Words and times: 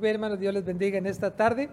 Bien, 0.00 0.14
hermanos, 0.14 0.38
Dios 0.38 0.54
les 0.54 0.64
bendiga 0.64 0.96
en 0.96 1.06
esta 1.06 1.34
tarde. 1.34 1.70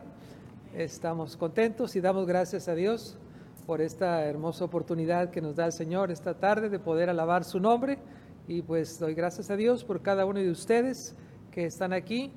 Estamos 0.75 1.37
contentos 1.37 1.95
y 1.95 2.01
damos 2.01 2.25
gracias 2.25 2.67
a 2.67 2.73
Dios 2.73 3.19
por 3.67 3.81
esta 3.81 4.25
hermosa 4.25 4.65
oportunidad 4.65 5.29
que 5.29 5.41
nos 5.41 5.55
da 5.55 5.67
el 5.67 5.71
Señor 5.71 6.09
esta 6.09 6.33
tarde 6.33 6.69
de 6.69 6.79
poder 6.79 7.11
alabar 7.11 7.43
su 7.43 7.59
nombre. 7.59 7.99
Y 8.47 8.63
pues 8.63 8.97
doy 8.97 9.13
gracias 9.13 9.51
a 9.51 9.55
Dios 9.55 9.83
por 9.83 10.01
cada 10.01 10.25
uno 10.25 10.39
de 10.39 10.49
ustedes 10.49 11.15
que 11.51 11.65
están 11.65 11.93
aquí. 11.93 12.31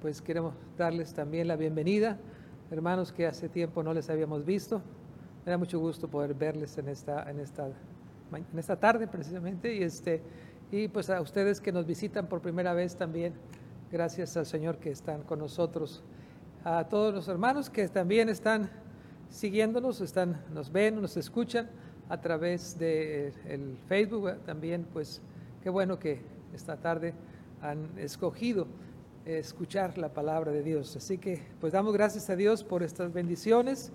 Pues 0.00 0.22
queremos 0.22 0.54
darles 0.78 1.12
también 1.12 1.48
la 1.48 1.56
bienvenida, 1.56 2.18
hermanos 2.70 3.10
que 3.12 3.26
hace 3.26 3.48
tiempo 3.48 3.82
no 3.82 3.92
les 3.94 4.10
habíamos 4.10 4.44
visto. 4.44 4.80
Me 5.44 5.50
da 5.50 5.58
mucho 5.58 5.80
gusto 5.80 6.06
poder 6.06 6.34
verles 6.34 6.78
en 6.78 6.88
esta, 6.88 7.28
en 7.28 7.40
esta, 7.40 7.66
en 7.66 8.58
esta 8.58 8.76
tarde 8.76 9.08
precisamente. 9.08 9.74
Y, 9.74 9.82
este, 9.82 10.22
y 10.70 10.86
pues 10.86 11.10
a 11.10 11.20
ustedes 11.20 11.60
que 11.60 11.72
nos 11.72 11.84
visitan 11.84 12.28
por 12.28 12.40
primera 12.40 12.74
vez 12.74 12.94
también, 12.94 13.34
gracias 13.92 14.38
al 14.38 14.46
Señor 14.46 14.78
que 14.78 14.90
están 14.90 15.22
con 15.22 15.38
nosotros. 15.38 16.02
A 16.64 16.88
todos 16.88 17.12
los 17.12 17.28
hermanos 17.28 17.68
que 17.68 17.86
también 17.88 18.30
están 18.30 18.70
siguiéndonos, 19.28 20.00
están, 20.00 20.42
nos 20.54 20.72
ven, 20.72 21.00
nos 21.00 21.18
escuchan 21.18 21.68
a 22.08 22.18
través 22.18 22.78
de 22.78 23.28
eh, 23.28 23.32
el 23.48 23.76
Facebook 23.88 24.38
también, 24.46 24.86
pues 24.94 25.20
qué 25.62 25.68
bueno 25.68 25.98
que 25.98 26.22
esta 26.54 26.78
tarde 26.78 27.12
han 27.60 27.86
escogido 27.98 28.66
escuchar 29.26 29.98
la 29.98 30.08
palabra 30.08 30.52
de 30.52 30.62
Dios. 30.62 30.96
Así 30.96 31.18
que 31.18 31.42
pues 31.60 31.74
damos 31.74 31.92
gracias 31.92 32.30
a 32.30 32.36
Dios 32.36 32.64
por 32.64 32.82
estas 32.82 33.12
bendiciones. 33.12 33.92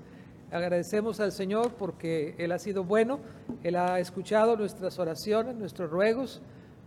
Agradecemos 0.52 1.20
al 1.20 1.32
Señor 1.32 1.74
porque 1.74 2.36
Él 2.38 2.52
ha 2.52 2.60
sido 2.60 2.84
bueno, 2.84 3.20
Él 3.64 3.76
ha 3.76 4.00
escuchado 4.00 4.58
nuestras 4.58 5.00
oraciones, 5.00 5.56
nuestros 5.56 5.90
ruegos. 5.90 6.44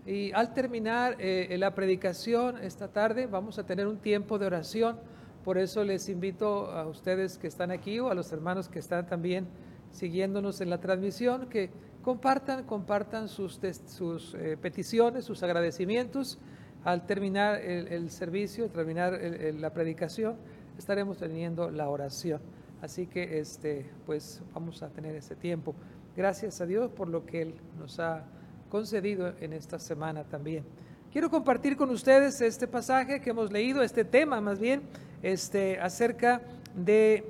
Y 0.07 0.33
al 0.33 0.55
terminar 0.55 1.17
eh, 1.19 1.55
la 1.59 1.75
predicación 1.75 2.57
esta 2.59 2.89
tarde 2.89 3.27
vamos 3.27 3.59
a 3.59 3.67
tener 3.67 3.87
un 3.87 3.99
tiempo 3.99 4.39
de 4.39 4.47
oración. 4.47 4.99
Por 5.45 5.59
eso 5.59 5.85
les 5.85 6.09
invito 6.09 6.71
a 6.71 6.87
ustedes 6.87 7.39
que 7.39 7.47
están 7.47 7.71
aquí 7.71 7.99
o 7.99 8.11
a 8.11 8.15
los 8.15 8.33
hermanos 8.33 8.69
que 8.69 8.79
están 8.79 9.07
también 9.07 9.47
siguiéndonos 9.91 10.61
en 10.61 10.71
la 10.71 10.79
transmisión 10.79 11.49
que 11.49 11.71
compartan, 12.03 12.65
compartan 12.65 13.29
sus, 13.29 13.61
sus 13.87 14.35
eh, 14.35 14.57
peticiones, 14.61 15.25
sus 15.25 15.43
agradecimientos. 15.43 16.39
Al 16.83 17.05
terminar 17.05 17.61
el, 17.61 18.11
servicio, 18.11 18.71
terminar 18.71 19.21
la 19.59 19.71
predicación, 19.71 20.37
estaremos 20.79 21.19
teniendo 21.19 21.71
la 21.71 21.91
oración. 21.91 22.41
Así 22.81 23.07
que 23.07 23.39
este, 23.39 23.85
pues 24.07 24.41
vamos 24.55 24.83
a 24.83 24.89
tener 24.89 25.15
ese 25.15 25.37
tiempo. 25.37 25.75
Gracias 26.17 26.63
a 26.63 26.67
Dios 26.67 26.91
por 26.91 27.09
lo 27.09 27.27
que 27.27 27.43
Él 27.43 27.55
nos 27.79 28.01
ha 28.01 28.25
concedido 28.71 29.35
en 29.41 29.53
esta 29.53 29.79
semana 29.79 30.25
también. 30.25 30.65
Quiero 31.13 31.29
compartir 31.29 31.77
con 31.77 31.91
ustedes 31.91 32.41
este 32.41 32.67
pasaje 32.67 33.21
que 33.21 33.31
hemos 33.31 33.53
leído, 33.53 33.83
este 33.83 34.05
tema 34.05 34.41
más 34.41 34.59
bien, 34.59 34.83
este, 35.23 35.79
acerca 35.81 36.41
de, 36.75 37.25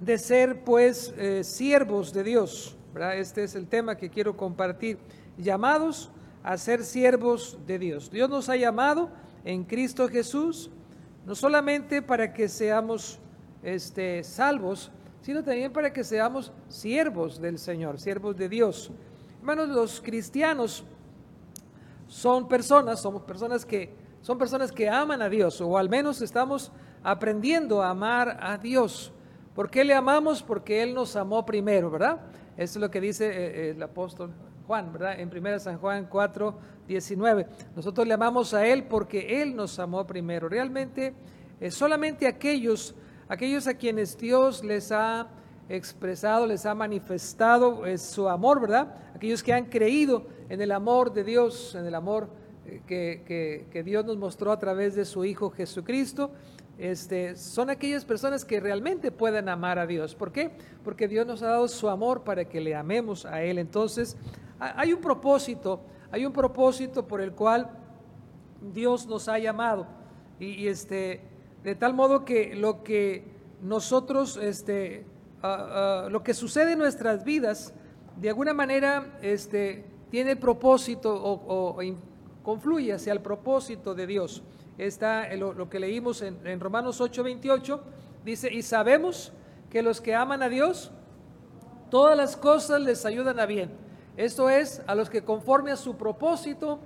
de 0.00 0.18
ser 0.18 0.64
pues 0.64 1.14
eh, 1.18 1.44
siervos 1.44 2.12
de 2.12 2.24
Dios. 2.24 2.76
Este 3.14 3.44
es 3.44 3.54
el 3.54 3.66
tema 3.68 3.96
que 3.96 4.08
quiero 4.08 4.36
compartir. 4.36 4.98
Llamados 5.36 6.10
a 6.42 6.56
ser 6.56 6.82
siervos 6.82 7.58
de 7.66 7.78
Dios. 7.78 8.10
Dios 8.10 8.30
nos 8.30 8.48
ha 8.48 8.56
llamado 8.56 9.10
en 9.44 9.64
Cristo 9.64 10.08
Jesús, 10.08 10.70
no 11.26 11.34
solamente 11.34 12.00
para 12.00 12.32
que 12.32 12.48
seamos 12.48 13.18
este, 13.62 14.24
salvos, 14.24 14.90
sino 15.20 15.44
también 15.44 15.72
para 15.72 15.92
que 15.92 16.04
seamos 16.04 16.52
siervos 16.68 17.38
del 17.40 17.58
Señor, 17.58 18.00
siervos 18.00 18.36
de 18.36 18.48
Dios. 18.48 18.90
Hermanos, 19.48 19.68
los 19.68 20.00
cristianos 20.00 20.82
son 22.08 22.48
personas, 22.48 23.00
somos 23.00 23.22
personas 23.22 23.64
que 23.64 23.94
son 24.20 24.38
personas 24.38 24.72
que 24.72 24.88
aman 24.88 25.22
a 25.22 25.28
Dios, 25.28 25.60
o 25.60 25.78
al 25.78 25.88
menos 25.88 26.20
estamos 26.20 26.72
aprendiendo 27.04 27.80
a 27.80 27.90
amar 27.90 28.38
a 28.40 28.58
Dios. 28.58 29.12
¿Por 29.54 29.70
qué 29.70 29.84
le 29.84 29.94
amamos? 29.94 30.42
Porque 30.42 30.82
Él 30.82 30.92
nos 30.94 31.14
amó 31.14 31.46
primero, 31.46 31.92
¿verdad? 31.92 32.22
Eso 32.56 32.80
es 32.80 32.82
lo 32.82 32.90
que 32.90 33.00
dice 33.00 33.28
eh, 33.28 33.34
eh, 33.36 33.70
el 33.70 33.80
apóstol 33.84 34.32
Juan, 34.66 34.92
¿verdad? 34.92 35.20
En 35.20 35.28
1 35.28 35.60
San 35.60 35.78
Juan 35.78 36.08
4, 36.10 36.58
19. 36.88 37.46
Nosotros 37.76 38.04
le 38.04 38.14
amamos 38.14 38.52
a 38.52 38.66
Él 38.66 38.82
porque 38.82 39.40
Él 39.42 39.54
nos 39.54 39.78
amó 39.78 40.04
primero. 40.08 40.48
Realmente, 40.48 41.14
es 41.60 41.72
solamente 41.72 42.26
aquellos, 42.26 42.96
aquellos 43.28 43.68
a 43.68 43.74
quienes 43.74 44.18
Dios 44.18 44.64
les 44.64 44.90
ha 44.90 45.28
expresado, 45.68 46.46
les 46.46 46.64
ha 46.66 46.74
manifestado 46.74 47.82
su 47.98 48.28
amor, 48.28 48.60
¿verdad? 48.60 48.94
Aquellos 49.14 49.42
que 49.42 49.52
han 49.52 49.66
creído 49.66 50.26
en 50.48 50.60
el 50.60 50.72
amor 50.72 51.12
de 51.12 51.24
Dios, 51.24 51.74
en 51.74 51.86
el 51.86 51.94
amor 51.94 52.28
eh, 52.66 52.82
que, 52.86 53.66
que, 53.70 53.82
Dios 53.82 54.04
nos 54.04 54.16
mostró 54.16 54.52
a 54.52 54.58
través 54.58 54.94
de 54.94 55.04
su 55.04 55.24
Hijo 55.24 55.50
Jesucristo, 55.50 56.30
este, 56.78 57.36
son 57.36 57.70
aquellas 57.70 58.04
personas 58.04 58.44
que 58.44 58.60
realmente 58.60 59.10
pueden 59.10 59.48
amar 59.48 59.78
a 59.78 59.86
Dios. 59.86 60.14
¿Por 60.14 60.30
qué? 60.30 60.50
Porque 60.84 61.08
Dios 61.08 61.26
nos 61.26 61.42
ha 61.42 61.48
dado 61.48 61.68
su 61.68 61.88
amor 61.88 62.22
para 62.22 62.44
que 62.44 62.60
le 62.60 62.74
amemos 62.74 63.24
a 63.24 63.42
Él. 63.42 63.58
Entonces, 63.58 64.16
hay 64.58 64.92
un 64.92 65.00
propósito, 65.00 65.80
hay 66.10 66.26
un 66.26 66.32
propósito 66.32 67.06
por 67.06 67.20
el 67.20 67.32
cual 67.32 67.70
Dios 68.74 69.06
nos 69.06 69.28
ha 69.28 69.38
llamado. 69.38 69.86
Y, 70.38 70.68
este, 70.68 71.22
de 71.64 71.74
tal 71.74 71.94
modo 71.94 72.24
que 72.24 72.54
lo 72.54 72.82
que 72.82 73.24
nosotros, 73.62 74.36
este, 74.36 75.06
lo 76.10 76.22
que 76.22 76.34
sucede 76.34 76.72
en 76.72 76.78
nuestras 76.78 77.24
vidas, 77.24 77.72
de 78.16 78.28
alguna 78.28 78.54
manera 78.54 79.18
este, 79.22 79.84
tiene 80.10 80.36
propósito 80.36 81.14
o, 81.14 81.78
confluye 82.42 82.92
hacia 82.92 83.12
el 83.12 83.20
propósito 83.20 83.94
de 83.94 84.06
Dios. 84.06 84.42
Está 84.78 85.34
lo, 85.34 85.52
lo 85.52 85.68
que 85.68 85.80
leímos 85.80 86.22
en, 86.22 86.38
en 86.46 86.60
Romanos 86.60 87.00
8:28, 87.00 87.80
dice, 88.24 88.52
y 88.52 88.62
sabemos 88.62 89.32
que 89.70 89.82
los 89.82 90.00
que 90.00 90.14
aman 90.14 90.42
a 90.42 90.48
Dios, 90.48 90.92
todas 91.90 92.16
las 92.16 92.36
cosas 92.36 92.80
les 92.80 93.04
ayudan 93.04 93.40
a 93.40 93.46
bien. 93.46 93.70
Esto 94.16 94.48
es, 94.48 94.82
a 94.86 94.94
los 94.94 95.10
que 95.10 95.22
conforme 95.22 95.70
a 95.70 95.76
su 95.76 95.96
propósito 95.96 96.80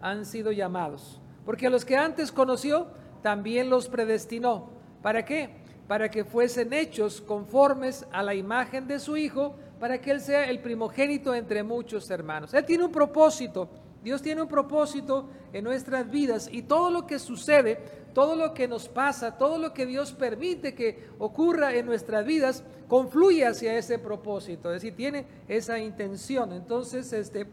han 0.00 0.24
sido 0.24 0.52
llamados. 0.52 1.20
Porque 1.44 1.66
a 1.66 1.70
los 1.70 1.84
que 1.84 1.96
antes 1.96 2.30
conoció, 2.30 2.88
también 3.22 3.70
los 3.70 3.88
predestinó. 3.88 4.70
¿Para 5.02 5.24
qué? 5.24 5.50
Para 5.88 6.10
que 6.10 6.24
fuesen 6.24 6.72
hechos 6.72 7.20
conformes 7.20 8.06
a 8.12 8.22
la 8.22 8.34
imagen 8.34 8.88
de 8.88 8.98
su 8.98 9.16
Hijo, 9.16 9.56
para 9.78 10.00
que 10.00 10.10
Él 10.10 10.20
sea 10.20 10.48
el 10.48 10.60
primogénito 10.60 11.34
entre 11.34 11.62
muchos 11.62 12.10
hermanos. 12.10 12.54
Él 12.54 12.64
tiene 12.64 12.84
un 12.84 12.92
propósito, 12.92 13.68
Dios 14.02 14.22
tiene 14.22 14.42
un 14.42 14.48
propósito 14.48 15.28
en 15.52 15.64
nuestras 15.64 16.10
vidas 16.10 16.48
y 16.50 16.62
todo 16.62 16.90
lo 16.90 17.06
que 17.06 17.18
sucede, 17.18 17.78
todo 18.14 18.34
lo 18.34 18.54
que 18.54 18.66
nos 18.66 18.88
pasa, 18.88 19.36
todo 19.36 19.58
lo 19.58 19.74
que 19.74 19.84
Dios 19.84 20.12
permite 20.12 20.74
que 20.74 21.08
ocurra 21.18 21.74
en 21.74 21.86
nuestras 21.86 22.24
vidas, 22.24 22.64
confluye 22.88 23.44
hacia 23.44 23.76
ese 23.76 23.98
propósito, 23.98 24.70
es 24.70 24.82
decir, 24.82 24.96
tiene 24.96 25.26
esa 25.48 25.78
intención. 25.78 26.52
Entonces, 26.52 27.12
este, 27.12 27.46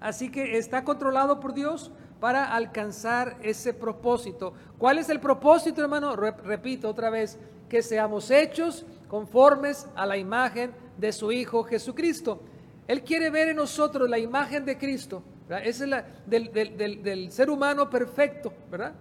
así 0.00 0.30
que 0.30 0.58
está 0.58 0.84
controlado 0.84 1.40
por 1.40 1.54
Dios, 1.54 1.90
para 2.20 2.54
alcanzar 2.54 3.36
ese 3.42 3.72
propósito. 3.72 4.52
¿Cuál 4.76 4.98
es 4.98 5.08
el 5.08 5.20
propósito, 5.20 5.82
hermano? 5.82 6.16
Repito 6.16 6.88
otra 6.88 7.10
vez, 7.10 7.38
que 7.68 7.82
seamos 7.82 8.30
hechos 8.30 8.86
conformes 9.08 9.86
a 9.94 10.06
la 10.06 10.16
imagen 10.16 10.72
de 10.96 11.12
su 11.12 11.30
Hijo 11.32 11.64
Jesucristo. 11.64 12.40
Él 12.86 13.02
quiere 13.02 13.30
ver 13.30 13.48
en 13.48 13.56
nosotros 13.56 14.08
la 14.08 14.18
imagen 14.18 14.64
de 14.64 14.78
Cristo. 14.78 15.22
Esa 15.48 15.84
es 15.84 15.90
la 15.90 16.04
del, 16.26 16.52
del, 16.52 17.32
ser 17.32 17.50
humano 17.50 17.88
perfecto, 17.88 18.52
¿verdad? 18.70 18.92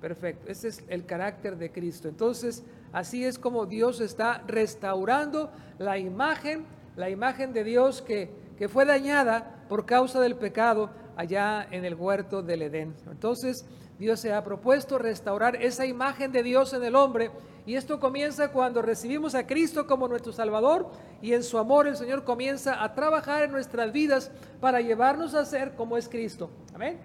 Perfecto. 0.00 0.50
Ese 0.50 0.68
es 0.68 0.84
el 0.88 1.04
carácter 1.04 1.56
de 1.56 1.70
Cristo. 1.70 2.08
Entonces, 2.08 2.64
así 2.92 3.24
es 3.24 3.38
como 3.38 3.66
Dios 3.66 4.00
está 4.00 4.42
restaurando 4.46 5.50
la 5.78 5.98
imagen, 5.98 6.64
la 6.96 7.10
imagen 7.10 7.52
de 7.52 7.64
Dios 7.64 8.02
que, 8.02 8.30
que 8.56 8.68
fue 8.68 8.84
dañada 8.84 9.64
por 9.68 9.86
causa 9.86 10.20
del 10.20 10.36
pecado 10.36 10.90
allá 11.18 11.66
en 11.72 11.84
el 11.84 11.96
huerto 11.96 12.42
del 12.42 12.62
Edén. 12.62 12.94
Entonces, 13.10 13.66
Dios 13.98 14.20
se 14.20 14.32
ha 14.32 14.44
propuesto 14.44 14.98
restaurar 14.98 15.56
esa 15.56 15.84
imagen 15.84 16.30
de 16.30 16.44
Dios 16.44 16.72
en 16.72 16.84
el 16.84 16.94
hombre 16.94 17.32
y 17.66 17.74
esto 17.74 17.98
comienza 17.98 18.52
cuando 18.52 18.82
recibimos 18.82 19.34
a 19.34 19.44
Cristo 19.44 19.88
como 19.88 20.06
nuestro 20.06 20.32
Salvador 20.32 20.88
y 21.20 21.32
en 21.32 21.42
su 21.42 21.58
amor 21.58 21.88
el 21.88 21.96
Señor 21.96 22.22
comienza 22.22 22.84
a 22.84 22.94
trabajar 22.94 23.42
en 23.42 23.50
nuestras 23.50 23.92
vidas 23.92 24.30
para 24.60 24.80
llevarnos 24.80 25.34
a 25.34 25.44
ser 25.44 25.74
como 25.74 25.96
es 25.96 26.08
Cristo. 26.08 26.50
Amén. 26.72 27.00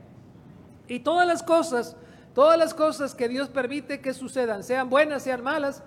Y 0.88 1.00
todas 1.00 1.26
las 1.26 1.42
cosas, 1.42 1.96
todas 2.36 2.60
las 2.60 2.76
cosas 2.76 3.16
que 3.16 3.28
Dios 3.28 3.50
permite 3.50 4.00
que 4.00 4.14
sucedan, 4.14 4.64
sean 4.64 4.92
buenas, 4.92 5.24
sean 5.24 5.42
malas, 5.42 5.82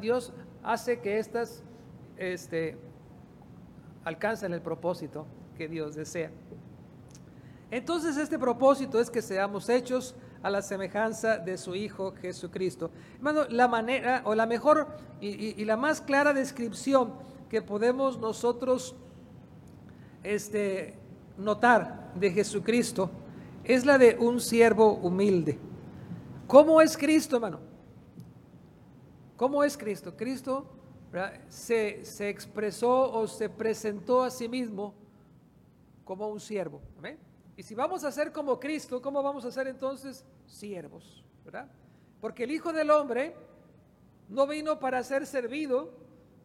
Dios 0.00 0.32
hace 0.62 1.00
que 1.00 1.18
éstas 1.18 1.64
este, 2.16 2.76
alcancen 4.04 4.52
el 4.52 4.62
propósito 4.62 5.26
que 5.58 5.66
Dios 5.66 5.96
desea. 5.96 6.30
Entonces 7.72 8.18
este 8.18 8.38
propósito 8.38 9.00
es 9.00 9.08
que 9.08 9.22
seamos 9.22 9.70
hechos 9.70 10.14
a 10.42 10.50
la 10.50 10.60
semejanza 10.60 11.38
de 11.38 11.56
su 11.56 11.74
Hijo 11.74 12.12
Jesucristo. 12.20 12.90
Hermano, 13.16 13.46
la 13.48 13.66
manera 13.66 14.20
o 14.26 14.34
la 14.34 14.44
mejor 14.44 14.88
y, 15.22 15.64
la 15.64 15.78
más 15.78 16.02
clara 16.02 16.34
descripción 16.34 17.14
que 17.48 17.62
podemos 17.62 18.18
nosotros 18.18 18.94
este, 20.22 20.98
notar 21.38 22.12
de 22.14 22.30
Jesucristo 22.32 23.10
es 23.64 23.86
la 23.86 23.96
de 23.96 24.18
un 24.20 24.38
siervo 24.38 24.92
humilde. 24.92 25.58
¿Cómo 26.46 26.78
es 26.82 26.94
Cristo, 26.94 27.36
hermano? 27.36 27.60
¿Cómo 29.38 29.64
es 29.64 29.78
Cristo? 29.78 30.14
Cristo 30.14 30.66
se, 31.48 32.04
se, 32.04 32.28
expresó 32.28 33.10
o 33.14 33.26
se 33.26 33.48
presentó 33.48 34.24
a 34.24 34.30
sí 34.30 34.46
mismo 34.46 34.92
como 36.04 36.28
un 36.28 36.38
siervo. 36.38 36.82
Y 37.56 37.62
si 37.62 37.74
vamos 37.74 38.04
a 38.04 38.12
ser 38.12 38.32
como 38.32 38.58
Cristo, 38.58 39.00
¿cómo 39.02 39.22
vamos 39.22 39.44
a 39.44 39.50
ser 39.50 39.68
entonces 39.68 40.24
siervos? 40.46 41.22
¿verdad? 41.44 41.68
Porque 42.20 42.44
el 42.44 42.50
Hijo 42.50 42.72
del 42.72 42.90
Hombre 42.90 43.34
no 44.28 44.46
vino 44.46 44.78
para 44.78 45.02
ser 45.02 45.26
servido, 45.26 45.90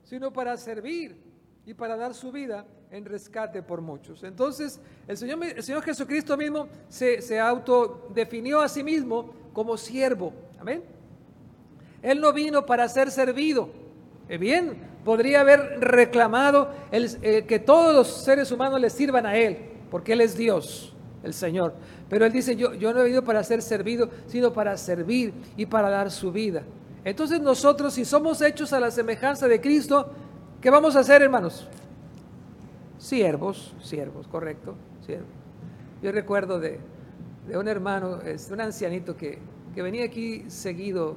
sino 0.04 0.34
para 0.34 0.58
servir 0.58 1.22
y 1.66 1.74
para 1.74 1.96
dar 1.96 2.14
su 2.14 2.32
vida 2.32 2.66
en 2.92 3.06
rescate 3.06 3.62
por 3.62 3.82
muchos. 3.82 4.24
Entonces, 4.24 4.80
el 5.08 5.18
Señor, 5.18 5.44
el 5.44 5.64
Señor 5.64 5.84
Jesucristo 5.84 6.36
mismo 6.38 6.68
se, 6.90 7.22
se 7.22 7.40
autodefinió 7.40 8.62
a 8.62 8.70
sí 8.70 8.84
mismo 8.84 9.34
como 9.54 9.78
siervo. 9.78 10.34
Amén. 10.60 10.84
Él 12.02 12.22
no 12.22 12.32
vino 12.34 12.66
para 12.66 12.88
ser 12.88 13.12
servido. 13.12 13.70
Eh, 14.30 14.38
bien, 14.38 14.78
podría 15.04 15.42
haber 15.42 15.80
reclamado 15.80 16.72
el, 16.92 17.10
eh, 17.22 17.46
que 17.46 17.60
todos 17.60 17.96
los 17.96 18.08
seres 18.24 18.52
humanos 18.52 18.80
le 18.80 18.90
sirvan 18.90 19.26
a 19.26 19.38
Él, 19.38 19.58
porque 19.90 20.14
Él 20.14 20.22
es 20.22 20.36
Dios, 20.36 20.94
el 21.28 21.34
Señor. 21.34 21.74
Pero 22.10 22.26
Él 22.26 22.32
dice, 22.32 22.56
yo, 22.56 22.74
yo 22.74 22.94
no 22.94 23.02
he 23.02 23.04
venido 23.04 23.24
para 23.24 23.44
ser 23.44 23.62
servido, 23.62 24.10
sino 24.26 24.52
para 24.52 24.76
servir 24.78 25.34
y 25.56 25.66
para 25.66 25.90
dar 25.90 26.10
su 26.10 26.32
vida. 26.32 26.64
Entonces 27.04 27.40
nosotros, 27.40 27.94
si 27.94 28.04
somos 28.04 28.42
hechos 28.42 28.74
a 28.74 28.80
la 28.80 28.92
semejanza 28.92 29.48
de 29.48 29.62
Cristo, 29.62 30.10
¿qué 30.60 30.70
vamos 30.70 30.96
a 30.96 31.00
hacer, 31.00 31.22
hermanos? 31.22 31.68
Siervos, 32.98 33.76
siervos, 33.82 34.28
correcto, 34.28 34.76
siervos. 35.06 35.30
Yo 36.02 36.12
recuerdo 36.12 36.60
de, 36.60 36.80
de 37.48 37.58
un 37.58 37.68
hermano, 37.68 38.20
un 38.52 38.62
ancianito 38.62 39.16
que, 39.16 39.40
que 39.74 39.82
venía 39.82 40.06
aquí 40.06 40.46
seguido 40.50 41.16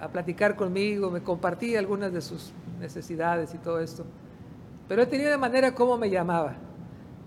a 0.00 0.08
platicar 0.08 0.56
conmigo, 0.56 1.10
me 1.10 1.22
compartía 1.22 1.78
algunas 1.78 2.12
de 2.12 2.20
sus 2.20 2.52
necesidades 2.78 3.54
y 3.54 3.58
todo 3.58 3.80
esto. 3.80 4.04
Pero 4.88 5.02
él 5.02 5.08
tenía 5.08 5.28
una 5.28 5.38
manera 5.38 5.74
como 5.74 5.96
me 5.98 6.10
llamaba. 6.10 6.54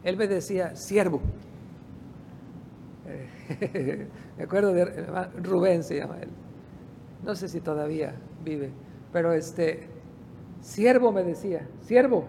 Él 0.03 0.15
me 0.15 0.27
decía, 0.27 0.75
siervo. 0.75 1.21
me 4.37 4.43
acuerdo 4.43 4.73
de 4.73 4.85
Rubén 5.43 5.83
se 5.83 5.97
llama 5.97 6.17
él. 6.21 6.29
No 7.23 7.35
sé 7.35 7.47
si 7.47 7.59
todavía 7.59 8.13
vive, 8.43 8.71
pero 9.11 9.33
este, 9.33 9.87
siervo 10.61 11.11
me 11.11 11.23
decía, 11.23 11.67
siervo. 11.81 12.25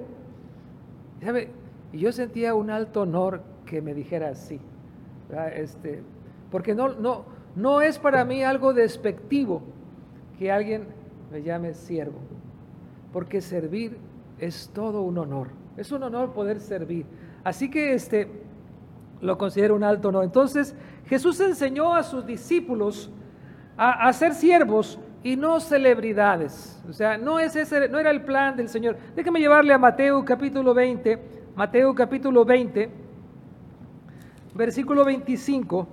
Y 1.92 1.98
yo 1.98 2.12
sentía 2.12 2.54
un 2.54 2.70
alto 2.70 3.02
honor 3.02 3.42
que 3.66 3.82
me 3.82 3.94
dijera 3.94 4.30
así. 4.30 4.60
Este, 5.54 6.02
porque 6.50 6.74
no, 6.74 6.88
no, 6.94 7.24
no 7.54 7.82
es 7.82 7.98
para 7.98 8.24
mí 8.24 8.42
algo 8.42 8.72
despectivo 8.72 9.62
que 10.38 10.50
alguien 10.50 10.86
me 11.30 11.42
llame 11.42 11.74
siervo, 11.74 12.18
porque 13.12 13.40
servir 13.40 13.96
es 14.38 14.70
todo 14.72 15.02
un 15.02 15.18
honor. 15.18 15.48
Es 15.76 15.92
un 15.92 16.02
honor 16.02 16.32
poder 16.32 16.60
servir. 16.60 17.06
Así 17.44 17.70
que 17.70 17.94
este 17.94 18.28
lo 19.20 19.38
considero 19.38 19.74
un 19.74 19.84
alto 19.84 20.08
honor. 20.08 20.24
Entonces, 20.24 20.74
Jesús 21.06 21.40
enseñó 21.40 21.94
a 21.94 22.02
sus 22.02 22.26
discípulos 22.26 23.10
a, 23.76 24.12
ser 24.12 24.34
siervos 24.34 24.98
y 25.22 25.36
no 25.36 25.58
celebridades. 25.60 26.82
O 26.88 26.92
sea, 26.92 27.16
no, 27.16 27.38
es 27.38 27.56
ese, 27.56 27.88
no 27.88 27.98
era 27.98 28.10
el 28.10 28.22
plan 28.22 28.56
del 28.56 28.68
Señor. 28.68 28.96
Déjeme 29.16 29.40
llevarle 29.40 29.72
a 29.72 29.78
Mateo 29.78 30.24
capítulo 30.24 30.74
20, 30.74 31.18
Mateo 31.56 31.94
capítulo 31.94 32.44
20, 32.44 32.90
versículo 34.54 35.04
25. 35.04 35.88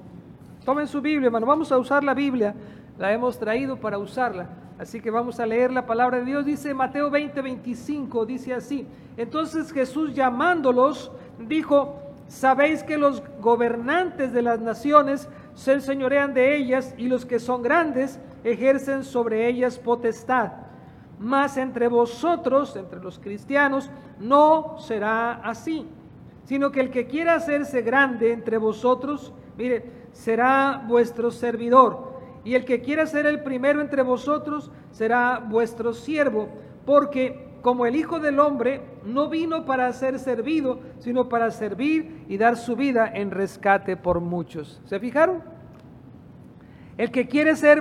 Tomen 0.66 0.88
su 0.88 1.02
Biblia, 1.02 1.28
hermano. 1.28 1.46
Vamos 1.46 1.72
a 1.72 1.78
usar 1.78 2.04
la 2.04 2.14
Biblia 2.14 2.54
la 2.98 3.14
hemos 3.14 3.38
traído 3.40 3.78
para 3.78 3.98
usarla. 3.98 4.50
Así 4.80 5.02
que 5.02 5.10
vamos 5.10 5.40
a 5.40 5.46
leer 5.46 5.72
la 5.72 5.86
palabra 5.86 6.20
de 6.20 6.26
Dios. 6.26 6.46
Dice 6.46 6.74
Mateo 6.74 7.10
20, 7.10 7.42
25, 7.42 8.26
dice 8.26 8.54
así. 8.54 8.88
Entonces 9.16 9.72
Jesús 9.72 10.14
llamándolos, 10.14 11.12
dijo, 11.40 12.00
sabéis 12.28 12.84
que 12.84 12.98
los 12.98 13.24
gobernantes 13.40 14.34
de 14.34 14.42
las 14.42 14.60
naciones 14.60 15.30
se 15.54 15.74
enseñorean 15.74 16.34
de 16.34 16.56
ellas 16.56 16.94
y 16.98 17.08
los 17.08 17.26
que 17.26 17.40
son 17.40 17.62
grandes 17.62 18.20
ejercen 18.44 19.04
sobre 19.04 19.48
ellas 19.48 19.80
potestad. 19.80 20.52
Mas 21.20 21.58
entre 21.58 21.88
vosotros, 21.88 22.76
entre 22.76 23.00
los 23.00 23.18
cristianos, 23.18 23.90
no 24.20 24.78
será 24.80 25.34
así, 25.34 25.88
sino 26.46 26.72
que 26.72 26.82
el 26.82 26.92
que 26.92 27.08
quiera 27.08 27.36
hacerse 27.36 27.82
grande 27.82 28.32
entre 28.32 28.58
vosotros, 28.58 29.34
mire, 29.58 30.08
será 30.12 30.84
vuestro 30.88 31.32
servidor 31.32 32.08
y 32.48 32.56
el 32.56 32.64
que 32.64 32.82
quiera 32.82 33.06
ser 33.06 33.26
el 33.26 33.44
primero 33.44 33.82
entre 33.82 34.04
vosotros 34.04 34.72
será 34.92 35.40
vuestro 35.40 35.94
siervo, 35.94 36.48
porque 36.86 37.47
como 37.68 37.86
el 37.86 37.98
Hijo 37.98 38.22
del 38.22 38.40
Hombre 38.40 38.80
no 39.04 39.28
vino 39.28 39.66
para 39.66 39.92
ser 39.92 40.20
servido, 40.20 40.80
sino 41.00 41.28
para 41.28 41.52
servir 41.52 42.24
y 42.30 42.38
dar 42.38 42.56
su 42.56 42.78
vida 42.78 43.12
en 43.14 43.30
rescate 43.30 43.98
por 43.98 44.22
muchos. 44.22 44.82
¿Se 44.86 45.02
fijaron? 45.02 45.44
El 46.98 47.12
que 47.12 47.28
quiere 47.28 47.58
ser 47.58 47.80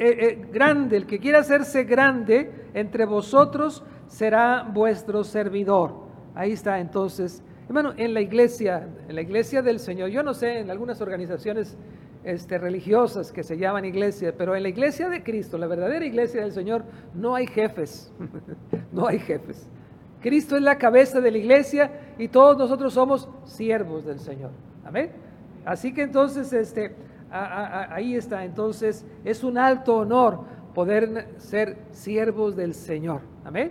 eh, 0.00 0.08
eh, 0.40 0.48
grande, 0.52 0.96
el 0.96 1.06
que 1.06 1.20
quiera 1.20 1.38
hacerse 1.38 1.84
grande 1.84 2.50
entre 2.74 3.04
vosotros 3.04 3.84
será 4.08 4.64
vuestro 4.64 5.22
servidor. 5.22 5.94
Ahí 6.34 6.50
está 6.50 6.80
entonces, 6.80 7.40
hermano, 7.68 7.92
en 7.96 8.14
la 8.14 8.20
iglesia, 8.20 8.88
en 9.08 9.14
la 9.14 9.22
iglesia 9.22 9.62
del 9.62 9.78
Señor, 9.78 10.08
yo 10.08 10.24
no 10.24 10.34
sé, 10.34 10.58
en 10.58 10.68
algunas 10.68 11.00
organizaciones 11.00 11.78
este, 12.24 12.58
religiosas 12.58 13.32
que 13.32 13.42
se 13.42 13.56
llaman 13.56 13.84
iglesia, 13.84 14.34
pero 14.36 14.54
en 14.56 14.62
la 14.62 14.68
iglesia 14.68 15.08
de 15.08 15.22
Cristo, 15.22 15.56
la 15.58 15.66
verdadera 15.66 16.04
iglesia 16.04 16.42
del 16.42 16.52
Señor, 16.52 16.84
no 17.14 17.34
hay 17.34 17.46
jefes, 17.46 18.12
no 18.92 19.06
hay 19.06 19.18
jefes. 19.18 19.66
Cristo 20.20 20.56
es 20.56 20.62
la 20.62 20.78
cabeza 20.78 21.20
de 21.20 21.30
la 21.30 21.38
iglesia 21.38 21.90
y 22.18 22.28
todos 22.28 22.58
nosotros 22.58 22.92
somos 22.92 23.28
siervos 23.44 24.04
del 24.04 24.18
Señor. 24.18 24.50
Amén. 24.84 25.12
Así 25.64 25.94
que 25.94 26.02
entonces, 26.02 26.52
este, 26.52 26.94
ahí 27.30 28.16
está. 28.16 28.44
Entonces, 28.44 29.04
es 29.24 29.44
un 29.44 29.58
alto 29.58 29.96
honor 29.96 30.40
poder 30.74 31.28
ser 31.38 31.76
siervos 31.92 32.56
del 32.56 32.74
Señor. 32.74 33.20
Amén. 33.44 33.70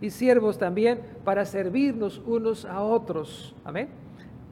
Y 0.00 0.10
siervos 0.10 0.56
también 0.56 1.00
para 1.24 1.44
servirnos 1.44 2.22
unos 2.26 2.64
a 2.64 2.80
otros. 2.80 3.56
Amén 3.64 4.03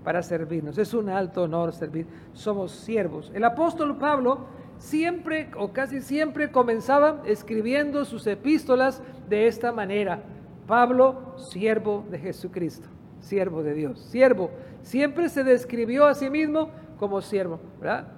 para 0.04 0.22
servirnos. 0.22 0.78
Es 0.78 0.94
un 0.94 1.08
alto 1.08 1.42
honor 1.42 1.72
servir. 1.72 2.06
Somos 2.32 2.72
siervos. 2.72 3.30
El 3.34 3.44
apóstol 3.44 3.96
Pablo 3.96 4.46
siempre 4.78 5.50
o 5.56 5.72
casi 5.72 6.00
siempre 6.00 6.50
comenzaba 6.50 7.22
escribiendo 7.24 8.04
sus 8.04 8.26
epístolas 8.26 9.02
de 9.28 9.46
esta 9.46 9.72
manera. 9.72 10.22
Pablo, 10.66 11.34
siervo 11.36 12.04
de 12.10 12.18
Jesucristo, 12.18 12.88
siervo 13.20 13.62
de 13.62 13.74
Dios, 13.74 14.00
siervo. 14.00 14.50
Siempre 14.82 15.28
se 15.28 15.44
describió 15.44 16.06
a 16.06 16.14
sí 16.14 16.30
mismo 16.30 16.70
como 16.98 17.20
siervo, 17.20 17.60
¿verdad? 17.80 18.08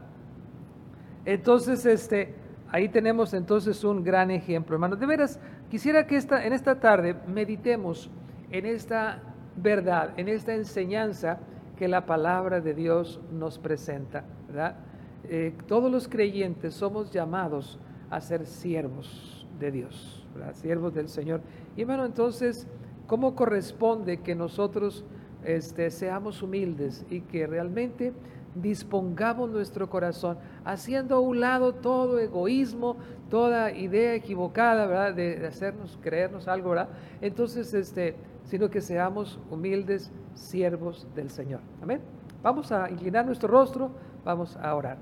Entonces, 1.25 1.85
este, 1.87 2.35
ahí 2.71 2.88
tenemos 2.88 3.33
entonces 3.35 3.83
un 3.85 4.05
gran 4.05 4.31
ejemplo, 4.31 4.75
hermanos. 4.75 5.00
De 5.00 5.07
veras, 5.07 5.38
quisiera 5.71 6.07
que 6.07 6.17
esta, 6.17 6.45
en 6.45 6.53
esta 6.53 6.81
tarde 6.81 7.17
meditemos 7.26 8.11
en 8.50 8.67
esta 8.67 9.21
verdad, 9.57 10.11
en 10.17 10.29
esta 10.29 10.55
enseñanza 10.55 11.38
que 11.76 11.88
la 11.88 12.07
palabra 12.07 12.61
de 12.61 12.75
Dios 12.75 13.21
nos 13.33 13.59
presenta. 13.59 14.25
¿verdad? 14.47 14.76
Eh, 15.25 15.54
todos 15.66 15.90
los 15.90 16.09
creyentes 16.09 16.75
somos 16.75 17.11
llamados 17.11 17.78
a 18.11 18.21
ser 18.21 18.47
siervos 18.47 19.47
de 19.59 19.71
Dios, 19.71 20.26
siervos 20.52 20.95
del 20.95 21.09
Señor. 21.09 21.40
Y 21.76 21.85
bueno, 21.85 22.04
entonces, 22.04 22.66
¿cómo 23.07 23.35
corresponde 23.35 24.19
que 24.19 24.35
nosotros 24.35 25.04
este, 25.45 25.90
seamos 25.90 26.43
humildes 26.43 27.04
y 27.11 27.21
que 27.21 27.47
realmente 27.47 28.12
dispongamos 28.54 29.50
nuestro 29.50 29.90
corazón, 29.90 30.38
haciendo 30.64 31.16
a 31.16 31.21
un 31.21 31.40
lado 31.40 31.75
todo 31.75 32.19
egoísmo, 32.21 32.97
toda 33.28 33.73
idea 33.73 34.14
equivocada, 34.14 34.87
¿verdad? 34.87 35.14
De, 35.14 35.37
de 35.37 35.47
hacernos 35.47 35.99
creernos 36.00 36.47
algo, 36.47 36.71
¿verdad? 36.71 36.88
Entonces, 37.21 37.75
este, 37.75 38.14
sino 38.45 38.71
que 38.71 38.81
seamos 38.81 39.39
humildes 39.51 40.11
siervos 40.35 41.07
del 41.15 41.31
Señor. 41.31 41.61
Amén. 41.83 42.01
Vamos 42.43 42.71
a 42.73 42.91
inclinar 42.91 43.25
nuestro 43.25 43.49
rostro, 43.49 43.91
vamos 44.25 44.57
a 44.57 44.75
orar. 44.75 44.99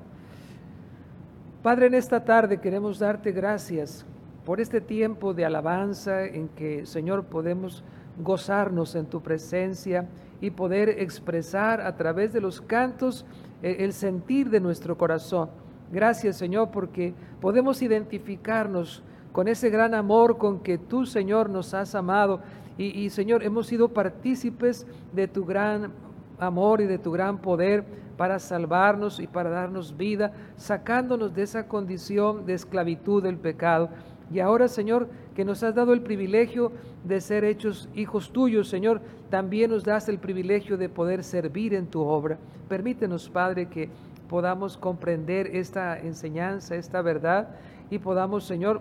Padre, 1.62 1.86
en 1.86 1.94
esta 1.94 2.24
tarde 2.24 2.60
queremos 2.60 2.98
darte 2.98 3.32
gracias 3.32 4.04
por 4.44 4.60
este 4.60 4.80
tiempo 4.80 5.34
de 5.34 5.44
alabanza 5.44 6.24
en 6.24 6.48
que, 6.48 6.86
Señor, 6.86 7.24
podemos 7.24 7.84
gozarnos 8.18 8.94
en 8.94 9.06
tu 9.06 9.20
presencia 9.20 10.08
y 10.40 10.50
poder 10.50 10.88
expresar 10.88 11.80
a 11.80 11.96
través 11.96 12.32
de 12.32 12.40
los 12.40 12.60
cantos 12.60 13.24
eh, 13.62 13.76
el 13.80 13.92
sentir 13.92 14.50
de 14.50 14.60
nuestro 14.60 14.98
corazón. 14.98 15.50
Gracias, 15.92 16.36
Señor, 16.36 16.70
porque 16.70 17.14
podemos 17.40 17.80
identificarnos 17.82 19.02
con 19.32 19.48
ese 19.48 19.70
gran 19.70 19.94
amor 19.94 20.38
con 20.38 20.60
que 20.60 20.78
tú, 20.78 21.06
Señor, 21.06 21.48
nos 21.48 21.74
has 21.74 21.94
amado 21.94 22.40
y, 22.78 23.10
Señor, 23.10 23.42
hemos 23.42 23.66
sido 23.66 23.88
partícipes 23.88 24.86
de 25.12 25.28
tu 25.28 25.44
gran 25.44 25.92
amor 26.38 26.80
y 26.80 26.86
de 26.86 26.98
tu 26.98 27.12
gran 27.12 27.38
poder 27.38 27.84
para 28.16 28.38
salvarnos 28.38 29.20
y 29.20 29.26
para 29.26 29.50
darnos 29.50 29.96
vida, 29.96 30.32
sacándonos 30.56 31.34
de 31.34 31.42
esa 31.42 31.66
condición 31.66 32.46
de 32.46 32.54
esclavitud 32.54 33.22
del 33.22 33.36
pecado. 33.36 33.90
Y 34.32 34.40
ahora, 34.40 34.68
Señor, 34.68 35.08
que 35.34 35.44
nos 35.44 35.62
has 35.62 35.74
dado 35.74 35.92
el 35.92 36.00
privilegio 36.00 36.72
de 37.04 37.20
ser 37.20 37.44
hechos 37.44 37.88
hijos 37.94 38.32
tuyos, 38.32 38.68
Señor, 38.68 39.00
también 39.30 39.70
nos 39.70 39.84
das 39.84 40.08
el 40.08 40.18
privilegio 40.18 40.76
de 40.76 40.88
poder 40.88 41.24
servir 41.24 41.74
en 41.74 41.86
tu 41.86 42.00
obra. 42.00 42.38
Permítenos, 42.68 43.28
Padre, 43.28 43.68
que 43.68 43.90
podamos 44.28 44.76
comprender 44.76 45.48
esta 45.54 45.98
enseñanza, 45.98 46.76
esta 46.76 47.02
verdad, 47.02 47.48
y 47.90 47.98
podamos, 47.98 48.44
Señor, 48.44 48.80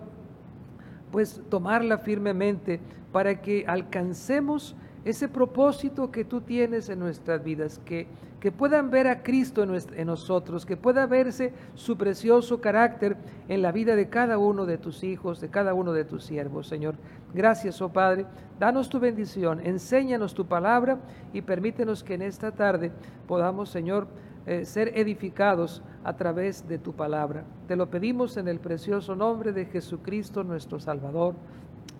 pues 1.12 1.40
tomarla 1.50 1.98
firmemente 1.98 2.80
para 3.12 3.40
que 3.40 3.64
alcancemos 3.68 4.74
ese 5.04 5.28
propósito 5.28 6.10
que 6.10 6.24
tú 6.24 6.40
tienes 6.40 6.88
en 6.88 6.98
nuestras 7.00 7.42
vidas, 7.42 7.80
que, 7.84 8.06
que 8.40 8.52
puedan 8.52 8.90
ver 8.90 9.08
a 9.08 9.22
Cristo 9.22 9.62
en, 9.62 9.76
en, 9.96 10.06
nosotros, 10.06 10.64
que 10.64 10.76
pueda 10.76 11.06
verse 11.06 11.52
su 11.74 11.96
precioso 11.96 12.60
carácter 12.60 13.16
en 13.48 13.62
la 13.62 13.72
vida 13.72 13.96
de 13.96 14.08
cada 14.08 14.38
uno 14.38 14.64
de 14.64 14.78
tus 14.78 15.04
hijos, 15.04 15.40
de 15.40 15.48
cada 15.48 15.74
uno 15.74 15.92
de 15.92 16.04
tus 16.04 16.24
siervos, 16.24 16.68
Señor. 16.68 16.94
Gracias, 17.34 17.82
oh 17.82 17.92
Padre. 17.92 18.26
Danos 18.58 18.88
tu 18.88 19.00
bendición, 19.00 19.60
enséñanos 19.64 20.34
tu 20.34 20.46
palabra 20.46 20.98
y 21.32 21.42
permítenos 21.42 22.04
que 22.04 22.14
en 22.14 22.22
esta 22.22 22.52
tarde 22.52 22.92
podamos, 23.26 23.70
Señor, 23.70 24.06
eh, 24.46 24.64
ser 24.64 24.98
edificados 24.98 25.82
a 26.04 26.16
través 26.16 26.66
de 26.68 26.78
tu 26.78 26.92
palabra. 26.92 27.44
Te 27.68 27.76
lo 27.76 27.90
pedimos 27.90 28.36
en 28.36 28.48
el 28.48 28.58
precioso 28.58 29.14
nombre 29.14 29.52
de 29.52 29.66
Jesucristo 29.66 30.42
nuestro 30.42 30.80
Salvador. 30.80 31.34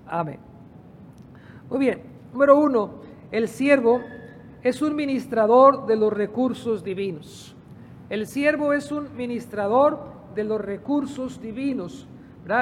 Amén. 0.07 0.39
Muy 1.69 1.79
bien, 1.79 2.13
Número 2.33 2.59
uno, 2.59 2.95
el 3.31 3.47
siervo 3.47 4.01
es 4.63 4.81
un 4.81 4.97
ministrador 4.97 5.85
de 5.85 5.97
los 5.97 6.11
recursos 6.11 6.83
divinos. 6.83 7.55
El 8.09 8.27
siervo 8.27 8.73
es 8.73 8.91
un 8.91 9.15
ministrador 9.15 9.99
de 10.35 10.45
los 10.45 10.59
recursos 10.59 11.43
divinos. 11.43 12.09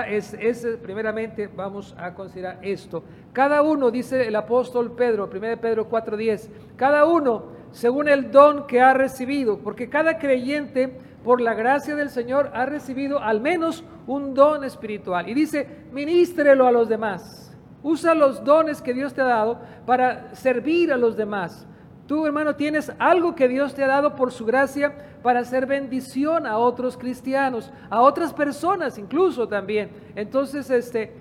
Es, 0.08 0.34
es, 0.34 0.66
primeramente, 0.82 1.46
vamos 1.46 1.94
a 1.96 2.14
considerar 2.14 2.58
esto. 2.62 3.04
Cada 3.32 3.62
uno, 3.62 3.92
dice 3.92 4.26
el 4.26 4.34
apóstol 4.34 4.90
Pedro, 4.92 5.30
1 5.32 5.60
Pedro 5.60 5.88
4:10, 5.88 6.50
cada 6.76 7.06
uno 7.06 7.59
según 7.72 8.08
el 8.08 8.30
don 8.30 8.66
que 8.66 8.80
ha 8.80 8.94
recibido, 8.94 9.58
porque 9.58 9.88
cada 9.88 10.18
creyente, 10.18 10.98
por 11.24 11.40
la 11.40 11.54
gracia 11.54 11.94
del 11.94 12.10
Señor, 12.10 12.50
ha 12.54 12.66
recibido 12.66 13.20
al 13.20 13.40
menos 13.40 13.84
un 14.06 14.34
don 14.34 14.64
espiritual. 14.64 15.28
Y 15.28 15.34
dice, 15.34 15.66
ministrelo 15.92 16.66
a 16.66 16.72
los 16.72 16.88
demás. 16.88 17.56
Usa 17.82 18.14
los 18.14 18.44
dones 18.44 18.82
que 18.82 18.92
Dios 18.92 19.14
te 19.14 19.22
ha 19.22 19.26
dado 19.26 19.60
para 19.86 20.34
servir 20.34 20.92
a 20.92 20.96
los 20.96 21.16
demás. 21.16 21.66
Tú, 22.06 22.26
hermano, 22.26 22.56
tienes 22.56 22.92
algo 22.98 23.34
que 23.34 23.46
Dios 23.46 23.74
te 23.74 23.84
ha 23.84 23.86
dado 23.86 24.16
por 24.16 24.32
su 24.32 24.44
gracia 24.44 24.92
para 25.22 25.40
hacer 25.40 25.64
bendición 25.66 26.46
a 26.46 26.58
otros 26.58 26.96
cristianos, 26.96 27.72
a 27.88 28.00
otras 28.02 28.34
personas 28.34 28.98
incluso 28.98 29.46
también. 29.46 29.90
Entonces, 30.16 30.68
este, 30.70 31.12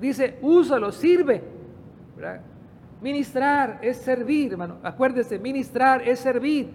dice, 0.00 0.38
úsalo, 0.40 0.92
sirve. 0.92 1.42
Ministrar 3.00 3.78
es 3.82 3.96
servir, 3.98 4.52
hermano. 4.52 4.78
Acuérdese, 4.82 5.38
ministrar 5.38 6.06
es 6.06 6.18
servir. 6.18 6.70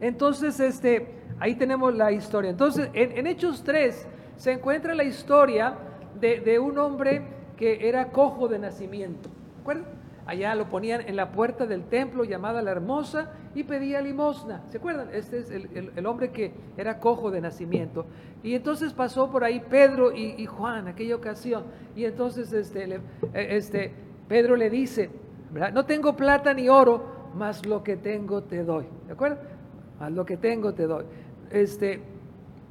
Entonces, 0.00 0.58
este, 0.60 1.14
ahí 1.40 1.54
tenemos 1.54 1.94
la 1.94 2.12
historia. 2.12 2.50
Entonces, 2.50 2.90
en, 2.92 3.26
Hechos 3.26 3.62
3 3.64 4.06
se 4.36 4.52
encuentra 4.52 4.94
la 4.94 5.04
historia 5.04 5.74
de, 6.20 6.40
de 6.40 6.58
un 6.58 6.78
hombre 6.78 7.22
que 7.56 7.88
era 7.88 8.10
cojo 8.10 8.48
de 8.48 8.58
nacimiento. 8.58 9.28
¿Recuerdan? 9.58 10.04
Allá 10.26 10.54
lo 10.54 10.68
ponían 10.70 11.02
en 11.02 11.16
la 11.16 11.32
puerta 11.32 11.66
del 11.66 11.84
templo 11.84 12.24
llamada 12.24 12.62
la 12.62 12.70
Hermosa 12.70 13.30
y 13.54 13.62
pedía 13.64 14.00
limosna. 14.00 14.62
¿Se 14.70 14.78
acuerdan? 14.78 15.10
Este 15.12 15.38
es 15.38 15.50
el, 15.50 16.06
hombre 16.06 16.30
que 16.30 16.52
era 16.78 16.98
cojo 16.98 17.30
de 17.30 17.42
nacimiento. 17.42 18.06
Y 18.42 18.54
entonces 18.54 18.94
pasó 18.94 19.30
por 19.30 19.44
ahí 19.44 19.60
Pedro 19.68 20.12
y, 20.14 20.46
Juan, 20.46 20.88
aquella 20.88 21.16
ocasión. 21.16 21.64
Y 21.94 22.04
entonces 22.06 22.52
este, 22.52 22.84
eh, 22.94 23.00
este, 23.34 23.92
Pedro 24.28 24.56
le 24.56 24.70
dice, 24.70 25.10
no 25.72 25.84
tengo 25.84 26.16
plata 26.16 26.54
ni 26.54 26.68
oro, 26.68 27.30
mas 27.34 27.66
lo 27.66 27.82
que 27.82 27.96
tengo 27.96 28.42
te 28.42 28.64
doy. 28.64 28.86
¿De 29.06 29.12
acuerdo? 29.12 29.38
Más 30.00 30.12
lo 30.12 30.24
que 30.24 30.36
tengo 30.36 30.74
te 30.74 30.86
doy. 30.86 31.04
Este, 31.50 32.00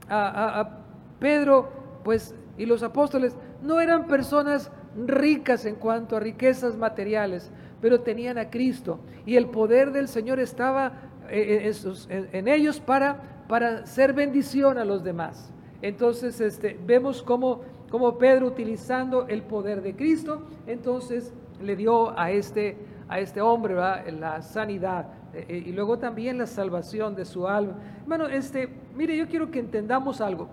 a 0.10 0.80
Pedro, 1.20 1.70
pues, 2.04 2.36
y 2.58 2.66
los 2.66 2.84
apóstoles 2.84 3.36
no 3.62 3.80
eran 3.80 4.08
personas 4.08 4.72
ricas 4.96 5.66
en 5.66 5.76
cuanto 5.76 6.16
a 6.16 6.20
riquezas 6.20 6.78
materiales, 6.78 7.52
pero 7.82 8.02
tenían 8.02 8.38
a 8.38 8.50
Cristo 8.50 9.00
y 9.26 9.36
el 9.36 9.48
poder 9.48 9.92
del 9.92 10.08
Señor 10.08 10.40
estaba 10.40 10.94
eh, 11.30 11.72
eh, 11.72 12.28
en, 12.32 12.48
ellos 12.48 12.80
para, 12.80 13.44
para 13.48 13.80
hacer 13.80 14.14
bendición 14.14 14.78
a 14.78 14.86
los 14.86 15.04
demás. 15.04 15.52
Entonces 15.82 16.40
este, 16.40 16.80
vemos 16.86 17.24
cómo, 17.24 17.62
cómo 17.90 18.18
Pedro 18.18 18.48
utilizando 18.48 19.28
el 19.28 19.42
poder 19.42 19.82
de 19.82 19.96
Cristo, 19.96 20.44
entonces 20.68 21.34
le 21.64 21.76
dio 21.76 22.18
a 22.18 22.32
este, 22.32 22.78
a 23.08 23.20
este 23.20 23.42
hombre 23.42 23.76
la 23.76 24.42
sanidad 24.42 25.08
eh, 25.34 25.64
y 25.66 25.72
luego 25.72 25.98
también 25.98 26.38
la 26.38 26.46
salvación 26.46 27.16
de 27.16 27.26
su 27.26 27.48
alma. 27.48 27.74
Bueno, 28.06 28.28
este, 28.28 28.70
mire, 28.96 29.18
yo 29.18 29.28
quiero 29.28 29.50
que 29.50 29.60
entendamos 29.60 30.22
algo. 30.22 30.48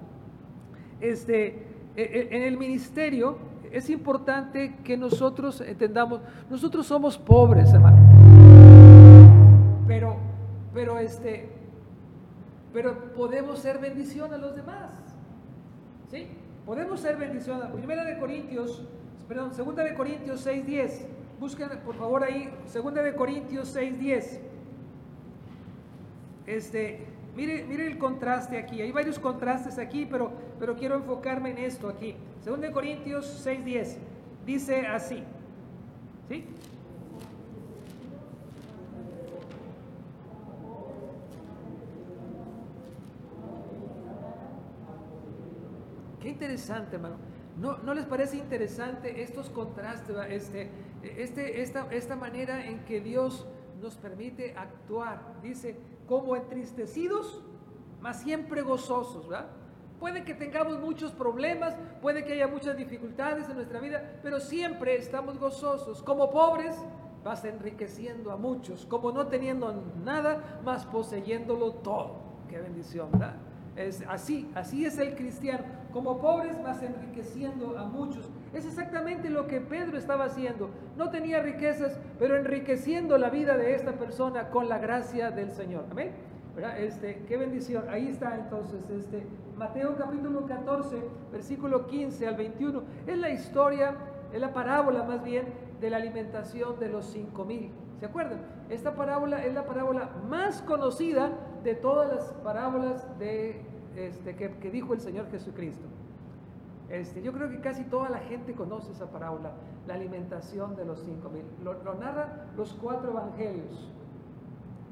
Este, 1.01 1.47
eh, 1.49 1.59
eh, 1.97 2.29
en 2.31 2.43
el 2.43 2.57
ministerio 2.57 3.39
es 3.71 3.91
importante 3.91 4.77
que 4.83 4.97
nosotros 4.97 5.61
entendamos, 5.61 6.21
nosotros 6.49 6.87
somos 6.87 7.19
pobres, 7.19 7.73
hermano. 7.73 7.99
Pero, 9.87 10.17
pero 10.73 10.99
este, 10.99 11.51
pero 12.73 13.13
podemos 13.13 13.59
ser 13.59 13.79
bendición 13.79 14.33
a 14.33 14.39
los 14.39 14.57
demás. 14.57 14.91
¿Sí? 16.11 16.27
Podemos 16.65 17.01
ser 17.01 17.17
bendición. 17.17 17.61
Primera 17.73 18.05
de 18.05 18.19
Corintios, 18.19 18.83
perdón, 19.31 19.55
segunda 19.55 19.85
de 19.85 19.95
Corintios 19.95 20.45
6:10. 20.45 21.07
Busquen 21.39 21.69
por 21.85 21.95
favor 21.95 22.25
ahí, 22.25 22.53
segunda 22.67 23.01
de 23.01 23.15
Corintios 23.15 23.69
6:10. 23.77 24.41
Este, 26.47 27.07
Mire, 27.37 27.65
mire 27.65 27.87
el 27.87 27.97
contraste 27.97 28.59
aquí. 28.59 28.83
Hay 28.83 28.91
varios 28.91 29.21
contrastes 29.21 29.79
aquí, 29.79 30.05
pero, 30.05 30.33
pero 30.59 30.75
quiero 30.75 30.97
enfocarme 30.97 31.51
en 31.53 31.59
esto 31.59 31.89
aquí. 31.89 32.17
Según 32.43 32.61
de 32.61 32.73
Corintios 32.73 33.47
6:10 33.47 33.99
dice 34.45 34.85
así. 34.89 35.23
¿Sí? 36.29 36.45
Qué 46.21 46.29
interesante, 46.31 46.97
hermano. 46.97 47.40
¿No, 47.59 47.79
¿No, 47.79 47.95
les 47.95 48.07
parece 48.07 48.37
interesante 48.37 49.23
estos 49.23 49.51
contrastes, 49.51 50.17
este, 50.29 50.71
este, 51.03 51.61
esta, 51.61 51.87
esta 51.91 52.17
manera 52.17 52.65
en 52.65 52.85
que 52.85 53.01
Dios 53.01 53.47
nos 53.81 53.97
permite 53.97 54.55
actuar? 54.57 55.41
Dice, 55.43 55.77
como 56.07 56.37
entristecidos, 56.37 57.43
mas 58.01 58.21
siempre 58.21 58.63
gozosos, 58.63 59.29
¿verdad? 59.29 59.49
Puede 59.99 60.25
que 60.25 60.33
tengamos 60.33 60.81
muchos 60.81 61.13
problemas, 61.13 61.77
puede 62.01 62.25
que 62.25 62.33
haya 62.33 62.49
muchas 62.49 62.77
dificultades 62.77 63.49
en 63.51 63.57
nuestra 63.57 63.81
vida, 63.81 64.19
pero 64.23 64.41
siempre 64.41 64.97
estamos 64.97 65.39
gozosos. 65.39 66.03
Como 66.03 66.31
pobres, 66.31 66.75
vas 67.23 67.45
enriqueciendo 67.45 68.31
a 68.31 68.37
muchos, 68.37 68.87
como 68.87 69.13
no 69.13 69.27
teniendo 69.27 69.85
nada, 70.03 70.61
más 70.65 70.87
poseyéndolo 70.87 71.73
todo. 71.73 72.17
Qué 72.49 72.59
bendición, 72.59 73.13
¿verdad? 73.13 73.37
Es 73.77 74.03
así, 74.09 74.51
así 74.55 74.87
es 74.87 74.99
el 74.99 75.15
cristiano. 75.15 75.65
Como 75.93 76.19
pobres 76.19 76.63
vas 76.63 76.83
enriqueciendo 76.83 77.79
a 77.79 77.85
muchos. 77.85 78.29
Es 78.53 78.67
exactamente 78.67 79.31
lo 79.31 79.47
que 79.47 79.61
Pedro 79.61 79.99
estaba 79.99 80.25
haciendo. 80.25 80.71
No 80.97 81.11
tenía 81.11 81.41
riquezas, 81.43 81.99
pero 82.19 82.37
enriqueciendo 82.37 83.19
la 83.19 83.31
vida 83.31 83.57
de 83.57 83.75
esta 83.75 83.93
persona 83.93 84.51
con 84.51 84.69
la 84.69 84.79
gracia 84.79 85.31
del 85.31 85.51
Señor. 85.51 85.85
Amén. 85.91 86.13
Este, 86.79 87.25
qué 87.27 87.37
bendición. 87.37 87.85
Ahí 87.89 88.09
está 88.09 88.35
entonces 88.35 88.89
este 88.91 89.25
Mateo 89.57 89.97
capítulo 89.97 90.47
14, 90.47 90.97
versículo 91.33 91.87
15 91.87 92.27
al 92.27 92.37
21. 92.37 92.83
Es 93.07 93.19
la 93.19 93.31
historia, 93.31 93.95
es 94.33 94.41
la 94.41 94.53
parábola 94.53 95.05
más 95.05 95.23
bien 95.23 95.47
de 95.81 95.91
la 95.91 95.97
alimentación 95.97 96.79
de 96.79 96.89
los 96.89 97.07
cinco 97.07 97.45
mil. 97.45 97.71
¿Se 97.99 98.07
acuerdan? 98.07 98.41
Esta 98.69 98.95
parábola 98.95 99.45
es 99.45 99.53
la 99.55 99.67
parábola 99.67 100.11
más 100.29 100.63
conocida 100.63 101.31
de 101.63 101.75
todas 101.75 102.11
las 102.13 102.33
parábolas 102.43 103.07
de, 103.19 103.63
este, 103.97 104.35
que, 104.37 104.71
dijo 104.71 104.95
el 104.95 105.01
Señor 105.01 105.31
Jesucristo. 105.31 105.87
Este, 106.89 107.23
yo 107.23 107.33
creo 107.33 107.49
que 107.49 107.61
casi 107.61 107.85
toda 107.85 108.09
la 108.11 108.19
gente 108.19 108.53
conoce 108.55 108.93
esa 108.93 109.11
parábola, 109.11 109.53
la 109.87 109.95
alimentación 109.95 110.77
de 110.77 110.85
los 110.85 111.01
cinco 111.01 111.31
mil. 111.31 111.45
Lo, 111.63 111.95
narran 111.95 112.29
los 112.57 112.75
cuatro 112.75 113.11
evangelios. 113.11 113.91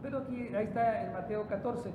Pero 0.03 0.19
aquí, 0.19 0.55
ahí 0.55 0.65
está 0.65 1.05
en 1.05 1.13
Mateo 1.13 1.47
14, 1.49 1.91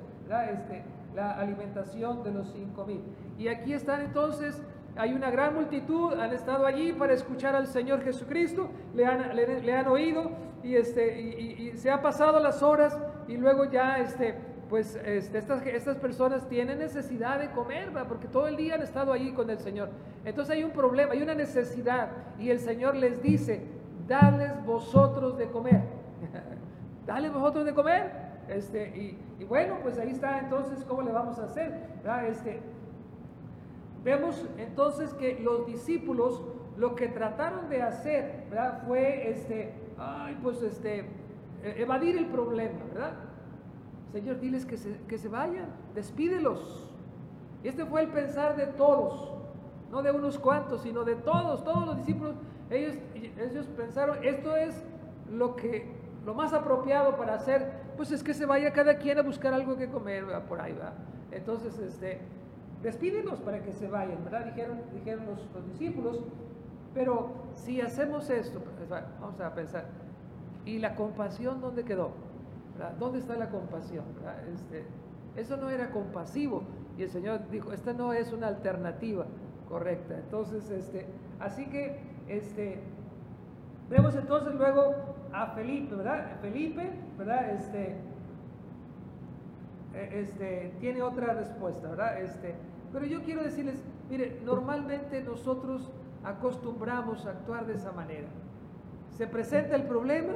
este, 0.50 0.84
la 1.14 1.38
alimentación 1.38 2.22
de 2.22 2.32
los 2.32 2.52
cinco 2.52 2.84
mil. 2.84 3.00
Y 3.38 3.48
aquí 3.48 3.72
están 3.72 4.02
entonces, 4.02 4.62
hay 4.96 5.14
una 5.14 5.30
gran 5.30 5.54
multitud, 5.54 6.12
han 6.12 6.32
estado 6.34 6.66
allí 6.66 6.92
para 6.92 7.14
escuchar 7.14 7.56
al 7.56 7.66
Señor 7.66 8.02
Jesucristo, 8.02 8.68
le 8.94 9.06
han, 9.06 9.34
le 9.34 9.72
han 9.72 9.88
oído, 9.88 10.30
y, 10.64 10.76
este, 10.76 11.20
y, 11.20 11.76
se 11.76 11.90
ha 11.90 12.00
pasado 12.00 12.40
las 12.40 12.62
horas 12.62 12.98
y 13.28 13.36
luego 13.36 13.66
ya 13.66 13.98
este, 13.98 14.34
pues 14.68 14.96
este, 15.04 15.38
estas, 15.38 15.66
estas 15.66 15.96
personas 15.98 16.48
tienen 16.48 16.78
necesidad 16.78 17.38
de 17.38 17.50
comer, 17.50 17.90
porque 18.08 18.28
todo 18.28 18.46
el 18.46 18.56
día 18.56 18.74
han 18.74 18.82
estado 18.82 19.12
allí 19.12 19.32
con 19.32 19.50
el 19.50 19.58
Señor. 19.58 19.90
Entonces 20.24 20.54
hay 20.54 20.64
un 20.64 20.70
problema, 20.70 21.12
hay 21.12 21.22
una 21.22 21.34
necesidad 21.34 22.08
y 22.38 22.50
el 22.50 22.60
Señor 22.60 22.96
les 22.96 23.22
dice, 23.22 23.62
dales 24.06 24.52
vosotros 24.64 25.36
de 25.38 25.48
comer. 25.48 25.82
dale 27.06 27.30
vosotros 27.30 27.64
de 27.64 27.74
comer. 27.74 28.24
Este, 28.48 28.88
y, 29.38 29.44
bueno, 29.44 29.78
pues 29.82 29.98
ahí 29.98 30.10
está 30.10 30.38
entonces 30.38 30.84
cómo 30.84 31.02
le 31.02 31.12
vamos 31.12 31.38
a 31.38 31.44
hacer. 31.44 31.72
Este, 32.28 32.60
vemos 34.02 34.44
entonces 34.58 35.14
que 35.14 35.38
los 35.40 35.66
discípulos 35.66 36.42
lo 36.76 36.94
que 36.94 37.08
trataron 37.08 37.68
de 37.68 37.82
hacer 37.82 38.44
fue 38.86 39.30
este, 39.30 39.72
ay, 39.98 40.36
pues 40.42 40.62
este, 40.62 41.04
e, 41.62 41.82
evadir 41.82 42.16
el 42.18 42.26
problema, 42.26 42.78
¿verdad? 42.92 43.14
Señor, 44.14 44.38
diles 44.38 44.64
que 44.64 44.76
se, 44.76 44.96
que 45.08 45.18
se 45.18 45.28
vayan, 45.28 45.66
despídelos. 45.92 46.88
Este 47.64 47.84
fue 47.84 48.02
el 48.02 48.10
pensar 48.10 48.54
de 48.54 48.68
todos, 48.68 49.34
no 49.90 50.02
de 50.02 50.12
unos 50.12 50.38
cuantos, 50.38 50.82
sino 50.82 51.02
de 51.02 51.16
todos, 51.16 51.64
todos 51.64 51.84
los 51.84 51.96
discípulos. 51.96 52.36
Ellos, 52.70 52.94
ellos 53.12 53.66
pensaron, 53.76 54.22
esto 54.22 54.54
es 54.54 54.80
lo 55.28 55.56
que 55.56 55.88
lo 56.24 56.32
más 56.32 56.52
apropiado 56.52 57.16
para 57.16 57.34
hacer, 57.34 57.72
pues 57.96 58.12
es 58.12 58.22
que 58.22 58.34
se 58.34 58.46
vaya 58.46 58.72
cada 58.72 58.98
quien 58.98 59.18
a 59.18 59.22
buscar 59.22 59.52
algo 59.52 59.76
que 59.76 59.88
comer, 59.88 60.24
por 60.48 60.60
ahí 60.60 60.74
va. 60.80 60.92
Entonces, 61.32 61.76
este, 61.80 62.20
despídenos 62.84 63.40
para 63.40 63.64
que 63.64 63.72
se 63.72 63.88
vayan, 63.88 64.22
¿verdad? 64.22 64.44
Dijeron, 64.44 64.78
dijeron 64.92 65.26
los, 65.26 65.66
discípulos, 65.66 66.20
pero 66.94 67.32
si 67.56 67.80
hacemos 67.80 68.30
esto, 68.30 68.60
pues, 68.60 68.88
vamos 68.88 69.40
a 69.40 69.52
pensar, 69.54 69.86
¿y 70.64 70.78
la 70.78 70.94
compasión 70.94 71.60
dónde 71.60 71.82
quedó? 71.82 72.12
¿Dónde 72.98 73.18
está 73.18 73.36
la 73.36 73.50
compasión? 73.50 74.04
Este, 74.52 74.84
eso 75.36 75.56
no 75.56 75.70
era 75.70 75.90
compasivo. 75.90 76.62
Y 76.98 77.02
el 77.02 77.10
Señor 77.10 77.48
dijo, 77.50 77.72
esta 77.72 77.92
no 77.92 78.12
es 78.12 78.32
una 78.32 78.48
alternativa 78.48 79.26
correcta. 79.68 80.14
Entonces, 80.14 80.70
este, 80.70 81.06
así 81.40 81.66
que, 81.66 81.98
este, 82.28 82.80
vemos 83.90 84.14
entonces 84.16 84.54
luego 84.54 84.94
a 85.32 85.48
Felipe, 85.48 85.96
¿verdad? 85.96 86.36
Felipe, 86.40 86.90
¿verdad? 87.18 87.50
Este, 87.50 87.96
e, 89.94 90.20
este, 90.20 90.74
tiene 90.80 91.02
otra 91.02 91.34
respuesta, 91.34 91.88
¿verdad? 91.88 92.20
Este, 92.20 92.54
pero 92.92 93.06
yo 93.06 93.22
quiero 93.22 93.42
decirles, 93.42 93.82
mire, 94.08 94.40
normalmente 94.44 95.22
nosotros 95.22 95.90
acostumbramos 96.22 97.26
a 97.26 97.30
actuar 97.30 97.66
de 97.66 97.74
esa 97.74 97.92
manera. 97.92 98.28
Se 99.10 99.26
presenta 99.26 99.76
el 99.76 99.84
problema, 99.84 100.34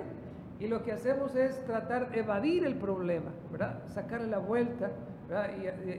y 0.61 0.67
lo 0.67 0.83
que 0.83 0.93
hacemos 0.93 1.37
es 1.37 1.65
tratar 1.65 2.11
de 2.11 2.21
evadir 2.21 2.65
el 2.65 2.75
problema, 2.75 3.31
¿verdad? 3.51 3.81
Sacarle 3.87 4.27
la 4.27 4.39
vuelta, 4.39 4.91
¿verdad? 5.29 5.51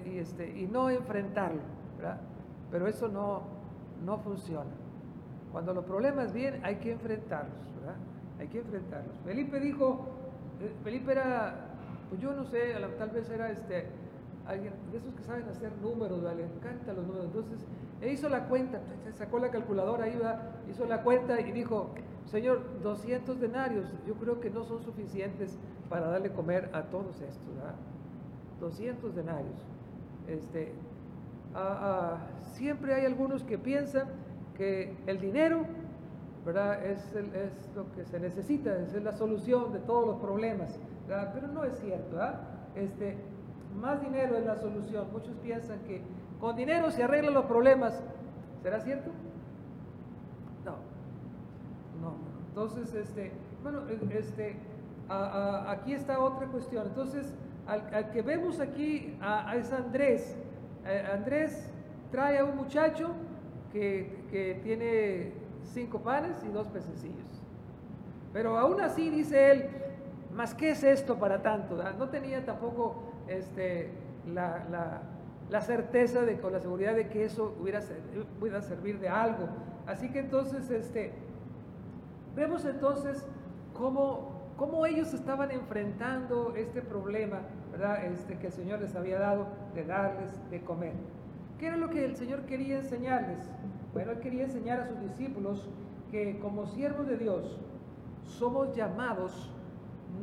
Y, 0.06 0.18
este, 0.18 0.50
y 0.60 0.68
no 0.68 0.90
enfrentarlo, 0.90 1.62
¿verdad? 1.98 2.20
Pero 2.70 2.88
eso 2.88 3.08
no, 3.08 3.44
no 4.04 4.18
funciona. 4.18 4.72
Cuando 5.52 5.74
los 5.74 5.86
problemas 5.86 6.34
vienen, 6.34 6.64
hay 6.66 6.76
que 6.76 6.92
enfrentarlos, 6.92 7.74
¿verdad? 7.80 7.96
Hay 8.40 8.48
que 8.48 8.60
enfrentarlos. 8.60 9.16
Felipe 9.24 9.60
dijo, 9.60 10.08
eh, 10.62 10.72
Felipe 10.84 11.14
era, 11.14 11.56
pues 12.10 12.22
yo 12.22 12.34
no 12.34 12.44
sé, 12.44 12.76
tal 12.98 13.10
vez 13.12 13.30
era 13.30 13.50
este, 13.50 13.88
alguien 14.46 14.74
de 14.92 14.98
esos 14.98 15.14
que 15.14 15.24
saben 15.24 15.48
hacer 15.48 15.72
números, 15.82 16.22
¿vale? 16.22 16.48
le 16.48 16.54
encantan 16.54 16.98
los 16.98 17.08
números. 17.08 17.28
Entonces, 17.28 17.60
él 18.02 18.12
hizo 18.12 18.28
la 18.28 18.46
cuenta, 18.46 18.82
sacó 19.14 19.40
la 19.40 19.52
calculadora, 19.52 20.08
iba, 20.10 20.42
hizo 20.70 20.86
la 20.86 21.02
cuenta 21.02 21.40
y 21.40 21.52
dijo, 21.52 21.92
Señor, 22.32 22.62
200 22.84 23.40
denarios, 23.40 23.88
yo 24.06 24.14
creo 24.16 24.40
que 24.40 24.52
no 24.52 24.64
son 24.64 24.84
suficientes 24.84 25.58
para 25.90 26.08
darle 26.08 26.32
comer 26.32 26.70
a 26.74 26.84
todos 26.84 27.20
estos, 27.22 27.56
¿verdad? 27.56 27.76
200 28.60 29.16
denarios. 29.16 29.56
Este, 30.28 30.72
siempre 32.54 32.94
hay 32.94 33.06
algunos 33.06 33.44
que 33.44 33.58
piensan 33.58 34.10
que 34.56 34.96
el 35.08 35.20
dinero, 35.20 35.66
¿verdad? 36.46 36.86
Es, 36.86 37.00
es, 37.16 37.52
lo 37.76 37.92
que 37.94 38.06
se 38.06 38.20
necesita, 38.20 38.78
es 38.78 38.94
la 39.02 39.14
solución 39.14 39.74
de 39.74 39.80
todos 39.80 40.06
los 40.06 40.18
problemas, 40.18 40.78
¿verdad? 41.08 41.32
Pero 41.34 41.48
no 41.48 41.64
es 41.64 41.80
cierto, 41.80 42.16
¿verdad? 42.16 42.42
Este, 42.76 43.18
más 43.82 44.02
dinero 44.02 44.38
es 44.38 44.46
la 44.46 44.56
solución. 44.58 45.08
Muchos 45.12 45.36
piensan 45.42 45.80
que 45.80 46.02
con 46.40 46.56
dinero 46.56 46.92
se 46.92 47.04
arreglan 47.04 47.34
los 47.34 47.46
problemas. 47.46 48.04
¿Será 48.62 48.80
cierto? 48.82 49.10
No. 52.02 52.14
Entonces, 52.62 52.94
este, 52.94 53.32
bueno, 53.64 53.84
este, 54.12 54.58
aquí 55.08 55.94
está 55.94 56.20
otra 56.20 56.46
cuestión. 56.48 56.88
Entonces, 56.88 57.34
al, 57.66 58.12
que 58.12 58.22
vemos 58.22 58.60
aquí 58.60 59.18
a, 59.22 59.56
es 59.56 59.72
Andrés. 59.72 60.36
Eh, 60.86 61.08
Andrés 61.10 61.72
trae 62.12 62.38
a 62.38 62.44
un 62.44 62.58
muchacho 62.58 63.12
que, 63.72 64.26
que, 64.30 64.60
tiene 64.62 65.32
cinco 65.64 66.00
panes 66.00 66.44
y 66.44 66.50
dos 66.50 66.68
pececillos. 66.68 67.42
Pero 68.34 68.58
aún 68.58 68.82
así 68.82 69.10
dice 69.10 69.52
él, 69.52 69.70
¿más 70.36 70.54
qué 70.54 70.72
es 70.72 70.84
esto 70.84 71.18
para 71.18 71.42
tanto? 71.42 71.82
No 71.98 72.10
tenía 72.10 72.44
tampoco 72.44 73.04
este, 73.30 73.90
la, 74.28 74.66
la, 74.70 75.02
la, 75.50 75.62
certeza 75.62 76.24
de, 76.24 76.38
con 76.42 76.52
la 76.52 76.60
seguridad 76.60 76.94
de 76.94 77.08
que 77.08 77.24
eso 77.24 77.56
hubiera, 77.58 77.82
servir 78.62 79.00
de 79.00 79.08
algo. 79.08 79.48
Así 79.88 80.10
que 80.10 80.20
entonces, 80.20 80.70
este, 80.70 81.14
Vemos 82.40 82.64
entonces 82.64 83.28
cómo, 83.74 84.54
cómo 84.56 84.86
ellos 84.86 85.14
estaban 85.14 85.52
enfrentando 85.52 86.54
este 86.56 86.82
problema, 86.82 87.42
¿verdad? 87.70 88.06
Este, 88.06 88.38
que 88.38 88.48
el 88.48 88.54
Señor 88.54 88.80
les 88.80 88.96
había 88.96 89.20
dado 89.20 89.48
de 89.76 89.84
darles 89.84 90.32
de 90.50 90.62
comer. 90.62 90.94
¿Qué 91.60 91.68
era 91.68 91.76
lo 91.76 91.90
que 91.90 92.06
el 92.06 92.16
Señor 92.16 92.44
quería 92.44 92.78
enseñarles? 92.78 93.40
Bueno, 93.92 94.12
Él 94.12 94.22
quería 94.22 94.46
enseñar 94.46 94.80
a 94.80 94.88
sus 94.88 95.02
discípulos 95.02 95.68
que 96.12 96.40
como 96.40 96.66
siervos 96.66 97.08
de 97.08 97.18
Dios 97.18 97.60
somos 98.24 98.74
llamados 98.74 99.52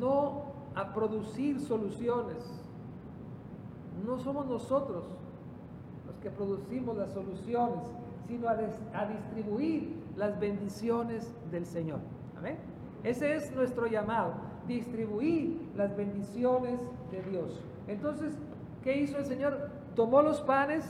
no 0.01 0.45
a 0.75 0.95
producir 0.95 1.61
soluciones, 1.61 2.51
no 4.07 4.19
somos 4.21 4.47
nosotros 4.47 5.05
los 6.07 6.17
que 6.23 6.31
producimos 6.31 6.97
las 6.97 7.11
soluciones, 7.11 7.85
sino 8.27 8.49
a, 8.49 8.53
a 8.53 9.07
distribuir 9.07 10.06
las 10.17 10.39
bendiciones 10.39 11.33
del 11.51 11.67
Señor. 11.67 12.01
Amén. 12.37 12.57
Ese 13.05 13.35
es 13.35 13.55
nuestro 13.55 13.87
llamado, 13.87 14.35
distribuir 14.67 15.71
las 15.77 15.97
bendiciones 15.97 16.81
de 17.11 17.23
Dios. 17.23 17.63
Entonces, 17.87 18.37
¿qué 18.83 18.99
hizo 18.99 19.19
el 19.19 19.27
Señor? 19.27 19.71
Tomó 19.95 20.23
los 20.23 20.41
panes 20.41 20.85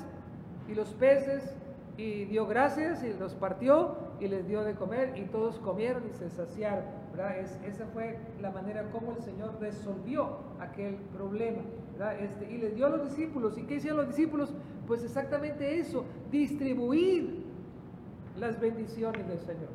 y 0.69 0.75
los 0.75 0.89
peces 0.95 1.55
y 1.97 2.25
dio 2.27 2.47
gracias 2.47 3.03
y 3.03 3.13
los 3.15 3.35
partió 3.35 3.97
y 4.21 4.29
les 4.29 4.47
dio 4.47 4.65
de 4.65 4.75
comer 4.75 5.15
y 5.17 5.23
todos 5.27 5.59
comieron 5.59 6.05
y 6.09 6.13
se 6.13 6.31
saciaron. 6.31 6.85
Es, 7.41 7.59
esa 7.65 7.87
fue 7.87 8.19
la 8.43 8.51
manera 8.51 8.91
como 8.91 9.13
el 9.13 9.23
Señor 9.23 9.57
resolvió 9.59 10.39
aquel 10.61 10.97
problema. 11.17 11.63
Este, 12.21 12.51
y 12.53 12.59
les 12.59 12.75
dio 12.75 12.87
a 12.87 12.91
los 12.91 13.09
discípulos. 13.09 13.57
¿Y 13.57 13.63
qué 13.63 13.77
hicieron 13.77 13.99
los 13.99 14.09
discípulos? 14.09 14.53
Pues 14.87 15.03
exactamente 15.03 15.79
eso, 15.79 16.05
distribuir 16.31 17.46
las 18.39 18.61
bendiciones 18.61 19.27
del 19.29 19.41
Señor. 19.41 19.71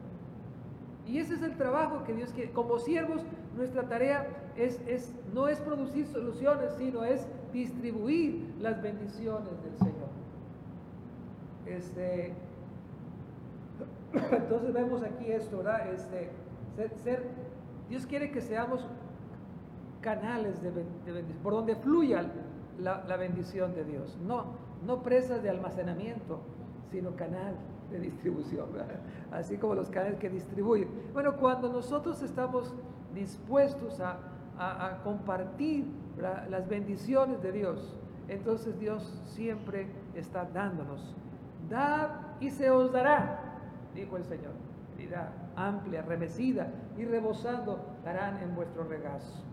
Y 1.07 1.19
ese 1.19 1.33
es 1.33 1.41
el 1.41 1.57
trabajo 1.57 2.03
que 2.03 2.13
Dios 2.13 2.31
quiere. 2.31 2.51
Como 2.51 2.79
siervos, 2.79 3.21
nuestra 3.55 3.83
tarea 3.87 4.27
es, 4.55 4.79
es, 4.87 5.13
no 5.33 5.47
es 5.47 5.59
producir 5.59 6.05
soluciones, 6.07 6.73
sino 6.77 7.03
es 7.03 7.25
distribuir 7.51 8.53
las 8.59 8.81
bendiciones 8.81 9.61
del 9.63 9.77
Señor. 9.77 10.09
Este, 11.65 12.33
entonces 14.13 14.73
vemos 14.73 15.03
aquí 15.03 15.31
esto, 15.31 15.57
¿verdad? 15.57 15.93
Este, 15.93 16.29
ser, 17.03 17.23
Dios 17.89 18.05
quiere 18.05 18.31
que 18.31 18.41
seamos 18.41 18.85
canales 20.01 20.61
de, 20.61 20.71
bendición, 20.71 21.43
por 21.43 21.53
donde 21.53 21.75
fluya 21.75 22.25
la, 22.79 23.03
la, 23.05 23.17
bendición 23.17 23.75
de 23.75 23.83
Dios. 23.83 24.17
No, 24.25 24.45
no 24.85 25.03
presas 25.03 25.43
de 25.43 25.49
almacenamiento, 25.49 26.39
sino 26.91 27.15
canal 27.15 27.55
de 27.91 27.99
distribución, 27.99 28.69
así 29.31 29.57
como 29.57 29.75
los 29.75 29.89
canales 29.89 30.19
que 30.19 30.29
distribuyen. 30.29 30.89
Bueno, 31.13 31.37
cuando 31.37 31.71
nosotros 31.71 32.21
estamos 32.21 32.73
dispuestos 33.13 33.99
a, 33.99 34.27
compartir 35.03 35.87
las 36.17 36.67
bendiciones 36.67 37.41
de 37.41 37.51
Dios, 37.51 37.97
entonces 38.27 38.79
Dios 38.79 39.03
siempre 39.25 39.87
está 40.13 40.45
dándonos. 40.45 41.15
Dad 41.67 42.09
y 42.39 42.49
se 42.49 42.69
os 42.69 42.91
dará, 42.91 43.59
dijo 43.95 44.17
el 44.17 44.23
Señor. 44.23 44.53
Vida 44.97 45.33
amplia, 45.55 46.01
remecida 46.03 46.67
y 46.97 47.05
rebosando 47.05 47.79
darán 48.03 48.37
en 48.43 48.55
vuestro 48.55 48.83
regazo. 48.83 49.43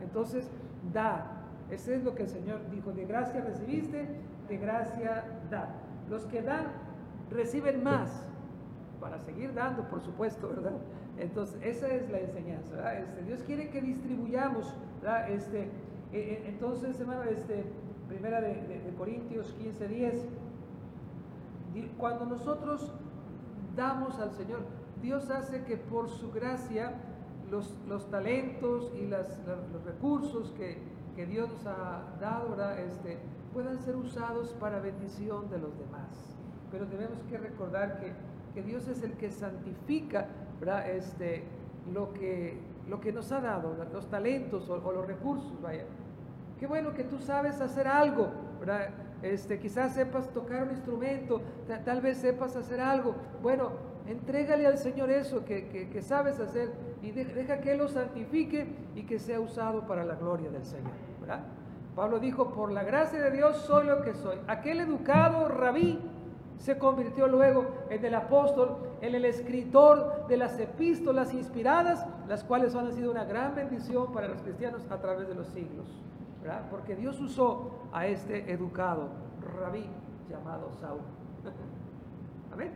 Entonces, 0.00 0.50
da. 0.92 1.32
Ese 1.70 1.96
es 1.96 2.04
lo 2.04 2.14
que 2.14 2.22
el 2.22 2.28
Señor 2.28 2.60
dijo. 2.70 2.92
De 2.92 3.04
gracia 3.04 3.40
recibiste, 3.42 4.08
de 4.48 4.56
gracia 4.56 5.24
da. 5.50 5.68
Los 6.08 6.24
que 6.26 6.42
dan 6.42 6.66
reciben 7.30 7.82
más, 7.82 8.10
para 9.00 9.18
seguir 9.18 9.52
dando, 9.54 9.84
por 9.88 10.00
supuesto, 10.00 10.48
¿verdad? 10.48 10.78
Entonces, 11.18 11.58
esa 11.62 11.88
es 11.88 12.10
la 12.10 12.20
enseñanza. 12.20 12.98
Este, 12.98 13.22
Dios 13.22 13.42
quiere 13.42 13.70
que 13.70 13.80
distribuyamos. 13.80 14.72
Este, 15.28 15.70
e, 16.12 16.18
e, 16.18 16.48
entonces, 16.48 16.98
hermano, 17.00 17.24
este, 17.24 17.64
primera 18.08 18.40
de, 18.40 18.54
de 18.54 18.94
Corintios 18.96 19.54
15, 19.58 19.88
10. 19.88 20.28
Cuando 21.98 22.24
nosotros 22.24 22.90
damos 23.76 24.18
al 24.18 24.32
Señor, 24.32 24.60
Dios 25.02 25.30
hace 25.30 25.62
que 25.64 25.76
por 25.76 26.08
su 26.08 26.32
gracia 26.32 26.94
los, 27.50 27.74
los 27.86 28.10
talentos 28.10 28.90
y 28.94 29.06
las, 29.06 29.38
los 29.72 29.84
recursos 29.84 30.52
que, 30.56 30.78
que, 31.14 31.26
Dios 31.26 31.48
nos 31.50 31.66
ha 31.66 32.02
dado 32.20 32.56
Este, 32.72 33.18
puedan 33.52 33.78
ser 33.78 33.96
usados 33.96 34.54
para 34.60 34.80
bendición 34.80 35.48
de 35.50 35.58
los 35.58 35.78
demás. 35.78 36.25
Pero 36.70 36.86
tenemos 36.86 37.18
que 37.30 37.38
recordar 37.38 38.00
que, 38.00 38.12
que 38.54 38.62
Dios 38.62 38.88
es 38.88 39.02
el 39.02 39.12
que 39.12 39.30
santifica 39.30 40.28
Este, 40.88 41.44
lo, 41.92 42.12
que, 42.12 42.58
lo 42.88 43.00
que 43.00 43.12
nos 43.12 43.30
ha 43.32 43.40
dado, 43.40 43.76
los 43.92 44.08
talentos 44.08 44.68
o, 44.68 44.92
los 44.92 45.06
recursos. 45.06 45.60
Vaya. 45.62 45.84
Qué 46.58 46.66
bueno 46.66 46.94
que 46.94 47.04
tú 47.04 47.18
sabes 47.18 47.60
hacer 47.60 47.86
algo, 47.86 48.30
¿verdad? 48.58 48.88
Este, 49.22 49.58
quizás 49.58 49.94
sepas 49.94 50.28
tocar 50.32 50.64
un 50.64 50.70
instrumento, 50.70 51.40
tal 51.84 52.00
vez 52.00 52.18
sepas 52.18 52.56
hacer 52.56 52.80
algo. 52.80 53.14
Bueno, 53.42 53.72
entrégale 54.06 54.66
al 54.66 54.78
Señor 54.78 55.10
eso 55.10 55.44
que, 55.44 55.68
que, 55.68 56.02
sabes 56.02 56.40
hacer 56.40 56.70
y 57.02 57.10
deja 57.10 57.60
que 57.60 57.76
lo 57.76 57.88
santifique 57.88 58.66
y 58.94 59.02
que 59.02 59.18
sea 59.18 59.40
usado 59.40 59.86
para 59.86 60.04
la 60.04 60.14
gloria 60.14 60.50
del 60.50 60.64
Señor. 60.64 60.92
¿verdad? 61.20 61.40
Pablo 61.94 62.18
dijo, 62.18 62.50
por 62.50 62.70
la 62.72 62.84
gracia 62.84 63.20
de 63.20 63.30
Dios 63.30 63.56
soy 63.58 63.86
lo 63.86 64.02
que 64.02 64.14
soy. 64.14 64.38
Aquel 64.46 64.80
educado 64.80 65.48
rabí 65.48 65.98
se 66.58 66.78
convirtió 66.78 67.28
luego 67.28 67.66
en 67.90 68.04
el 68.04 68.14
apóstol, 68.14 68.78
en 69.00 69.14
el 69.14 69.24
escritor 69.24 70.26
de 70.26 70.36
las 70.36 70.58
epístolas 70.58 71.32
inspiradas, 71.34 72.06
las 72.28 72.44
cuales 72.44 72.74
han 72.74 72.92
sido 72.92 73.10
una 73.10 73.24
gran 73.24 73.54
bendición 73.54 74.12
para 74.12 74.28
los 74.28 74.40
cristianos 74.42 74.82
a 74.90 74.98
través 74.98 75.28
de 75.28 75.34
los 75.34 75.46
siglos. 75.48 75.86
Porque 76.70 76.94
Dios 76.94 77.20
usó 77.20 77.72
a 77.92 78.06
este 78.06 78.52
educado 78.52 79.08
rabí 79.60 79.84
llamado 80.30 80.70
Saúl. 80.80 81.00
Amén. 82.52 82.70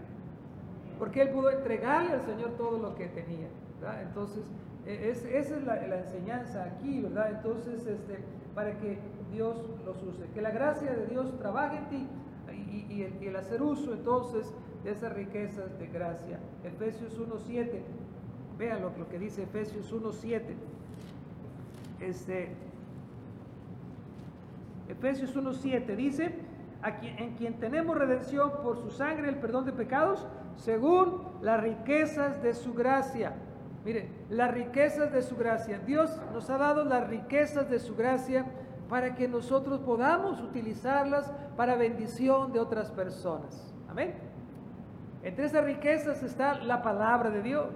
Porque 0.98 1.22
él 1.22 1.30
pudo 1.30 1.50
entregarle 1.50 2.12
al 2.12 2.22
Señor 2.22 2.50
todo 2.58 2.78
lo 2.78 2.94
que 2.94 3.06
tenía. 3.06 3.48
Entonces, 4.02 4.44
e, 4.86 5.10
esa 5.10 5.56
es 5.56 5.64
la, 5.64 5.98
enseñanza 5.98 6.64
aquí, 6.64 7.00
¿verdad? 7.00 7.30
Entonces, 7.30 7.86
este, 7.86 8.22
para 8.54 8.76
que 8.78 8.98
Dios 9.32 9.56
los 9.84 10.02
use. 10.02 10.26
Que 10.34 10.42
la 10.42 10.50
gracia 10.50 10.92
de 10.92 11.06
Dios 11.06 11.38
trabaje 11.38 11.78
en 11.78 11.88
ti 11.88 12.08
y, 12.88 13.26
el, 13.26 13.36
hacer 13.36 13.62
uso 13.62 13.92
entonces 13.92 14.52
de 14.84 14.92
esas 14.92 15.12
riquezas 15.12 15.78
de 15.78 15.86
gracia. 15.88 16.38
Efesios 16.64 17.18
1.7, 17.18 17.80
vean 18.58 18.82
lo, 18.82 18.92
lo, 18.96 19.08
que 19.08 19.18
dice 19.18 19.42
Efesios 19.42 19.92
1.7. 19.92 20.42
Este, 22.00 22.48
Efesios 24.88 25.36
1.7 25.36 25.96
dice, 25.96 26.34
en 27.02 27.34
quien 27.34 27.54
tenemos 27.54 27.96
redención 27.96 28.50
por 28.62 28.78
su 28.78 28.90
sangre, 28.90 29.28
el 29.28 29.36
perdón 29.36 29.66
de 29.66 29.72
pecados, 29.72 30.26
según 30.56 31.22
las 31.42 31.60
riquezas 31.60 32.42
de 32.42 32.54
su 32.54 32.74
gracia. 32.74 33.34
Mire, 33.84 34.08
las 34.28 34.50
riquezas 34.50 35.12
de 35.12 35.22
su 35.22 35.36
gracia. 35.36 35.78
Dios 35.78 36.10
nos 36.32 36.50
ha 36.50 36.58
dado 36.58 36.84
las 36.84 37.08
riquezas 37.08 37.70
de 37.70 37.78
su 37.78 37.96
gracia 37.96 38.46
para 38.90 39.14
que 39.14 39.28
nosotros 39.28 39.78
podamos 39.80 40.40
utilizarlas 40.42 41.32
para 41.56 41.76
bendición 41.76 42.52
de 42.52 42.58
otras 42.58 42.90
personas. 42.90 43.72
Amén. 43.88 44.14
Entre 45.22 45.46
esas 45.46 45.64
riquezas 45.64 46.22
está 46.24 46.54
la 46.54 46.82
palabra 46.82 47.30
de 47.30 47.40
Dios. 47.40 47.68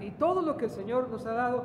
Y 0.00 0.10
todo 0.12 0.42
lo 0.42 0.56
que 0.56 0.64
el 0.64 0.70
Señor 0.70 1.08
nos 1.08 1.24
ha 1.26 1.34
dado 1.34 1.64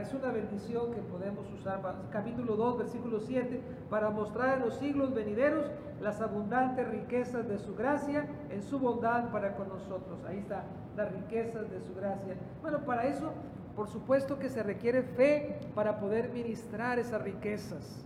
es 0.00 0.12
una 0.12 0.30
bendición 0.30 0.92
que 0.92 1.00
podemos 1.00 1.50
usar, 1.52 1.80
capítulo 2.10 2.56
2, 2.56 2.78
versículo 2.78 3.18
7, 3.18 3.60
para 3.88 4.10
mostrar 4.10 4.58
en 4.58 4.64
los 4.64 4.74
siglos 4.74 5.14
venideros 5.14 5.70
las 6.00 6.20
abundantes 6.20 6.88
riquezas 6.88 7.48
de 7.48 7.58
su 7.58 7.74
gracia 7.74 8.26
en 8.50 8.62
su 8.62 8.78
bondad 8.78 9.30
para 9.30 9.54
con 9.54 9.68
nosotros. 9.68 10.18
Ahí 10.28 10.38
está, 10.38 10.64
las 10.96 11.10
riquezas 11.12 11.70
de 11.70 11.80
su 11.80 11.94
gracia. 11.94 12.36
Bueno, 12.60 12.80
para 12.84 13.06
eso, 13.06 13.32
por 13.74 13.88
supuesto 13.88 14.38
que 14.38 14.48
se 14.48 14.62
requiere 14.62 15.02
fe 15.02 15.60
para 15.74 15.98
poder 15.98 16.30
ministrar 16.30 16.98
esas 16.98 17.22
riquezas. 17.22 18.04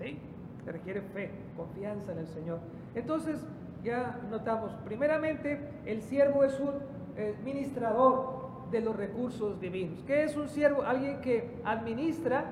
¿Sí? 0.00 0.18
Se 0.64 0.72
requiere 0.72 1.00
fe, 1.00 1.30
confianza 1.56 2.12
en 2.12 2.18
el 2.18 2.28
Señor. 2.28 2.60
Entonces, 2.94 3.44
ya 3.82 4.20
notamos, 4.30 4.72
primeramente, 4.84 5.58
el 5.86 6.02
siervo 6.02 6.44
es 6.44 6.58
un 6.60 6.74
eh, 7.16 7.34
ministrador 7.44 8.68
de 8.70 8.80
los 8.80 8.96
recursos 8.96 9.60
divinos. 9.60 10.02
¿Qué 10.06 10.24
es 10.24 10.36
un 10.36 10.48
siervo? 10.48 10.82
Alguien 10.82 11.20
que 11.20 11.60
administra 11.64 12.44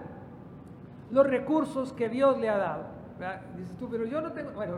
los 1.11 1.27
recursos 1.27 1.93
que 1.93 2.09
Dios 2.09 2.39
le 2.39 2.49
ha 2.49 2.57
dado. 2.57 2.99
Dices 3.57 3.77
tú, 3.79 3.89
pero 3.91 4.05
yo 4.05 4.21
no 4.21 4.33
tengo, 4.33 4.53
bueno, 4.53 4.77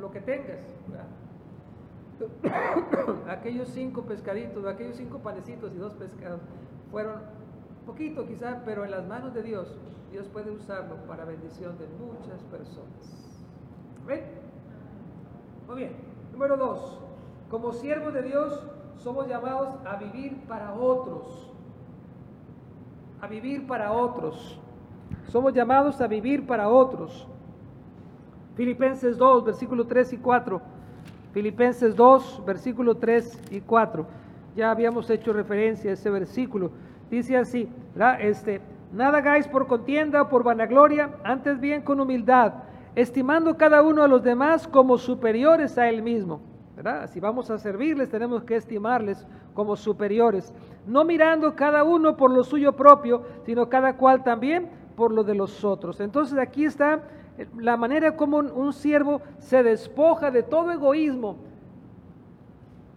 lo, 0.00 0.10
que 0.10 0.20
tengas. 0.20 0.60
aquellos 3.28 3.68
cinco 3.68 4.02
pescaditos, 4.02 4.64
aquellos 4.66 4.96
cinco 4.96 5.18
panecitos 5.18 5.72
y 5.74 5.78
dos 5.78 5.94
pescados 5.94 6.40
fueron 6.90 7.16
poquito 7.86 8.26
quizá, 8.26 8.62
pero 8.64 8.84
en 8.84 8.90
las 8.90 9.06
manos 9.06 9.34
de 9.34 9.42
Dios, 9.42 9.68
Dios 10.10 10.26
puede 10.28 10.50
usarlo 10.50 10.96
para 11.08 11.24
bendición 11.24 11.76
de 11.78 11.86
muchas 11.98 12.42
personas. 12.44 13.38
¿Ven? 14.06 14.24
Muy 15.66 15.76
bien. 15.76 15.96
Número 16.32 16.56
dos, 16.56 16.98
como 17.50 17.72
siervo 17.72 18.10
de 18.10 18.22
Dios, 18.22 18.62
somos 18.98 19.26
llamados 19.26 19.74
a 19.84 19.96
vivir 19.96 20.36
para 20.46 20.74
otros. 20.74 21.50
A 23.20 23.26
vivir 23.26 23.66
para 23.66 23.92
otros. 23.92 24.60
Somos 25.28 25.52
llamados 25.54 26.00
a 26.00 26.06
vivir 26.06 26.46
para 26.46 26.68
otros. 26.68 27.26
Filipenses 28.54 29.16
2, 29.16 29.44
versículo 29.44 29.86
3 29.86 30.12
y 30.12 30.16
4. 30.18 30.60
Filipenses 31.32 31.96
2, 31.96 32.42
versículo 32.46 32.96
3 32.96 33.40
y 33.50 33.60
4. 33.60 34.06
Ya 34.56 34.70
habíamos 34.70 35.08
hecho 35.10 35.32
referencia 35.32 35.90
a 35.90 35.94
ese 35.94 36.10
versículo. 36.10 36.70
Dice 37.10 37.36
así, 37.36 37.68
este, 38.20 38.60
nada 38.92 39.18
hagáis 39.18 39.48
por 39.48 39.66
contienda 39.66 40.28
por 40.28 40.42
vanagloria, 40.42 41.10
antes 41.24 41.60
bien 41.60 41.82
con 41.82 42.00
humildad, 42.00 42.52
estimando 42.94 43.56
cada 43.56 43.82
uno 43.82 44.02
a 44.02 44.08
los 44.08 44.22
demás 44.22 44.66
como 44.68 44.98
superiores 44.98 45.78
a 45.78 45.88
él 45.88 46.02
mismo 46.02 46.40
si 47.06 47.20
vamos 47.20 47.50
a 47.50 47.58
servirles, 47.58 48.10
tenemos 48.10 48.44
que 48.44 48.56
estimarles 48.56 49.26
como 49.54 49.76
superiores, 49.76 50.52
no 50.86 51.04
mirando 51.04 51.54
cada 51.54 51.84
uno 51.84 52.16
por 52.16 52.30
lo 52.30 52.42
suyo 52.42 52.72
propio, 52.72 53.22
sino 53.44 53.68
cada 53.68 53.96
cual 53.96 54.24
también 54.24 54.70
por 54.96 55.12
lo 55.12 55.22
de 55.22 55.34
los 55.34 55.64
otros. 55.64 56.00
Entonces 56.00 56.38
aquí 56.38 56.64
está 56.64 57.02
la 57.58 57.76
manera 57.76 58.16
como 58.16 58.38
un, 58.38 58.72
siervo 58.72 59.22
se 59.38 59.62
despoja 59.62 60.30
de 60.30 60.42
todo 60.42 60.70
egoísmo, 60.70 61.36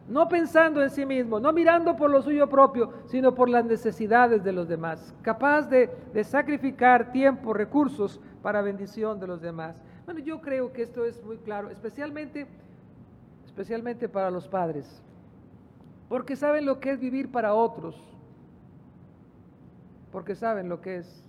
no 0.08 0.28
pensando 0.28 0.84
en 0.84 0.90
sí 0.90 1.06
mismo, 1.06 1.40
no 1.40 1.52
mirando 1.54 1.96
por 1.96 2.10
lo 2.12 2.22
suyo 2.22 2.48
propio, 2.48 2.92
sino 3.08 3.34
por 3.34 3.50
las 3.50 3.66
necesidades 3.66 4.44
de 4.44 4.52
los 4.52 4.68
demás, 4.68 5.14
capaz 5.22 5.64
de, 5.64 5.90
de, 6.14 6.24
sacrificar 6.24 7.12
tiempo, 7.12 7.54
recursos 7.54 8.20
para 8.42 8.62
bendición 8.62 9.20
de 9.20 9.28
los 9.28 9.42
demás. 9.42 9.82
Bueno, 10.06 10.20
yo 10.20 10.42
creo 10.42 10.72
que 10.72 10.84
esto 10.84 11.06
es 11.06 11.24
muy 11.24 11.38
claro, 11.38 11.70
especialmente 11.70 12.48
especialmente 13.46 14.10
para 14.10 14.30
los 14.30 14.50
padres, 14.50 15.02
porque 16.10 16.36
saben 16.36 16.66
lo 16.66 16.82
que 16.82 16.92
es 16.92 17.00
vivir 17.00 17.32
para 17.32 17.54
otros, 17.54 17.96
porque 20.12 20.36
saben 20.36 20.68
lo 20.68 20.82
que 20.82 20.98
es 20.98 21.24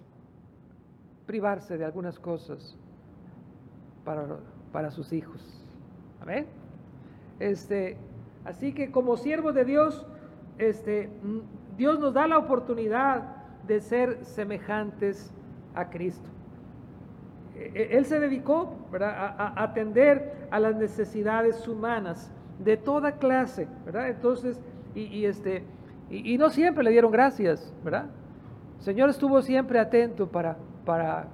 privarse 1.24 1.78
de 1.78 1.84
algunas 1.84 2.18
cosas 2.18 2.76
para, 4.06 4.24
para 4.72 4.90
sus 4.90 5.12
hijos. 5.12 5.42
Amén. 6.22 6.46
Este, 7.38 7.98
así 8.46 8.72
que 8.72 8.90
como 8.90 9.18
siervos 9.18 9.54
de 9.54 9.66
Dios, 9.66 10.06
este, 10.56 11.10
Dios 11.76 11.98
nos 11.98 12.14
da 12.14 12.26
la 12.26 12.38
oportunidad 12.38 13.36
de 13.66 13.80
ser 13.80 14.24
semejantes 14.24 15.34
a 15.74 15.90
Cristo. 15.90 16.30
E, 17.56 17.72
e, 17.74 17.98
él 17.98 18.06
se 18.06 18.18
dedicó 18.20 18.76
A, 19.00 19.62
atender 19.62 20.48
a 20.50 20.60
las 20.60 20.76
necesidades 20.76 21.66
humanas 21.66 22.30
de 22.58 22.76
toda 22.76 23.12
clase, 23.12 23.68
¿verdad? 23.84 24.08
Entonces, 24.08 24.58
y, 24.94 25.26
este, 25.26 25.62
y, 26.08 26.38
no 26.38 26.48
siempre 26.48 26.82
le 26.82 26.90
dieron 26.90 27.10
gracias, 27.10 27.74
¿verdad? 27.84 28.06
El 28.78 28.82
Señor 28.82 29.10
estuvo 29.10 29.42
siempre 29.42 29.78
atento 29.78 30.26
para, 30.26 30.56
para 30.86 31.26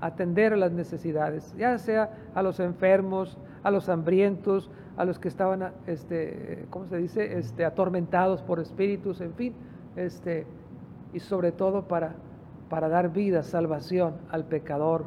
atender 0.00 0.52
a 0.52 0.56
las 0.56 0.72
necesidades, 0.72 1.54
ya 1.56 1.78
sea 1.78 2.10
a 2.34 2.42
los 2.42 2.60
enfermos, 2.60 3.38
a 3.62 3.70
los 3.70 3.88
hambrientos, 3.88 4.70
a 4.96 5.04
los 5.04 5.18
que 5.18 5.28
estaban, 5.28 5.72
este, 5.86 6.66
¿cómo 6.70 6.86
se 6.86 6.96
dice?, 6.98 7.38
este, 7.38 7.64
atormentados 7.64 8.42
por 8.42 8.60
espíritus, 8.60 9.20
en 9.20 9.34
fin, 9.34 9.54
este, 9.96 10.46
y 11.12 11.20
sobre 11.20 11.52
todo 11.52 11.88
para, 11.88 12.14
para 12.68 12.88
dar 12.88 13.12
vida, 13.12 13.42
salvación 13.42 14.14
al 14.30 14.44
pecador 14.44 15.04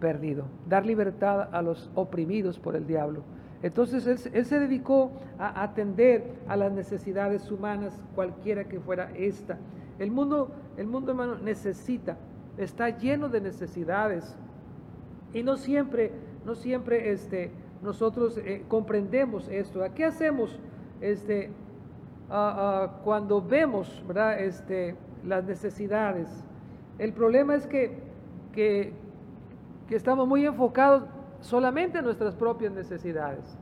perdido, 0.00 0.44
dar 0.68 0.86
libertad 0.86 1.48
a 1.52 1.62
los 1.62 1.90
oprimidos 1.94 2.58
por 2.58 2.76
el 2.76 2.86
diablo. 2.86 3.22
Entonces 3.62 4.06
él, 4.06 4.44
se 4.44 4.58
dedicó 4.60 5.10
a 5.38 5.62
atender 5.62 6.24
a 6.46 6.56
las 6.56 6.72
necesidades 6.72 7.50
humanas, 7.50 8.00
cualquiera 8.14 8.64
que 8.64 8.78
fuera 8.78 9.10
esta. 9.16 9.58
El 9.98 10.12
mundo, 10.12 10.52
el 10.76 10.86
mundo 10.86 11.10
hermano, 11.10 11.38
necesita, 11.38 12.16
está 12.58 12.90
lleno 12.90 13.28
de 13.28 13.40
necesidades. 13.40 14.36
Y 15.32 15.42
no 15.42 15.56
siempre, 15.56 16.12
no 16.44 16.54
siempre 16.54 17.12
este, 17.12 17.52
nosotros 17.82 18.38
eh, 18.38 18.64
comprendemos 18.68 19.48
esto. 19.48 19.80
¿Qué 19.94 20.04
hacemos 20.04 20.58
este, 21.00 21.50
cuando 23.04 23.40
vemos 23.40 24.04
¿verdad? 24.06 24.40
Este, 24.40 24.96
las 25.24 25.44
necesidades? 25.44 26.28
El 26.98 27.12
problema 27.12 27.54
es 27.54 27.66
que, 27.66 27.98
que, 28.52 28.92
que 29.88 29.96
estamos 29.96 30.26
muy 30.26 30.44
enfocados 30.44 31.04
solamente 31.40 32.02
nuestras 32.02 32.34
propias 32.34 32.72
necesidades. 32.72 33.56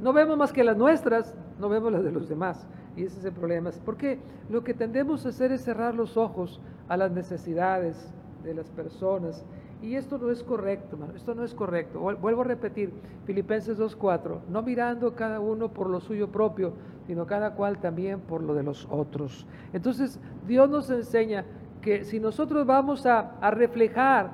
No 0.00 0.12
vemos 0.12 0.36
más 0.36 0.52
que 0.52 0.64
las 0.64 0.76
nuestras, 0.76 1.36
no 1.58 1.68
vemos 1.68 1.92
las 1.92 2.02
de 2.02 2.10
los 2.10 2.28
demás. 2.28 2.66
Y 2.96 3.04
ese 3.04 3.18
es 3.18 3.24
el 3.24 3.32
problema. 3.32 3.70
Porque 3.84 4.18
lo 4.50 4.62
que 4.62 4.74
tendemos 4.74 5.26
a 5.26 5.30
hacer 5.30 5.52
es 5.52 5.62
cerrar 5.62 5.94
los 5.94 6.16
ojos 6.16 6.60
a 6.88 6.96
las 6.96 7.10
necesidades 7.10 8.12
de 8.44 8.54
las 8.54 8.70
personas. 8.70 9.44
Y 9.82 9.96
esto 9.96 10.18
no 10.18 10.30
es 10.30 10.42
correcto, 10.42 10.96
hermano. 10.96 11.14
Esto 11.14 11.34
no 11.34 11.44
es 11.44 11.54
correcto. 11.54 12.00
Vuelvo 12.00 12.42
a 12.42 12.44
repetir, 12.44 12.92
Filipenses 13.26 13.78
2.4, 13.78 14.40
no 14.48 14.62
mirando 14.62 15.14
cada 15.14 15.40
uno 15.40 15.68
por 15.68 15.90
lo 15.90 16.00
suyo 16.00 16.28
propio, 16.28 16.72
sino 17.06 17.26
cada 17.26 17.54
cual 17.54 17.78
también 17.78 18.20
por 18.20 18.42
lo 18.42 18.54
de 18.54 18.62
los 18.62 18.86
otros. 18.90 19.46
Entonces, 19.72 20.18
Dios 20.46 20.70
nos 20.70 20.88
enseña 20.90 21.44
que 21.82 22.04
si 22.04 22.18
nosotros 22.18 22.66
vamos 22.66 23.04
a, 23.04 23.36
a 23.40 23.50
reflejar 23.50 24.30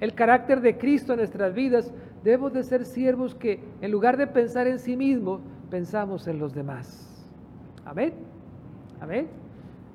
el 0.00 0.14
carácter 0.14 0.60
de 0.60 0.76
Cristo 0.76 1.12
en 1.12 1.20
nuestras 1.20 1.54
vidas, 1.54 1.92
debemos 2.22 2.52
de 2.52 2.62
ser 2.62 2.84
siervos 2.84 3.34
que 3.34 3.64
en 3.80 3.90
lugar 3.90 4.16
de 4.16 4.26
pensar 4.26 4.66
en 4.66 4.78
sí 4.78 4.96
mismos, 4.96 5.40
pensamos 5.70 6.26
en 6.26 6.38
los 6.38 6.54
demás. 6.54 7.13
Amén. 7.84 8.14
Amén. 9.00 9.28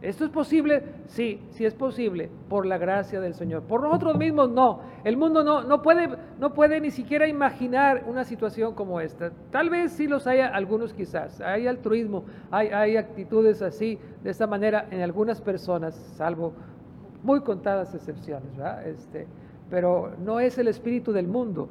¿Esto 0.01 0.23
es 0.23 0.29
posible? 0.29 0.81
Sí, 1.07 1.41
sí 1.49 1.65
es 1.65 1.73
posible, 1.73 2.29
por 2.47 2.65
la 2.65 2.77
gracia 2.77 3.19
del 3.19 3.33
Señor. 3.33 3.63
Por 3.63 3.83
nosotros 3.83 4.17
mismos 4.17 4.49
no. 4.49 4.79
El 5.03 5.17
mundo 5.17 5.43
no, 5.43 5.63
no, 5.63 5.81
puede, 5.81 6.09
no 6.39 6.53
puede 6.53 6.79
ni 6.79 6.89
siquiera 6.89 7.27
imaginar 7.27 8.05
una 8.07 8.23
situación 8.23 8.75
como 8.75 9.01
esta. 9.01 9.31
Tal 9.51 9.69
vez 9.69 9.91
sí 9.91 10.07
los 10.07 10.25
haya 10.25 10.47
algunos 10.47 10.93
quizás. 10.93 11.41
Hay 11.41 11.67
altruismo, 11.67 12.23
hay, 12.49 12.69
hay 12.69 12.95
actitudes 12.95 13.61
así, 13.61 13.99
de 14.23 14.29
esta 14.29 14.47
manera 14.47 14.87
en 14.89 15.01
algunas 15.01 15.41
personas, 15.41 15.95
salvo 16.15 16.53
muy 17.21 17.41
contadas 17.41 17.93
excepciones. 17.93 18.55
¿verdad? 18.55 18.87
Este, 18.87 19.27
pero 19.69 20.13
no 20.23 20.39
es 20.39 20.57
el 20.57 20.69
espíritu 20.69 21.11
del 21.11 21.27
mundo. 21.27 21.67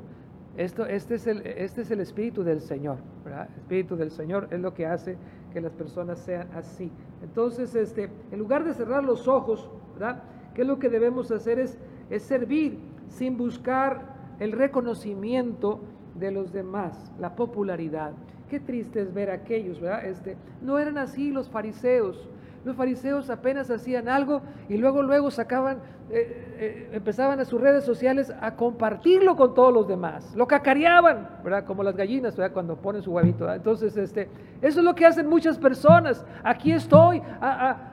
Esto, 0.58 0.84
este, 0.84 1.14
es 1.14 1.26
el, 1.26 1.46
este 1.46 1.82
es 1.82 1.90
el 1.90 2.00
espíritu 2.00 2.42
del 2.42 2.60
Señor. 2.60 2.98
El 3.24 3.32
espíritu 3.56 3.96
del 3.96 4.10
Señor 4.10 4.48
es 4.50 4.60
lo 4.60 4.74
que 4.74 4.86
hace 4.86 5.16
que 5.58 5.62
las 5.62 5.72
personas 5.72 6.20
sean 6.20 6.48
así. 6.54 6.88
Entonces, 7.20 7.74
este, 7.74 8.08
en 8.30 8.38
lugar 8.38 8.62
de 8.62 8.74
cerrar 8.74 9.02
los 9.02 9.26
ojos, 9.26 9.68
¿verdad? 9.94 10.22
¿qué 10.54 10.62
es 10.62 10.68
lo 10.68 10.78
que 10.78 10.88
debemos 10.88 11.32
hacer? 11.32 11.58
Es, 11.58 11.76
es 12.10 12.22
servir 12.22 12.78
sin 13.08 13.36
buscar 13.36 14.14
el 14.38 14.52
reconocimiento 14.52 15.80
de 16.14 16.30
los 16.30 16.52
demás, 16.52 17.12
la 17.18 17.34
popularidad. 17.34 18.12
Qué 18.48 18.60
triste 18.60 19.00
es 19.00 19.12
ver 19.12 19.30
a 19.30 19.34
aquellos, 19.34 19.80
¿verdad? 19.80 20.04
Este, 20.04 20.36
no 20.62 20.78
eran 20.78 20.96
así 20.96 21.32
los 21.32 21.48
fariseos. 21.48 22.28
Los 22.64 22.76
fariseos 22.76 23.28
apenas 23.28 23.68
hacían 23.68 24.08
algo 24.08 24.42
y 24.68 24.76
luego, 24.76 25.02
luego 25.02 25.32
sacaban, 25.32 25.78
eh, 26.10 26.56
eh, 26.58 26.90
empezaban 26.92 27.38
a 27.38 27.44
sus 27.44 27.60
redes 27.60 27.84
sociales 27.84 28.32
a 28.40 28.56
compartirlo 28.56 29.36
con 29.36 29.54
todos 29.54 29.72
los 29.72 29.86
demás. 29.86 30.34
Lo 30.34 30.46
cacareaban, 30.46 31.28
¿verdad? 31.44 31.64
Como 31.64 31.82
las 31.82 31.96
gallinas. 31.96 32.34
Cuando 32.52 32.76
ponen 32.76 33.02
su 33.02 33.12
huevito. 33.12 33.52
Entonces, 33.52 33.96
este, 33.96 34.28
eso 34.62 34.80
es 34.80 34.84
lo 34.84 34.94
que 34.94 35.04
hacen 35.04 35.28
muchas 35.28 35.58
personas. 35.58 36.24
Aquí 36.42 36.72
estoy 36.72 37.22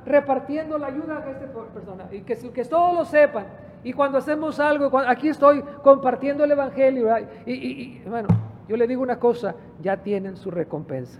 repartiendo 0.06 0.78
la 0.78 0.88
ayuda 0.88 1.18
a 1.18 1.30
esta 1.30 1.48
persona 1.74 2.06
y 2.12 2.22
que, 2.22 2.36
que 2.36 2.66
todos 2.66 2.96
lo 2.96 3.06
sepan. 3.06 3.48
Y 3.84 3.94
cuando 3.94 4.18
hacemos 4.18 4.60
algo, 4.60 4.98
aquí 5.00 5.28
estoy 5.28 5.62
compartiendo 5.84 6.44
el 6.44 6.52
Evangelio. 6.52 7.08
Y 7.46 8.02
bueno, 8.08 8.30
yo 8.68 8.78
le 8.78 8.88
digo 8.88 9.02
una 9.02 9.20
cosa, 9.20 9.56
ya 9.82 9.98
tienen 9.98 10.38
su 10.38 10.52
recompensa. 10.52 11.20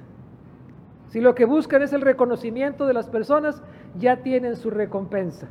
Si 1.08 1.22
lo 1.22 1.36
que 1.36 1.46
buscan 1.46 1.82
es 1.82 1.94
el 1.94 2.02
reconocimiento 2.02 2.88
de 2.88 2.94
las 2.94 3.08
personas, 3.08 3.62
ya 3.98 4.24
tienen 4.24 4.56
su 4.56 4.70
recompensa. 4.70 5.48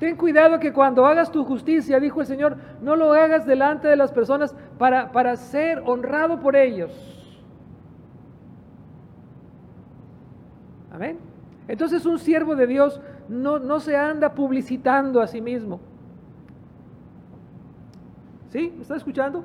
Ten 0.00 0.16
cuidado 0.16 0.58
que 0.58 0.72
cuando 0.72 1.04
hagas 1.04 1.30
tu 1.30 1.44
justicia, 1.44 2.00
dijo 2.00 2.22
el 2.22 2.26
Señor, 2.26 2.56
no 2.80 2.96
lo 2.96 3.12
hagas 3.12 3.44
delante 3.44 3.86
de 3.86 3.96
las 3.96 4.10
personas 4.10 4.56
para, 4.78 5.12
para 5.12 5.36
ser 5.36 5.82
honrado 5.84 6.40
por 6.40 6.56
ellos. 6.56 6.90
Amén. 10.90 11.18
Entonces 11.68 12.06
un 12.06 12.18
siervo 12.18 12.56
de 12.56 12.66
Dios 12.66 12.98
no, 13.28 13.58
no 13.58 13.78
se 13.78 13.94
anda 13.94 14.34
publicitando 14.34 15.20
a 15.20 15.26
sí 15.26 15.42
mismo. 15.42 15.80
¿Sí? 18.48 18.72
¿Me 18.74 18.80
está 18.80 18.96
escuchando? 18.96 19.44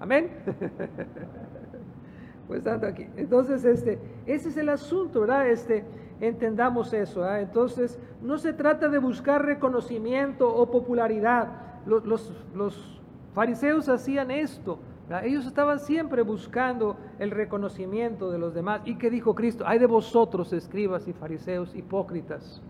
Amén. 0.00 0.30
pues 2.48 2.64
tanto 2.64 2.86
aquí. 2.86 3.06
Entonces, 3.16 3.62
este, 3.66 3.98
ese 4.24 4.48
es 4.48 4.56
el 4.56 4.70
asunto, 4.70 5.20
¿verdad? 5.20 5.48
Este, 5.48 5.84
entendamos 6.20 6.92
eso. 6.92 7.20
¿verdad? 7.20 7.40
Entonces, 7.40 7.98
no 8.22 8.38
se 8.38 8.52
trata 8.52 8.88
de 8.88 8.98
buscar 8.98 9.44
reconocimiento 9.44 10.48
o 10.48 10.70
popularidad. 10.70 11.48
Los, 11.86 12.04
los, 12.54 13.00
fariseos 13.34 13.88
hacían 13.88 14.30
esto. 14.30 14.78
Ellos 15.22 15.46
estaban 15.46 15.78
siempre 15.78 16.22
buscando 16.22 16.96
el 17.18 17.30
reconocimiento 17.30 18.30
de 18.30 18.38
los 18.38 18.52
demás. 18.52 18.82
¿Y 18.84 18.96
qué 18.96 19.10
dijo 19.10 19.34
Cristo? 19.34 19.64
Hay 19.66 19.78
de 19.78 19.86
vosotros, 19.86 20.52
escribas 20.52 21.08
y 21.08 21.12
fariseos 21.12 21.74
hipócritas. 21.74 22.60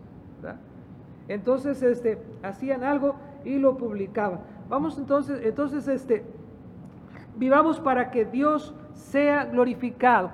Entonces, 1.27 1.83
este, 1.83 2.19
hacían 2.43 2.85
algo 2.85 3.17
y 3.45 3.59
lo 3.59 3.77
publicaban. 3.77 4.41
Vamos 4.69 4.99
entonces, 4.99 5.41
entonces, 5.43 5.89
este, 5.89 6.25
vivamos 7.37 7.81
para 7.81 8.11
que 8.11 8.25
Dios 8.25 8.75
sea 8.95 9.45
glorificado. 9.45 10.31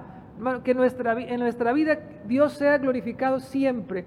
Que 0.65 0.75
nuestra, 0.75 1.13
en 1.21 1.41
nuestra 1.41 1.73
vida 1.73 1.99
Dios 2.27 2.55
sea 2.55 2.79
glorificado 2.79 3.41
siempre. 3.41 4.05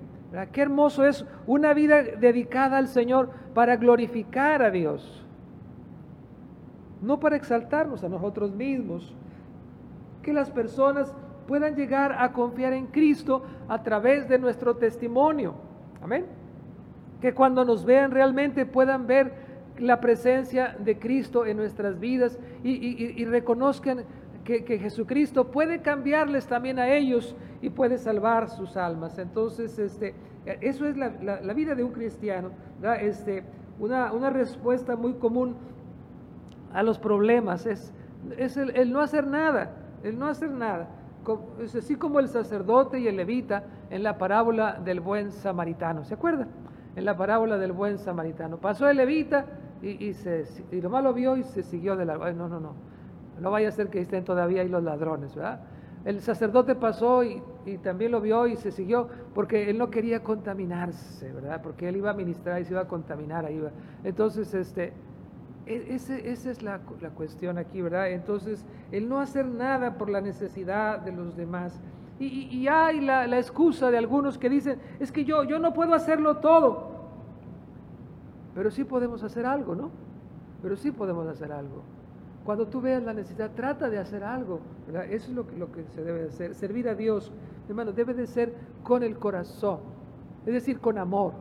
Qué 0.52 0.62
hermoso 0.62 1.06
es 1.06 1.26
una 1.46 1.74
vida 1.74 2.04
dedicada 2.04 2.78
al 2.78 2.88
Señor 2.90 3.30
para 3.54 3.78
glorificar 3.78 4.62
a 4.62 4.70
Dios. 4.70 5.26
No 7.02 7.20
para 7.20 7.38
exaltarnos 7.38 8.04
a 8.04 8.10
nosotros 8.10 8.54
mismos. 8.54 9.16
Que 10.22 10.34
las 10.34 10.52
personas 10.52 11.16
puedan 11.48 11.76
llegar 11.76 12.12
a 12.12 12.34
confiar 12.34 12.74
en 12.74 12.88
Cristo 12.88 13.44
a 13.70 13.82
través 13.82 14.28
de 14.28 14.38
nuestro 14.38 14.76
testimonio. 14.76 15.56
Amén. 16.02 16.26
Que 17.22 17.34
cuando 17.34 17.64
nos 17.64 17.86
vean 17.86 18.12
realmente 18.12 18.66
puedan 18.66 19.08
ver 19.08 19.48
la 19.80 20.02
presencia 20.02 20.76
de 20.78 21.00
Cristo 21.00 21.46
en 21.46 21.56
nuestras 21.56 22.00
vidas 22.00 22.38
y 22.64 23.24
reconozcan 23.26 24.04
que, 24.48 24.80
Jesucristo 24.80 25.52
puede 25.52 25.82
cambiarles 25.82 26.48
también 26.48 26.80
a 26.80 26.88
ellos 26.88 27.36
y 27.62 27.70
puede 27.70 27.98
salvar 27.98 28.50
sus 28.50 28.78
almas. 28.78 29.20
Entonces, 29.20 29.78
este, 29.78 30.16
eso 30.46 30.86
es 30.86 30.96
la, 30.96 31.54
vida 31.54 31.76
de 31.76 31.84
un 31.84 31.92
cristiano, 31.92 32.52
este, 33.02 33.44
una, 33.78 34.14
una, 34.14 34.30
respuesta 34.30 34.96
muy 34.96 35.16
común 35.16 35.58
a 36.74 36.82
los 36.82 36.98
problemas 36.98 37.66
es, 37.66 37.94
es 38.38 38.56
el, 38.56 38.92
no 38.92 39.02
hacer 39.02 39.28
nada, 39.28 39.72
el 40.04 40.18
no 40.18 40.28
hacer 40.28 40.50
nada. 40.50 40.88
Es 41.62 41.76
así 41.76 41.98
como 41.98 42.22
el 42.22 42.30
sacerdote 42.30 43.00
y 43.02 43.08
el 43.08 43.18
levita 43.18 43.66
en 43.90 44.02
la 44.02 44.18
parábola 44.18 44.80
del 44.84 45.02
buen 45.02 45.32
samaritano. 45.32 46.06
¿Se 46.06 46.14
acuerdan? 46.14 46.48
En 46.96 47.04
la 47.04 47.18
parábola 47.18 47.58
del 47.58 47.74
buen 47.74 47.98
samaritano. 47.98 48.58
Pasó 48.58 48.88
el 48.88 48.96
levita 48.96 49.46
y, 49.82 50.06
y, 50.06 50.14
se, 50.14 50.46
y 50.72 50.78
nomás 50.78 51.04
lo 51.04 51.14
vio 51.14 51.36
y 51.36 51.44
se 51.44 51.64
siguió 51.64 51.98
de 51.98 52.06
la... 52.06 52.16
No, 52.32 52.48
no, 52.48 52.62
no. 52.62 52.97
No 53.40 53.52
vaya 53.52 53.70
a 53.70 53.72
ser 53.72 53.90
que 53.90 54.00
estén 54.00 54.24
todavía 54.24 54.62
ahí 54.62 54.70
los 54.70 54.84
ladrones, 54.84 55.36
¿verdad? 55.36 55.62
El 56.06 56.22
sacerdote 56.22 56.74
pasó 56.76 57.24
y, 57.24 57.42
también 57.84 58.12
lo 58.12 58.22
vio 58.22 58.48
y 58.48 58.56
se 58.56 58.72
siguió 58.72 59.10
porque 59.36 59.70
él 59.70 59.78
no 59.78 59.90
quería 59.90 60.24
contaminarse, 60.24 61.34
¿verdad? 61.34 61.62
Porque 61.62 61.90
él 61.90 61.98
iba 61.98 62.12
a 62.12 62.14
ministrar 62.14 62.62
y 62.62 62.64
se 62.66 62.72
iba 62.72 62.82
a 62.82 62.88
contaminar 62.88 63.46
ahí. 63.46 63.62
Entonces, 64.06 64.54
este, 64.54 64.94
e, 65.66 65.96
esa 65.96 66.50
es 66.50 66.64
la, 66.64 66.80
cuestión 67.14 67.58
aquí, 67.58 67.82
¿verdad? 67.82 68.10
Entonces, 68.12 68.64
el 68.92 69.10
no 69.10 69.20
hacer 69.20 69.46
nada 69.46 69.98
por 69.98 70.10
la 70.10 70.22
necesidad 70.22 71.00
de 71.00 71.12
los 71.12 71.36
demás. 71.36 71.78
Y, 72.20 72.68
hay 72.68 73.02
la, 73.02 73.26
excusa 73.38 73.92
de 73.92 73.98
algunos 73.98 74.38
que 74.38 74.50
dicen, 74.50 74.80
es 75.00 75.12
que 75.12 75.26
yo, 75.26 75.44
yo 75.44 75.60
no 75.60 75.74
puedo 75.74 75.94
hacerlo 75.94 76.38
todo, 76.38 76.90
pero 78.56 78.72
sí 78.72 78.86
podemos 78.86 79.24
hacer 79.24 79.46
algo, 79.46 79.76
¿no? 79.76 79.92
Pero 80.62 80.78
sí 80.78 80.92
podemos 80.92 81.28
hacer 81.28 81.52
algo. 81.52 81.84
Cuando 82.48 82.66
tú 82.66 82.80
veas 82.80 83.04
la 83.04 83.14
necesidad, 83.14 83.52
trata 83.52 83.90
de 83.90 83.98
hacer 83.98 84.24
algo. 84.24 84.62
Eso 85.10 85.32
es 85.32 85.36
lo 85.36 85.46
que, 85.46 85.58
lo 85.58 85.70
que 85.70 85.84
se 85.84 86.02
debe 86.02 86.30
hacer. 86.30 86.56
Servir 86.56 86.88
a 86.88 86.96
Dios, 86.96 87.30
hermano, 87.68 87.92
debe 87.92 88.14
de 88.14 88.26
ser 88.26 88.54
con 88.84 89.04
el 89.04 89.18
corazón, 89.18 89.80
es 90.46 90.54
decir, 90.54 90.80
con 90.80 90.98
amor. 90.98 91.34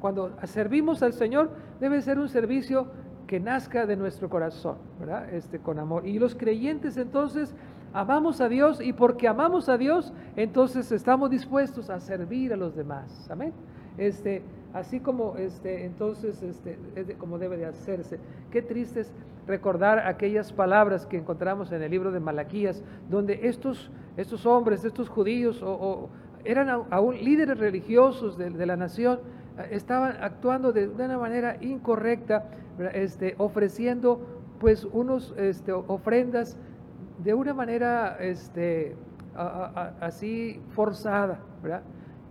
Cuando 0.00 0.34
servimos 0.44 1.02
al 1.02 1.12
Señor, 1.12 1.50
debe 1.78 2.00
ser 2.00 2.18
un 2.18 2.30
servicio 2.30 2.86
que 3.26 3.38
nazca 3.38 3.84
de 3.84 3.96
nuestro 3.96 4.30
corazón, 4.30 4.78
¿verdad? 4.98 5.28
Este, 5.34 5.58
con 5.58 5.78
amor. 5.78 6.06
Y 6.06 6.18
los 6.18 6.34
creyentes 6.34 6.96
entonces 6.96 7.54
amamos 7.92 8.40
a 8.40 8.48
Dios 8.48 8.80
y 8.80 8.94
porque 8.94 9.28
amamos 9.28 9.68
a 9.68 9.76
Dios, 9.76 10.14
entonces 10.36 10.90
estamos 10.90 11.28
dispuestos 11.28 11.90
a 11.90 12.00
servir 12.00 12.54
a 12.54 12.56
los 12.56 12.74
demás. 12.74 13.28
Amén. 13.30 13.52
Este, 13.98 14.42
así 14.72 15.00
como 15.00 15.36
este, 15.36 15.84
entonces 15.84 16.42
este, 16.42 16.78
es 16.94 17.14
como 17.16 17.38
debe 17.38 17.58
de 17.58 17.66
hacerse. 17.66 18.18
Qué 18.50 18.62
triste 18.62 19.00
es 19.00 19.12
recordar 19.46 20.00
aquellas 20.00 20.52
palabras 20.52 21.06
que 21.06 21.16
encontramos 21.16 21.70
en 21.72 21.82
el 21.82 21.90
libro 21.90 22.10
de 22.10 22.20
Malaquías, 22.20 22.82
donde 23.08 23.46
estos, 23.48 23.90
estos 24.16 24.44
hombres, 24.46 24.84
estos 24.84 25.08
judíos, 25.08 25.62
o, 25.62 26.10
eran 26.44 26.68
aún 26.90 27.16
líderes 27.16 27.58
religiosos 27.58 28.38
de, 28.38 28.66
la 28.66 28.76
nación, 28.76 29.20
eh, 29.58 29.68
estaban 29.72 30.16
actuando 30.20 30.72
de 30.72 30.88
una 30.88 31.18
manera 31.18 31.56
incorrecta, 31.60 32.48
este, 32.92 33.34
ofreciendo 33.38 34.20
pues 34.60 34.84
unos 34.84 35.34
este, 35.36 35.72
ofrendas 35.72 36.56
de 37.22 37.34
una 37.34 37.54
manera 37.54 38.16
este, 38.20 38.96
así 40.00 40.60
forzada. 40.70 41.40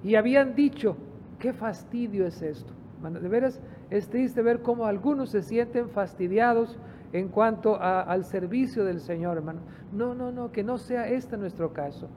Y 0.04 0.16
habían 0.16 0.56
dicho, 0.56 0.98
qué 1.40 1.54
fastidio 1.54 2.26
es 2.26 2.42
esto. 2.42 2.74
De 3.02 3.28
veras 3.28 3.60
es 3.90 4.10
triste 4.10 4.42
ver 4.42 4.62
cómo 4.62 4.86
algunos 4.86 5.30
se 5.30 5.42
sienten 5.42 5.90
fastidiados 5.90 6.80
en 7.16 7.30
cuanto 7.30 7.82
al 7.82 8.26
servicio 8.26 8.84
del 8.84 9.00
Señor, 9.00 9.38
hermano. 9.38 9.60
No, 9.94 10.14
no, 10.14 10.32
no, 10.32 10.52
que 10.52 10.64
no 10.64 10.78
sea 10.78 11.08
este 11.08 11.38
nuestro 11.38 11.72
caso. 11.72 12.10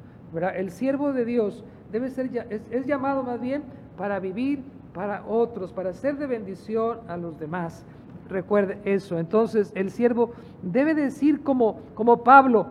El 0.54 0.70
siervo 0.70 1.12
de 1.12 1.24
Dios 1.24 1.64
debe 1.92 2.10
ser, 2.10 2.30
es, 2.50 2.62
es 2.70 2.86
llamado 2.86 3.22
más 3.22 3.40
bien 3.40 3.62
para 3.96 4.18
vivir 4.18 4.62
para 4.92 5.24
otros, 5.24 5.72
para 5.72 5.92
ser 5.92 6.16
de 6.18 6.26
bendición 6.26 6.98
a 7.06 7.16
los 7.16 7.38
demás. 7.38 7.84
Recuerde 8.28 8.80
eso. 8.84 9.18
Entonces 9.18 9.70
el 9.76 9.90
siervo 9.92 10.32
debe 10.62 10.94
decir 10.94 11.44
como, 11.44 11.78
como 11.94 12.24
Pablo, 12.24 12.66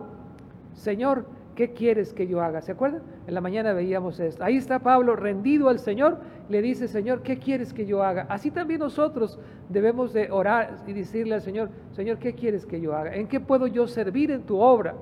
Señor, 0.74 1.24
¿qué 1.58 1.72
quieres 1.72 2.14
que 2.14 2.28
yo 2.28 2.40
haga? 2.40 2.60
¿Se 2.60 2.70
acuerdan? 2.70 3.02
En 3.26 3.34
la 3.34 3.40
mañana 3.40 3.72
veíamos 3.72 4.20
esto. 4.20 4.44
Ahí 4.44 4.56
está 4.56 4.78
Pablo 4.78 5.16
rendido 5.16 5.68
al 5.68 5.80
Señor, 5.80 6.20
le 6.48 6.62
dice, 6.62 6.86
Señor, 6.86 7.22
¿qué 7.22 7.40
quieres 7.40 7.72
que 7.72 7.84
yo 7.84 8.04
haga? 8.04 8.26
Así 8.28 8.52
también 8.52 8.78
nosotros 8.78 9.40
debemos 9.68 10.12
de 10.12 10.30
orar 10.30 10.76
y 10.86 10.92
decirle 10.92 11.34
al 11.34 11.40
Señor, 11.40 11.70
Señor, 11.90 12.18
¿qué 12.18 12.32
quieres 12.32 12.64
que 12.64 12.80
yo 12.80 12.94
haga? 12.94 13.12
¿En 13.12 13.26
qué 13.26 13.40
puedo 13.40 13.66
yo 13.66 13.88
servir 13.88 14.30
en 14.30 14.44
tu 14.44 14.56
obra? 14.56 14.94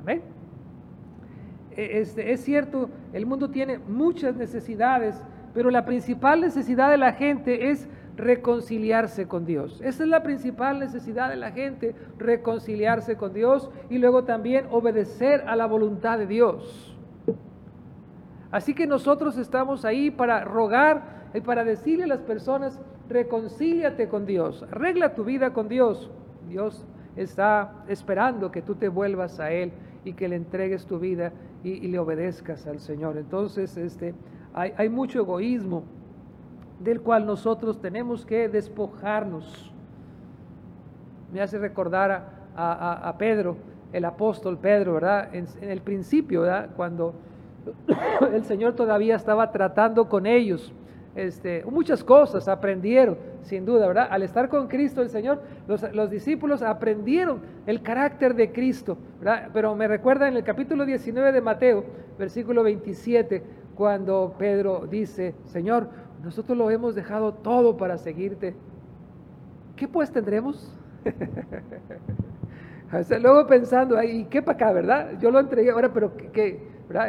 Amén. 0.00 0.22
E, 1.76 1.98
este, 1.98 2.30
es 2.30 2.44
cierto, 2.44 2.88
el 3.12 3.26
mundo 3.26 3.50
tiene 3.50 3.78
muchas 3.78 4.36
necesidades, 4.36 5.20
pero 5.52 5.70
la 5.70 5.84
principal 5.84 6.40
necesidad 6.40 6.88
de 6.88 6.98
la 6.98 7.14
gente 7.14 7.68
es 7.68 7.88
reconciliarse 8.16 9.26
con 9.26 9.46
Dios. 9.46 9.80
Esa 9.82 10.02
es 10.02 10.08
la 10.08 10.22
principal 10.22 10.78
necesidad 10.78 11.28
de 11.28 11.36
la 11.36 11.52
gente, 11.52 11.94
reconciliarse 12.18 13.16
con 13.16 13.32
Dios 13.32 13.70
y 13.88 13.98
luego 13.98 14.24
también 14.24 14.66
obedecer 14.70 15.44
a 15.46 15.56
la 15.56 15.66
voluntad 15.66 16.18
de 16.18 16.26
Dios. 16.26 16.96
Así 18.50 18.74
que 18.74 18.86
nosotros 18.86 19.36
estamos 19.38 19.84
ahí 19.84 20.10
para 20.10 20.44
rogar 20.44 21.30
y 21.34 21.40
para 21.40 21.64
decirle 21.64 22.04
a 22.04 22.08
las 22.08 22.20
personas, 22.20 22.80
reconcíliate 23.08 24.08
con 24.08 24.26
Dios, 24.26 24.64
arregla 24.70 25.14
tu 25.14 25.24
vida 25.24 25.52
con 25.52 25.68
Dios. 25.68 26.10
Dios 26.48 26.86
está 27.16 27.84
esperando 27.88 28.50
que 28.50 28.62
tú 28.62 28.74
te 28.74 28.88
vuelvas 28.88 29.38
a 29.38 29.52
Él 29.52 29.72
y 30.04 30.14
que 30.14 30.28
le 30.28 30.36
entregues 30.36 30.86
tu 30.86 30.98
vida 30.98 31.32
y, 31.62 31.86
le 31.88 31.98
obedezcas 31.98 32.66
al 32.66 32.80
Señor. 32.80 33.18
Entonces, 33.18 33.76
este, 33.76 34.14
hay, 34.52 34.72
hay 34.76 34.88
mucho 34.88 35.20
egoísmo 35.20 35.84
del 36.80 37.00
cual 37.02 37.26
nosotros 37.26 37.80
tenemos 37.80 38.24
que 38.26 38.48
despojarnos. 38.48 39.70
Me 41.32 41.40
hace 41.40 41.58
recordar 41.58 42.40
a, 42.56 43.14
Pedro, 43.18 43.56
el 43.92 44.04
apóstol 44.04 44.58
Pedro, 44.58 44.94
¿verdad? 44.94 45.34
En, 45.34 45.46
el 45.60 45.80
principio, 45.82 46.42
¿verdad? 46.42 46.70
Cuando 46.74 47.14
el 48.32 48.44
Señor 48.44 48.74
todavía 48.74 49.16
estaba 49.16 49.52
tratando 49.52 50.08
con 50.08 50.26
ellos. 50.26 50.72
Este, 51.14 51.64
muchas 51.64 52.04
cosas 52.04 52.48
aprendieron, 52.48 53.18
sin 53.42 53.64
duda, 53.66 53.86
¿verdad? 53.86 54.08
Al 54.10 54.22
estar 54.22 54.48
con 54.48 54.68
Cristo 54.68 55.02
el 55.02 55.10
Señor, 55.10 55.42
los, 55.66 55.82
los, 55.92 56.08
discípulos 56.08 56.62
aprendieron 56.62 57.40
el 57.66 57.82
carácter 57.82 58.34
de 58.34 58.52
Cristo, 58.52 58.96
¿verdad? 59.18 59.50
Pero 59.52 59.74
me 59.74 59.88
recuerda 59.88 60.28
en 60.28 60.36
el 60.36 60.44
capítulo 60.44 60.86
19 60.86 61.32
de 61.32 61.40
Mateo, 61.40 61.84
versículo 62.16 62.62
27, 62.62 63.42
cuando 63.74 64.34
Pedro 64.38 64.86
dice, 64.88 65.34
Señor, 65.46 65.88
nosotros 66.22 66.56
lo 66.56 66.70
hemos 66.70 66.94
dejado 66.94 67.34
todo 67.34 67.76
para 67.76 67.96
seguirte. 67.96 68.54
¿Qué 69.76 69.88
pues 69.88 70.12
tendremos? 70.12 70.74
luego 73.20 73.46
pensando, 73.46 74.02
¿y 74.02 74.24
qué 74.24 74.42
para 74.42 74.56
acá, 74.56 74.72
verdad? 74.72 75.18
Yo 75.20 75.30
lo 75.30 75.40
entregué 75.40 75.70
ahora, 75.70 75.92
pero 75.92 76.12
¿qué, 76.32 76.60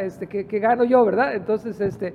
Este, 0.01 0.27
¿qué, 0.27 0.59
gano 0.59 0.83
yo, 0.83 1.03
verdad? 1.03 1.35
Entonces, 1.35 1.79
este, 1.81 2.13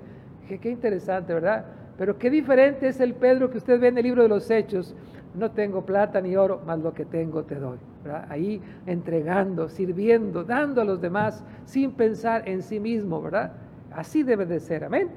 qué 0.48 0.70
interesante, 0.70 1.34
¿verdad? 1.34 1.64
Pero 1.98 2.18
qué 2.18 2.30
diferente 2.30 2.88
es 2.88 3.00
el 3.00 3.14
Pedro 3.14 3.50
que 3.50 3.58
usted 3.58 3.80
ve 3.80 3.88
en 3.88 3.98
el 3.98 4.04
libro 4.04 4.22
de 4.22 4.28
los 4.28 4.50
Hechos. 4.50 4.94
No 5.34 5.50
tengo 5.50 5.84
plata 5.84 6.20
ni 6.20 6.36
oro, 6.36 6.62
más 6.66 6.78
lo 6.78 6.94
que 6.94 7.04
tengo 7.04 7.42
te 7.42 7.56
doy. 7.56 7.78
Ahí 8.28 8.62
entregando, 8.86 9.68
sirviendo, 9.68 10.44
dando 10.44 10.80
a 10.80 10.84
los 10.84 11.00
demás 11.00 11.44
sin 11.64 11.92
pensar 11.92 12.48
en 12.48 12.62
sí 12.62 12.80
mismo, 12.80 13.20
¿verdad? 13.20 13.52
Así 13.92 14.22
debe 14.22 14.46
de 14.46 14.60
ser, 14.60 14.84
amén. 14.84 15.10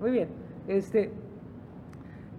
Muy 0.00 0.10
bien. 0.10 0.43
Este, 0.68 1.12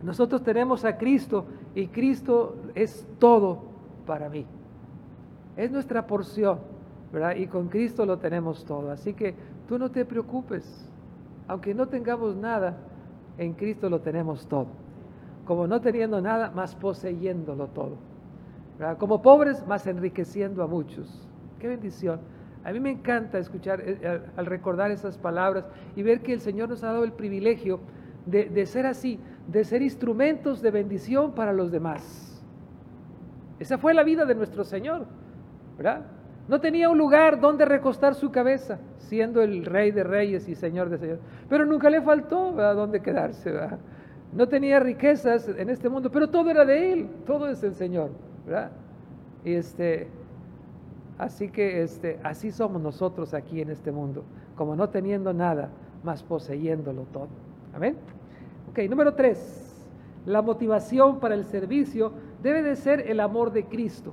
nosotros 0.03 0.43
tenemos 0.43 0.85
a 0.85 0.97
Cristo 0.97 1.45
y 1.73 1.87
Cristo 1.87 2.55
es 2.75 3.07
todo 3.19 3.63
para 4.05 4.29
mí. 4.29 4.45
Es 5.57 5.71
nuestra 5.71 6.05
porción, 6.05 6.59
¿verdad? 7.11 7.35
Y 7.35 7.47
con 7.47 7.69
Cristo 7.69 8.05
lo 8.05 8.17
tenemos 8.17 8.65
todo. 8.65 8.91
Así 8.91 9.13
que 9.13 9.35
tú 9.67 9.79
no 9.79 9.89
te 9.89 10.05
preocupes. 10.05 10.89
Aunque 11.47 11.73
no 11.73 11.87
tengamos 11.87 12.35
nada, 12.35 12.77
en 13.37 13.53
Cristo 13.53 13.89
lo 13.89 14.01
tenemos 14.01 14.47
todo. 14.47 14.67
Como 15.45 15.67
no 15.67 15.79
teniendo 15.79 16.21
nada, 16.21 16.51
más 16.51 16.75
poseyéndolo 16.75 17.67
todo. 17.67 17.97
Como 18.99 19.21
pobres, 19.21 19.65
más 19.67 19.87
enriqueciendo 19.87 20.63
a 20.63 20.67
muchos. 20.67 21.27
Qué 21.59 21.67
bendición. 21.67 22.19
A 22.63 22.71
mí 22.71 22.79
me 22.79 22.91
encanta 22.91 23.37
escuchar, 23.37 23.81
eh, 23.85 24.21
al 24.35 24.45
recordar 24.47 24.91
esas 24.91 25.17
palabras 25.17 25.65
y 25.95 26.01
ver 26.01 26.21
que 26.21 26.33
el 26.33 26.41
Señor 26.41 26.67
nos 26.69 26.83
ha 26.83 26.87
dado 26.87 27.03
el 27.03 27.13
privilegio 27.13 27.79
de, 28.25 28.65
ser 28.65 28.85
así, 28.85 29.19
de 29.47 29.63
ser 29.63 29.81
instrumentos 29.81 30.61
de 30.61 30.71
bendición 30.71 31.33
para 31.33 31.53
los 31.53 31.71
demás. 31.71 32.43
Esa 33.59 33.77
fue 33.77 33.93
la 33.93 34.03
vida 34.03 34.25
de 34.25 34.35
nuestro 34.35 34.63
Señor, 34.63 35.05
¿verdad? 35.77 36.05
No 36.47 36.61
tenía 36.61 36.89
un 36.89 36.97
lugar 36.97 37.39
donde 37.39 37.65
recostar 37.65 38.13
su 38.13 38.31
cabeza, 38.31 38.79
siendo 38.97 39.41
el 39.41 39.65
rey 39.65 39.91
de 39.91 40.03
reyes 40.03 40.47
y 40.47 40.53
señor 40.53 40.89
de 40.89 40.97
señores. 40.99 41.21
Pero 41.49 41.65
nunca 41.65 41.89
le 41.89 42.01
faltó 42.01 42.53
¿verdad? 42.53 42.75
dónde 42.75 43.01
quedarse. 43.01 43.51
¿verdad? 43.51 43.79
No 44.31 44.47
tenía 44.47 44.79
riquezas 44.79 45.47
en 45.47 45.69
este 45.69 45.89
mundo, 45.89 46.11
pero 46.11 46.29
todo 46.29 46.51
era 46.51 46.63
de 46.63 46.93
él, 46.93 47.09
todo 47.25 47.47
es 47.47 47.63
el 47.63 47.73
Señor. 47.73 48.11
¿verdad? 48.45 48.71
Y 49.43 49.53
este, 49.53 50.07
así 51.17 51.49
que 51.49 51.81
este, 51.81 52.19
así 52.23 52.51
somos 52.51 52.81
nosotros 52.81 53.33
aquí 53.33 53.61
en 53.61 53.71
este 53.71 53.91
mundo, 53.91 54.23
como 54.55 54.75
no 54.75 54.89
teniendo 54.89 55.33
nada, 55.33 55.69
más 56.03 56.21
poseyéndolo 56.21 57.03
todo. 57.11 57.29
Amén. 57.73 57.95
Ok, 58.75 58.89
número 58.89 59.13
tres. 59.13 59.73
La 60.25 60.41
motivación 60.41 61.21
para 61.21 61.33
el 61.33 61.45
servicio 61.45 62.11
debe 62.43 62.61
de 62.61 62.75
ser 62.75 63.09
el 63.09 63.21
amor 63.21 63.53
de 63.53 63.63
Cristo. 63.67 64.11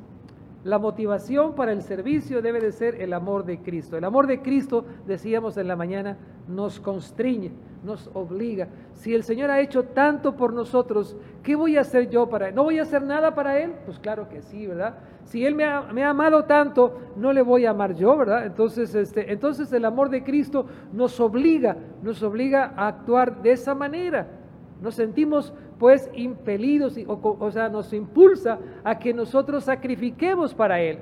La 0.62 0.78
motivación 0.78 1.56
para 1.56 1.72
el 1.72 1.82
servicio 1.82 2.40
debe 2.40 2.60
de 2.60 2.70
ser 2.70 3.02
el 3.02 3.12
amor 3.12 3.44
de 3.44 3.58
Cristo. 3.58 3.96
El 3.96 4.04
amor 4.04 4.28
de 4.28 4.40
Cristo, 4.40 4.84
decíamos 5.04 5.56
en 5.56 5.66
la 5.66 5.74
mañana, 5.74 6.16
nos 6.46 6.78
constriñe, 6.78 7.50
nos 7.82 8.08
obliga. 8.14 8.68
Si 8.94 9.12
el 9.12 9.24
Señor 9.24 9.50
ha 9.50 9.58
hecho 9.58 9.82
tanto 9.82 10.36
por 10.36 10.52
nosotros, 10.52 11.16
¿qué 11.42 11.56
voy 11.56 11.76
a 11.76 11.80
hacer 11.80 12.08
yo 12.08 12.28
para 12.28 12.50
Él? 12.50 12.54
¿No 12.54 12.62
voy 12.62 12.78
a 12.78 12.82
hacer 12.82 13.02
nada 13.02 13.34
para 13.34 13.58
Él? 13.58 13.72
Pues 13.84 13.98
claro 13.98 14.28
que 14.28 14.42
sí, 14.42 14.64
¿verdad? 14.68 14.94
Si 15.24 15.44
Él 15.44 15.56
me 15.56 15.64
ha, 15.64 15.92
me 15.92 16.04
ha 16.04 16.10
amado 16.10 16.44
tanto, 16.44 17.00
no 17.16 17.32
le 17.32 17.42
voy 17.42 17.66
a 17.66 17.70
amar 17.70 17.96
yo, 17.96 18.16
¿verdad? 18.16 18.46
Entonces, 18.46 18.94
este, 18.94 19.32
entonces 19.32 19.72
el 19.72 19.84
amor 19.84 20.08
de 20.08 20.22
Cristo 20.22 20.66
nos 20.92 21.18
obliga, 21.18 21.76
nos 22.00 22.22
obliga 22.22 22.74
a 22.76 22.86
actuar 22.86 23.42
de 23.42 23.50
esa 23.50 23.74
manera. 23.74 24.38
Nos 24.82 24.96
sentimos 24.96 25.52
pues 25.78 26.10
impelidos, 26.14 26.98
o, 27.06 27.36
o 27.38 27.50
sea, 27.50 27.68
nos 27.68 27.92
impulsa 27.92 28.58
a 28.84 28.98
que 28.98 29.14
nosotros 29.14 29.64
sacrifiquemos 29.64 30.52
para 30.52 30.80
Él, 30.80 30.98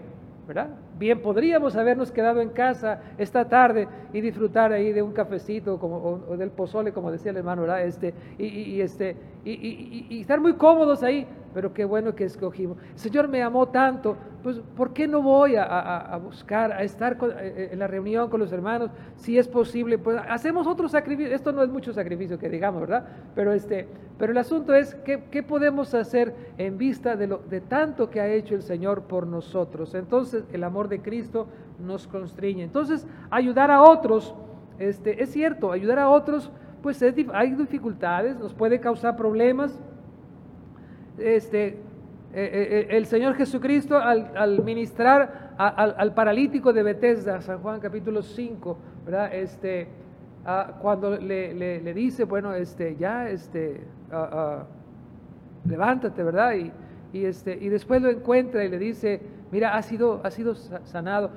¿verdad? 0.46 0.68
Bien, 1.00 1.18
podríamos 1.22 1.76
habernos 1.76 2.12
quedado 2.12 2.42
en 2.42 2.50
casa 2.50 3.00
esta 3.16 3.48
tarde 3.48 3.88
y 4.12 4.20
disfrutar 4.20 4.70
ahí 4.70 4.92
de 4.92 5.00
un 5.00 5.12
cafecito 5.12 5.78
como, 5.78 5.96
o, 6.28 6.36
del 6.36 6.50
pozole, 6.50 6.92
como 6.92 7.10
decía 7.10 7.30
el 7.30 7.38
hermano, 7.38 7.62
¿verdad? 7.62 7.86
Este, 7.86 8.12
y, 8.36 8.82
este, 8.82 9.16
y, 9.42 10.20
estar 10.20 10.38
muy 10.42 10.52
cómodos 10.56 11.02
ahí, 11.02 11.26
pero 11.54 11.72
qué 11.72 11.86
bueno 11.86 12.14
que 12.14 12.24
escogimos. 12.24 12.76
El 12.92 12.98
Señor 12.98 13.28
me 13.28 13.42
amó 13.42 13.68
tanto, 13.68 14.14
pues 14.42 14.58
¿por 14.76 14.92
qué 14.92 15.08
no 15.08 15.22
voy 15.22 15.54
a, 15.56 16.20
buscar, 16.22 16.70
a 16.72 16.82
estar 16.82 17.14
eh, 17.14 17.18
eh, 17.40 17.68
en 17.72 17.78
la 17.78 17.86
reunión 17.86 18.28
con 18.28 18.38
los 18.38 18.52
hermanos? 18.52 18.90
Si 19.16 19.38
es 19.38 19.48
posible, 19.48 19.96
pues 19.96 20.20
hacemos 20.28 20.66
otro 20.66 20.86
sacrificio. 20.86 21.34
Esto 21.34 21.50
no 21.50 21.62
es 21.62 21.70
mucho 21.70 21.94
sacrificio 21.94 22.38
que 22.38 22.50
digamos, 22.50 22.82
¿verdad? 22.82 23.06
Pero, 23.34 23.54
este, 23.54 23.88
pero 24.18 24.32
el 24.32 24.38
asunto 24.38 24.74
es, 24.74 24.94
¿qué, 24.96 25.24
qué 25.30 25.42
podemos 25.42 25.94
hacer 25.94 26.34
en 26.58 26.76
vista 26.76 27.16
de, 27.16 27.26
lo, 27.26 27.38
de 27.38 27.62
tanto 27.62 28.10
que 28.10 28.20
ha 28.20 28.28
hecho 28.28 28.54
el 28.54 28.62
Señor 28.62 29.04
por 29.04 29.26
nosotros? 29.26 29.94
Entonces 29.94 30.44
el 30.52 30.62
amor 30.62 30.89
de 30.90 31.00
Cristo 31.00 31.46
nos 31.78 32.06
constriñe. 32.06 32.64
Entonces, 32.64 33.06
ayudar 33.30 33.70
a 33.70 33.82
otros, 33.82 34.34
este, 34.78 35.22
es 35.22 35.30
cierto, 35.30 35.72
ayudar 35.72 35.98
a 35.98 36.10
otros, 36.10 36.50
pues 36.82 37.02
hay 37.02 37.54
dificultades, 37.54 38.38
nos 38.38 38.52
puede 38.52 38.80
causar 38.80 39.16
problemas. 39.16 39.78
Este, 41.18 41.66
eh, 41.68 41.78
eh, 42.32 42.68
eh, 42.92 42.96
el 42.96 43.06
Señor 43.06 43.34
Jesucristo 43.34 43.98
al, 43.98 44.62
ministrar 44.62 45.54
al, 45.58 46.14
paralítico 46.14 46.72
de 46.72 46.82
Bethesda, 46.82 47.40
San 47.40 47.58
Juan 47.58 47.80
capítulo 47.80 48.22
5, 48.22 48.78
¿verdad? 49.04 49.34
Este, 49.34 49.88
ah, 50.46 50.78
cuando 50.80 51.16
le, 51.16 51.92
dice, 51.92 52.24
bueno, 52.24 52.54
este, 52.54 52.96
ya, 52.96 53.28
este, 53.28 53.82
ah, 54.12 54.30
ah, 54.32 54.66
levántate, 55.66 56.22
¿verdad? 56.22 56.54
Y, 56.54 56.72
y, 57.12 57.24
este, 57.24 57.58
y 57.60 57.68
después 57.68 58.02
lo 58.02 58.08
encuentra 58.08 58.64
y 58.64 58.68
le 58.68 58.78
dice, 58.78 59.20
mira, 59.50 59.76
ha 59.76 59.82
sido, 59.82 60.22
sido 60.30 60.54
sanado, 60.54 61.30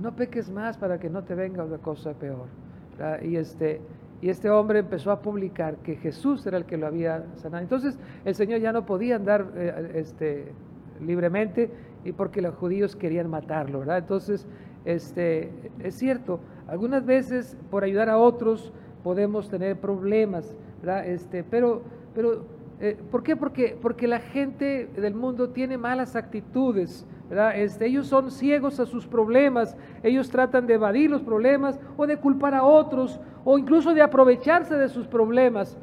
no 0.00 0.14
peques 0.14 0.50
más 0.50 0.76
para 0.76 0.98
que 0.98 1.10
no 1.10 1.24
te 1.24 1.34
venga 1.34 1.64
una 1.64 1.78
cosa 1.78 2.12
peor. 2.14 2.46
Y 3.22 3.36
este, 3.36 3.80
y 4.20 4.28
este 4.28 4.50
hombre 4.50 4.80
empezó 4.80 5.10
a 5.10 5.22
publicar 5.22 5.76
que 5.76 5.96
Jesús 5.96 6.46
era 6.46 6.58
el 6.58 6.66
que 6.66 6.76
lo 6.76 6.86
había 6.86 7.24
sanado. 7.36 7.62
Entonces 7.62 7.98
el 8.24 8.34
Señor 8.34 8.60
ya 8.60 8.72
no 8.72 8.84
podía 8.84 9.16
andar 9.16 9.46
eh, 9.56 9.92
este, 9.94 10.52
libremente 11.00 11.70
y 12.04 12.12
porque 12.12 12.42
los 12.42 12.54
judíos 12.54 12.96
querían 12.96 13.30
matarlo. 13.30 13.82
Entonces, 13.94 14.46
este, 14.84 15.50
es 15.82 15.94
cierto, 15.94 16.40
algunas 16.68 17.04
veces 17.06 17.56
por 17.70 17.84
ayudar 17.84 18.10
a 18.10 18.18
otros 18.18 18.72
podemos 19.02 19.48
tener 19.48 19.78
problemas. 19.80 20.54
Este, 21.04 21.42
pero, 21.44 21.82
pero 22.14 22.44
eh, 22.80 22.98
¿por 23.10 23.22
qué? 23.22 23.36
Porque, 23.36 23.76
porque 23.80 24.06
la 24.06 24.20
gente 24.20 24.88
del 24.96 25.14
mundo 25.14 25.50
tiene 25.50 25.76
malas 25.76 26.16
actitudes, 26.16 27.06
este, 27.54 27.86
ellos 27.86 28.06
son 28.06 28.30
ciegos 28.30 28.80
a 28.80 28.86
sus 28.86 29.06
problemas, 29.06 29.76
ellos 30.02 30.30
tratan 30.30 30.66
de 30.66 30.74
evadir 30.74 31.10
los 31.10 31.22
problemas 31.22 31.78
o 31.96 32.06
de 32.06 32.16
culpar 32.16 32.54
a 32.54 32.64
otros 32.64 33.20
o 33.44 33.58
incluso 33.58 33.94
de 33.94 34.02
aprovecharse 34.02 34.74
de 34.74 34.88
sus 34.88 35.06
problemas 35.06 35.76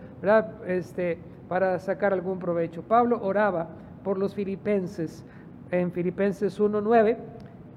Este, 0.66 1.20
para 1.48 1.80
sacar 1.80 2.12
algún 2.12 2.40
provecho. 2.40 2.82
Pablo 2.82 3.20
oraba 3.22 3.70
por 4.04 4.18
los 4.18 4.34
filipenses 4.34 5.24
en 5.70 5.92
Filipenses 5.92 6.60
1.9, 6.60 7.18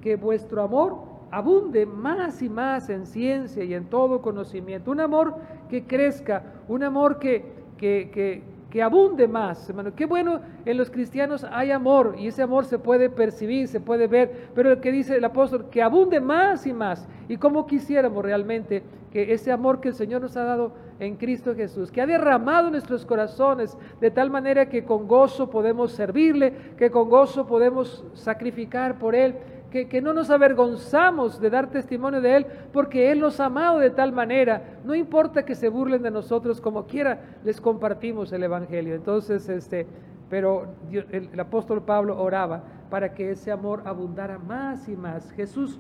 que 0.01 0.16
vuestro 0.16 0.62
amor 0.62 0.97
abunde 1.31 1.85
más 1.87 2.41
y 2.43 2.49
más 2.49 2.89
en 2.89 3.07
ciencia 3.07 3.62
y 3.62 3.75
en 3.75 3.85
todo 3.85 4.23
conocimiento, 4.23 4.91
un 4.91 5.01
amor 5.01 5.35
que 5.68 5.85
crezca, 5.85 6.43
un 6.66 6.83
amor 6.83 7.18
que, 7.18 7.45
que 7.77 8.11
que 8.12 8.43
abunde 8.79 9.27
más, 9.27 9.68
hermano. 9.68 9.95
Qué 9.95 10.07
bueno, 10.07 10.41
en 10.64 10.77
los 10.77 10.91
cristianos 10.91 11.45
hay 11.51 11.73
amor 11.73 12.14
y 12.18 12.29
ese 12.29 12.43
amor 12.43 12.64
se 12.64 12.79
puede 12.79 13.11
percibir, 13.11 13.66
se 13.66 13.81
puede 13.81 14.07
ver, 14.07 14.51
pero 14.55 14.71
el 14.71 14.81
que 14.81 14.93
dice 14.93 15.16
el 15.16 15.25
apóstol, 15.25 15.68
que 15.71 15.83
abunde 15.83 16.21
más 16.21 16.66
y 16.66 16.73
más. 16.73 17.07
Y 17.29 17.37
como 17.37 17.66
quisiéramos 17.66 18.25
realmente 18.25 18.83
que 19.12 19.33
ese 19.33 19.51
amor 19.51 19.81
que 19.81 19.89
el 19.89 19.95
Señor 19.95 20.23
nos 20.23 20.37
ha 20.37 20.45
dado 20.45 20.73
en 21.01 21.16
Cristo 21.16 21.55
Jesús, 21.55 21.91
que 21.91 22.01
ha 22.01 22.07
derramado 22.07 22.71
nuestros 22.71 23.05
corazones 23.05 23.77
de 24.01 24.11
tal 24.11 24.31
manera 24.31 24.68
que 24.68 24.85
con 24.85 25.09
gozo 25.09 25.51
podemos 25.51 25.93
servirle, 25.93 26.53
que 26.77 26.91
con 26.91 27.09
gozo 27.09 27.47
podemos 27.47 28.05
sacrificar 28.14 28.99
por 28.99 29.14
Él, 29.14 29.35
que, 29.71 30.03
no 30.03 30.12
nos 30.12 30.31
avergonzamos 30.31 31.41
de 31.41 31.49
dar 31.49 31.71
testimonio 31.71 32.21
de 32.21 32.37
Él, 32.37 32.47
porque 32.73 33.11
Él 33.12 33.21
nos 33.21 33.39
ha 33.39 33.47
amado 33.47 33.79
de 33.79 33.91
tal 33.91 34.12
manera, 34.12 34.79
no 34.85 34.95
importa 34.95 35.45
que 35.45 35.55
se 35.55 35.68
burlen 35.68 36.03
de 36.03 36.11
nosotros, 36.11 36.61
como 36.61 36.87
quiera, 36.87 37.21
les 37.45 37.61
compartimos 37.61 38.33
el 38.33 38.43
Evangelio. 38.43 38.95
Entonces, 38.95 39.49
este, 39.49 39.87
pero 40.29 40.66
el, 40.91 41.39
apóstol 41.39 41.83
Pablo 41.83 42.21
oraba 42.21 42.62
para 42.91 43.14
que 43.14 43.31
ese 43.31 43.53
amor 43.53 43.83
abundara 43.85 44.39
más 44.39 44.89
y 44.89 44.97
más. 44.97 45.31
Jesús, 45.33 45.79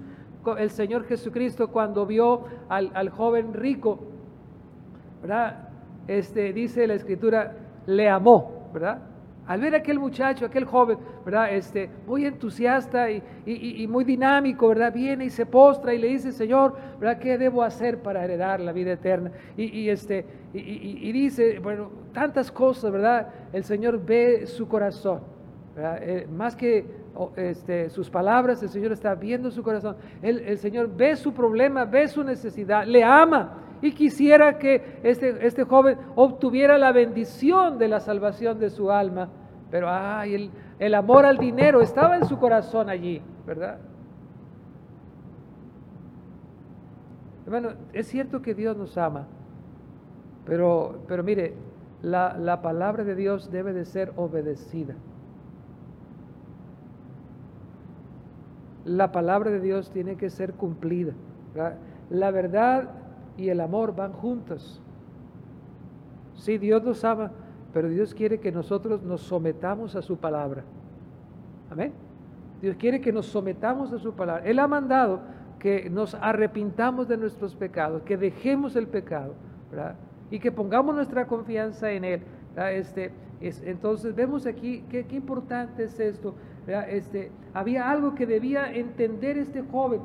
el 0.56 0.70
Señor 0.70 1.04
Jesucristo, 1.04 1.68
cuando 1.68 2.06
vio 2.06 2.44
al, 2.68 2.92
al 2.94 3.10
joven 3.10 3.54
rico, 3.54 3.98
¿verdad? 5.20 5.68
Este, 6.06 6.52
dice 6.52 6.86
la 6.86 6.94
Escritura, 6.94 7.56
le 7.86 8.08
amó, 8.08 8.68
¿verdad? 8.72 9.09
Al 9.50 9.60
ver 9.60 9.74
a 9.74 9.78
aquel 9.78 9.98
muchacho, 9.98 10.46
aquel 10.46 10.64
joven, 10.64 10.96
¿verdad? 11.24 11.52
Este, 11.52 11.90
muy 12.06 12.24
entusiasta 12.24 13.10
y, 13.10 13.84
muy 13.88 14.04
dinámico, 14.04 14.68
¿verdad? 14.68 14.92
Viene 14.92 15.24
y 15.24 15.30
se 15.30 15.44
postra 15.44 15.92
y 15.92 15.98
le 15.98 16.06
dice, 16.06 16.30
Señor, 16.30 16.76
¿verdad? 17.00 17.18
¿Qué 17.18 17.36
debo 17.36 17.64
hacer 17.64 17.98
para 17.98 18.22
heredar 18.22 18.60
la 18.60 18.70
vida 18.70 18.92
eterna? 18.92 19.32
Y, 19.56 19.88
este, 19.88 20.24
y, 20.54 21.10
dice, 21.10 21.58
bueno, 21.58 21.90
tantas 22.12 22.52
cosas, 22.52 22.92
¿verdad? 22.92 23.26
El 23.52 23.64
Señor 23.64 24.00
ve 24.06 24.46
su 24.46 24.68
corazón, 24.68 25.22
¿verdad? 25.74 25.98
Eh, 26.00 26.28
más 26.30 26.54
que 26.54 26.86
este, 27.34 27.90
sus 27.90 28.08
palabras, 28.08 28.62
el 28.62 28.68
Señor 28.68 28.92
está 28.92 29.16
viendo 29.16 29.50
su 29.50 29.64
corazón. 29.64 29.96
El, 30.22 30.38
el 30.42 30.58
Señor 30.58 30.94
ve 30.94 31.16
su 31.16 31.34
problema, 31.34 31.84
ve 31.86 32.06
su 32.06 32.22
necesidad, 32.22 32.86
le 32.86 33.02
ama 33.02 33.58
y 33.82 33.90
quisiera 33.90 34.58
que 34.58 35.00
este, 35.02 35.44
este 35.44 35.64
joven 35.64 35.98
obtuviera 36.14 36.78
la 36.78 36.92
bendición 36.92 37.78
de 37.78 37.88
la 37.88 37.98
salvación 37.98 38.60
de 38.60 38.70
su 38.70 38.92
alma 38.92 39.28
pero 39.70 39.88
ay, 39.88 40.34
el, 40.34 40.50
el 40.78 40.94
amor 40.94 41.24
al 41.24 41.38
dinero 41.38 41.80
estaba 41.80 42.16
en 42.16 42.24
su 42.26 42.38
corazón 42.38 42.88
allí, 42.88 43.22
¿verdad? 43.46 43.78
Bueno, 47.46 47.70
es 47.92 48.06
cierto 48.06 48.42
que 48.42 48.54
Dios 48.54 48.76
nos 48.76 48.96
ama, 48.96 49.26
pero, 50.44 51.00
pero 51.08 51.22
mire, 51.22 51.54
la, 52.02 52.36
la, 52.38 52.62
palabra 52.62 53.04
de 53.04 53.14
Dios 53.14 53.50
debe 53.50 53.72
de 53.72 53.84
ser 53.84 54.12
obedecida. 54.16 54.94
La 58.84 59.12
palabra 59.12 59.50
de 59.50 59.60
Dios 59.60 59.90
tiene 59.90 60.16
que 60.16 60.30
ser 60.30 60.54
cumplida. 60.54 61.12
La 62.08 62.30
verdad 62.30 62.88
y 63.36 63.48
el 63.48 63.60
amor 63.60 63.94
van 63.94 64.12
juntos. 64.12 64.80
Si 66.36 66.56
Dios 66.56 66.82
nos 66.82 67.04
ama, 67.04 67.32
pero 67.72 67.88
Dios 67.88 68.14
quiere 68.14 68.38
que 68.38 68.52
nosotros 68.52 69.02
nos 69.02 69.20
sometamos 69.22 69.96
a 69.96 70.02
su 70.02 70.16
palabra. 70.16 70.64
Amén. 71.70 71.92
Dios 72.60 72.76
quiere 72.76 73.00
que 73.00 73.12
nos 73.12 73.26
sometamos 73.26 73.92
a 73.92 73.98
su 73.98 74.12
palabra. 74.12 74.44
Él 74.44 74.58
ha 74.58 74.66
mandado 74.66 75.20
que 75.58 75.88
nos 75.88 76.14
arrepintamos 76.14 77.08
de 77.08 77.16
nuestros 77.16 77.54
pecados, 77.54 78.02
que 78.02 78.16
dejemos 78.16 78.76
el 78.76 78.86
pecado. 78.86 79.34
Y 80.30 80.40
que 80.40 80.50
pongamos 80.50 80.94
nuestra 80.94 81.26
confianza 81.26 81.90
en 81.90 82.04
Él. 82.04 82.22
Este, 82.56 83.12
es, 83.40 83.62
entonces 83.62 84.14
vemos 84.14 84.46
aquí 84.46 84.84
qué, 84.90 85.06
qué 85.06 85.16
importante 85.16 85.84
es 85.84 85.98
esto. 86.00 86.34
Este, 86.66 87.30
había 87.54 87.90
algo 87.90 88.14
que 88.14 88.26
debía 88.26 88.72
entender 88.72 89.38
este 89.38 89.62
joven, 89.62 90.00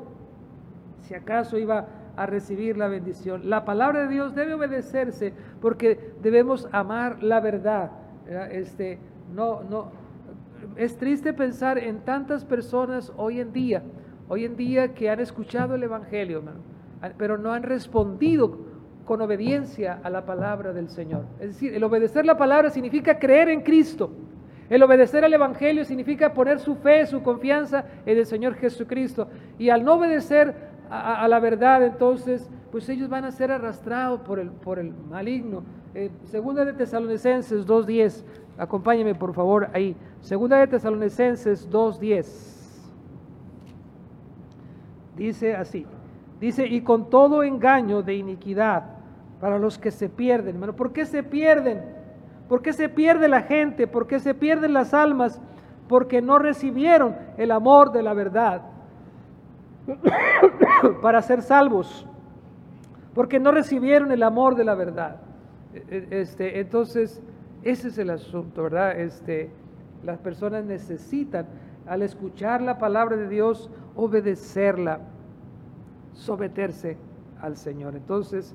si 1.02 1.14
acaso 1.14 1.58
iba 1.58 1.86
a 2.16 2.26
recibir 2.26 2.76
la 2.76 2.88
bendición. 2.88 3.48
La 3.48 3.64
palabra 3.64 4.02
de 4.02 4.08
Dios 4.08 4.34
debe 4.34 4.54
obedecerse 4.54 5.32
porque 5.60 6.12
debemos 6.22 6.68
amar 6.72 7.22
la 7.22 7.40
verdad. 7.40 7.90
Este, 8.50 8.98
no, 9.34 9.62
no, 9.62 9.90
es 10.76 10.96
triste 10.96 11.32
pensar 11.32 11.78
en 11.78 12.00
tantas 12.00 12.44
personas 12.44 13.12
hoy 13.16 13.40
en 13.40 13.52
día, 13.52 13.82
hoy 14.28 14.44
en 14.44 14.56
día 14.56 14.94
que 14.94 15.10
han 15.10 15.20
escuchado 15.20 15.74
el 15.74 15.82
Evangelio, 15.82 16.42
pero 17.18 17.38
no 17.38 17.52
han 17.52 17.62
respondido 17.62 18.58
con 19.04 19.20
obediencia 19.20 20.00
a 20.02 20.10
la 20.10 20.26
palabra 20.26 20.72
del 20.72 20.88
Señor. 20.88 21.24
Es 21.38 21.48
decir, 21.48 21.74
el 21.74 21.84
obedecer 21.84 22.26
la 22.26 22.36
palabra 22.36 22.70
significa 22.70 23.18
creer 23.18 23.48
en 23.48 23.60
Cristo. 23.62 24.10
El 24.68 24.82
obedecer 24.82 25.24
al 25.24 25.32
Evangelio 25.32 25.84
significa 25.84 26.34
poner 26.34 26.58
su 26.58 26.74
fe, 26.74 27.06
su 27.06 27.22
confianza 27.22 27.84
en 28.04 28.18
el 28.18 28.26
Señor 28.26 28.54
Jesucristo. 28.56 29.28
Y 29.58 29.70
al 29.70 29.84
no 29.84 29.94
obedecer 29.94 30.54
a, 30.90 31.26
la 31.28 31.40
verdad, 31.40 31.84
entonces, 31.84 32.48
pues 32.70 32.88
ellos 32.88 33.08
van 33.08 33.24
a 33.24 33.30
ser 33.30 33.50
arrastrados 33.50 34.20
por 34.20 34.38
el, 34.38 34.50
por 34.50 34.78
el 34.78 34.92
maligno. 35.10 35.62
Eh, 35.94 36.10
segunda 36.24 36.64
de 36.64 36.72
Tesalonicenses 36.72 37.66
2.10, 37.66 38.22
acompáñeme 38.58 39.14
por 39.14 39.34
favor 39.34 39.68
ahí. 39.72 39.96
Segunda 40.20 40.58
de 40.58 40.66
Tesalonicenses 40.66 41.70
2.10. 41.70 42.26
Dice 45.16 45.56
así, 45.56 45.86
dice, 46.40 46.66
y 46.66 46.82
con 46.82 47.08
todo 47.08 47.42
engaño 47.42 48.02
de 48.02 48.14
iniquidad 48.14 48.84
para 49.40 49.58
los 49.58 49.78
que 49.78 49.90
se 49.90 50.08
pierden, 50.08 50.56
hermano, 50.56 50.76
¿por 50.76 50.92
qué 50.92 51.06
se 51.06 51.22
pierden? 51.22 51.82
¿Por 52.48 52.62
qué 52.62 52.72
se 52.72 52.88
pierde 52.88 53.26
la 53.26 53.42
gente? 53.42 53.86
¿Por 53.86 54.06
qué 54.06 54.20
se 54.20 54.34
pierden 54.34 54.72
las 54.72 54.94
almas? 54.94 55.40
Porque 55.88 56.20
no 56.20 56.38
recibieron 56.38 57.16
el 57.38 57.50
amor 57.50 57.92
de 57.92 58.02
la 58.02 58.14
verdad 58.14 58.75
para 61.02 61.22
ser 61.22 61.42
salvos, 61.42 62.06
porque 63.14 63.38
no 63.38 63.52
recibieron 63.52 64.12
el 64.12 64.22
amor 64.22 64.54
de 64.54 64.64
la 64.64 64.74
verdad. 64.74 65.16
E, 65.74 66.08
e, 66.10 66.20
este, 66.20 66.60
entonces, 66.60 67.22
ese 67.62 67.88
es 67.88 67.98
el 67.98 68.10
asunto, 68.10 68.62
¿verdad? 68.64 68.98
Este, 68.98 69.50
las 70.04 70.18
personas 70.18 70.64
necesitan 70.64 71.46
al 71.86 72.02
escuchar 72.02 72.62
la 72.62 72.78
palabra 72.78 73.16
de 73.16 73.28
Dios, 73.28 73.70
obedecerla, 73.94 75.00
someterse 76.14 76.96
al 77.40 77.56
Señor. 77.56 77.94
Entonces, 77.94 78.54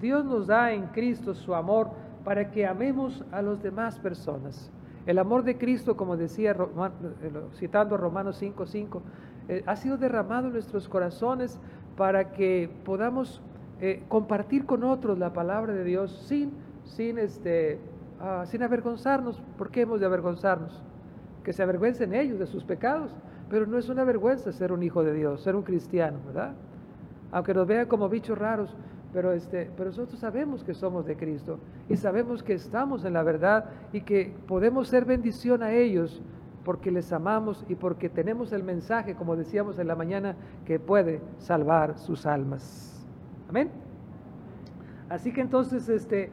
Dios 0.00 0.24
nos 0.24 0.46
da 0.46 0.72
en 0.72 0.86
Cristo 0.88 1.34
su 1.34 1.54
amor 1.54 1.90
para 2.24 2.50
que 2.50 2.66
amemos 2.66 3.24
a 3.32 3.42
las 3.42 3.62
demás 3.62 3.98
personas. 3.98 4.70
El 5.06 5.18
amor 5.18 5.42
de 5.44 5.56
Cristo, 5.56 5.96
como 5.96 6.16
decía 6.16 6.52
eh, 6.52 7.32
citando 7.54 7.96
Romanos 7.96 8.40
5:5, 8.40 9.00
eh, 9.48 9.62
ha 9.66 9.76
sido 9.76 9.96
derramado 9.96 10.48
en 10.48 10.52
nuestros 10.52 10.88
corazones 10.88 11.58
para 11.96 12.32
que 12.32 12.70
podamos 12.84 13.42
eh, 13.80 14.02
compartir 14.08 14.66
con 14.66 14.84
otros 14.84 15.18
la 15.18 15.32
palabra 15.32 15.72
de 15.72 15.84
Dios 15.84 16.12
sin, 16.26 16.52
sin, 16.84 17.18
este, 17.18 17.78
ah, 18.20 18.44
sin 18.46 18.62
avergonzarnos. 18.62 19.40
¿Por 19.56 19.70
qué 19.70 19.82
hemos 19.82 20.00
de 20.00 20.06
avergonzarnos? 20.06 20.82
Que 21.44 21.52
se 21.52 21.62
avergüencen 21.62 22.14
ellos 22.14 22.38
de 22.38 22.46
sus 22.46 22.64
pecados, 22.64 23.10
pero 23.48 23.66
no 23.66 23.78
es 23.78 23.88
una 23.88 24.04
vergüenza 24.04 24.52
ser 24.52 24.72
un 24.72 24.82
hijo 24.82 25.02
de 25.02 25.14
Dios, 25.14 25.42
ser 25.42 25.56
un 25.56 25.62
cristiano, 25.62 26.18
¿verdad? 26.26 26.52
Aunque 27.32 27.54
nos 27.54 27.66
vean 27.66 27.86
como 27.86 28.08
bichos 28.08 28.38
raros, 28.38 28.74
pero, 29.12 29.32
este, 29.32 29.70
pero 29.76 29.90
nosotros 29.90 30.18
sabemos 30.20 30.62
que 30.62 30.74
somos 30.74 31.04
de 31.06 31.16
Cristo 31.16 31.58
y 31.88 31.96
sabemos 31.96 32.42
que 32.42 32.52
estamos 32.54 33.04
en 33.04 33.14
la 33.14 33.22
verdad 33.22 33.64
y 33.92 34.02
que 34.02 34.32
podemos 34.46 34.88
ser 34.88 35.04
bendición 35.04 35.62
a 35.62 35.72
ellos 35.72 36.22
porque 36.64 36.90
les 36.90 37.12
amamos 37.12 37.64
y 37.68 37.74
porque 37.74 38.08
tenemos 38.08 38.52
el 38.52 38.62
mensaje, 38.62 39.14
como 39.14 39.36
decíamos 39.36 39.78
en 39.78 39.88
la 39.88 39.94
mañana, 39.94 40.36
que 40.66 40.78
puede 40.78 41.20
salvar 41.38 41.98
sus 41.98 42.26
almas. 42.26 43.06
Amén. 43.48 43.70
Así 45.08 45.32
que 45.32 45.40
entonces 45.40 45.88
este, 45.88 46.30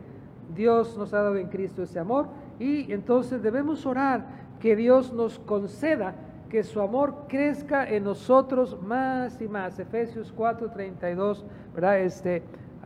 Dios 0.55 0.97
nos 0.97 1.13
ha 1.13 1.21
dado 1.21 1.38
en 1.38 1.47
Cristo 1.47 1.84
ese 1.84 1.99
amor 1.99 2.28
y 2.59 2.91
entonces 2.91 3.41
debemos 3.41 3.86
orar 3.86 4.25
que 4.59 4.75
Dios 4.75 5.13
nos 5.13 5.39
conceda 5.39 6.15
que 6.49 6.63
su 6.63 6.80
amor 6.82 7.25
crezca 7.28 7.88
en 7.89 8.03
nosotros 8.03 8.82
más 8.82 9.41
y 9.41 9.47
más. 9.47 9.80
Efesios 9.80 10.34
4:32, 10.36 11.43
¿verdad? 11.73 11.99
Este, 11.99 12.43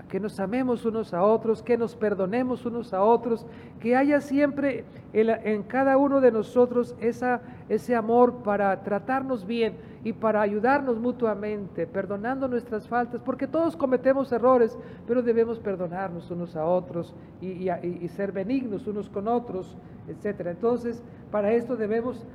que 0.09 0.19
nos 0.19 0.39
amemos 0.39 0.85
unos 0.85 1.13
a 1.13 1.23
otros, 1.23 1.63
que 1.63 1.77
nos 1.77 1.95
perdonemos 1.95 2.65
unos 2.65 2.93
a 2.93 3.01
otros, 3.01 3.45
que 3.79 3.95
haya 3.95 4.19
siempre 4.21 4.83
en, 5.13 5.63
cada 5.63 5.97
uno 5.97 6.21
de 6.21 6.31
nosotros 6.31 6.95
esa, 6.99 7.41
ese 7.69 7.95
amor 7.95 8.43
para 8.43 8.83
tratarnos 8.83 9.45
bien 9.45 9.75
y 10.03 10.13
para 10.13 10.41
ayudarnos 10.41 10.97
mutuamente, 10.97 11.87
perdonando 11.87 12.47
nuestras 12.47 12.87
faltas, 12.87 13.21
porque 13.21 13.47
todos 13.47 13.75
cometemos 13.77 14.31
errores, 14.31 14.77
pero 15.07 15.21
debemos 15.21 15.59
perdonarnos 15.59 16.29
unos 16.31 16.55
a 16.55 16.65
otros 16.65 17.13
y, 17.39 17.69
y 17.69 18.07
ser 18.09 18.31
benignos 18.31 18.87
unos 18.87 19.09
con 19.09 19.27
otros, 19.27 19.77
etc. 20.07 20.47
Entonces, 20.47 21.01
para 21.31 21.53
esto 21.53 21.75
debemos 21.75 22.25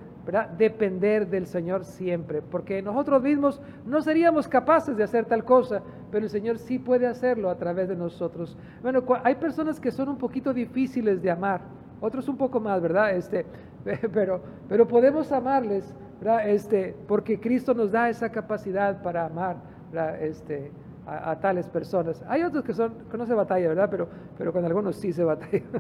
depender 0.58 1.28
del 1.28 1.46
Señor 1.46 1.84
siempre, 1.84 2.42
porque 2.42 2.82
nosotros 2.82 3.22
mismos 3.22 3.60
no 3.84 4.02
seríamos 4.02 4.48
capaces 4.48 4.96
de 4.96 5.04
hacer 5.04 5.24
tal 5.24 5.44
cosa, 5.44 5.82
pero 6.10 6.24
el 6.24 6.30
Señor 6.30 6.58
sí 6.58 6.78
puede 6.78 7.06
hacerlo 7.06 7.48
a 7.48 7.56
través 7.56 7.88
de 7.88 7.96
nosotros. 7.96 8.56
Bueno, 8.82 9.04
hay 9.22 9.36
personas 9.36 9.78
que 9.78 9.92
son 9.92 10.08
un 10.08 10.18
poquito 10.18 10.52
difíciles 10.52 11.22
de 11.22 11.30
amar, 11.30 11.60
otros 12.00 12.28
un 12.28 12.36
poco 12.36 12.60
más, 12.60 12.80
¿verdad? 12.80 13.14
Este, 13.14 13.46
pero, 14.12 14.40
pero 14.68 14.88
podemos 14.88 15.30
amarles, 15.32 15.94
¿verdad? 16.20 16.48
Este, 16.48 16.96
porque 17.06 17.38
Cristo 17.38 17.72
nos 17.74 17.92
da 17.92 18.08
esa 18.08 18.30
capacidad 18.30 19.02
para 19.02 19.26
amar, 19.26 19.56
Este, 20.20 20.70
a, 21.06 21.38
tales 21.38 21.68
personas. 21.68 22.22
Hay 22.28 22.42
otros 22.42 22.64
que 22.64 22.74
son 22.74 22.94
que 23.10 23.16
no 23.16 23.26
se 23.26 23.34
batalla, 23.34 23.68
¿verdad? 23.68 23.88
Pero, 23.90 24.08
pero 24.36 24.52
con 24.52 24.64
algunos 24.64 24.96
sí 24.96 25.12
se 25.12 25.24
batalla. 25.24 25.62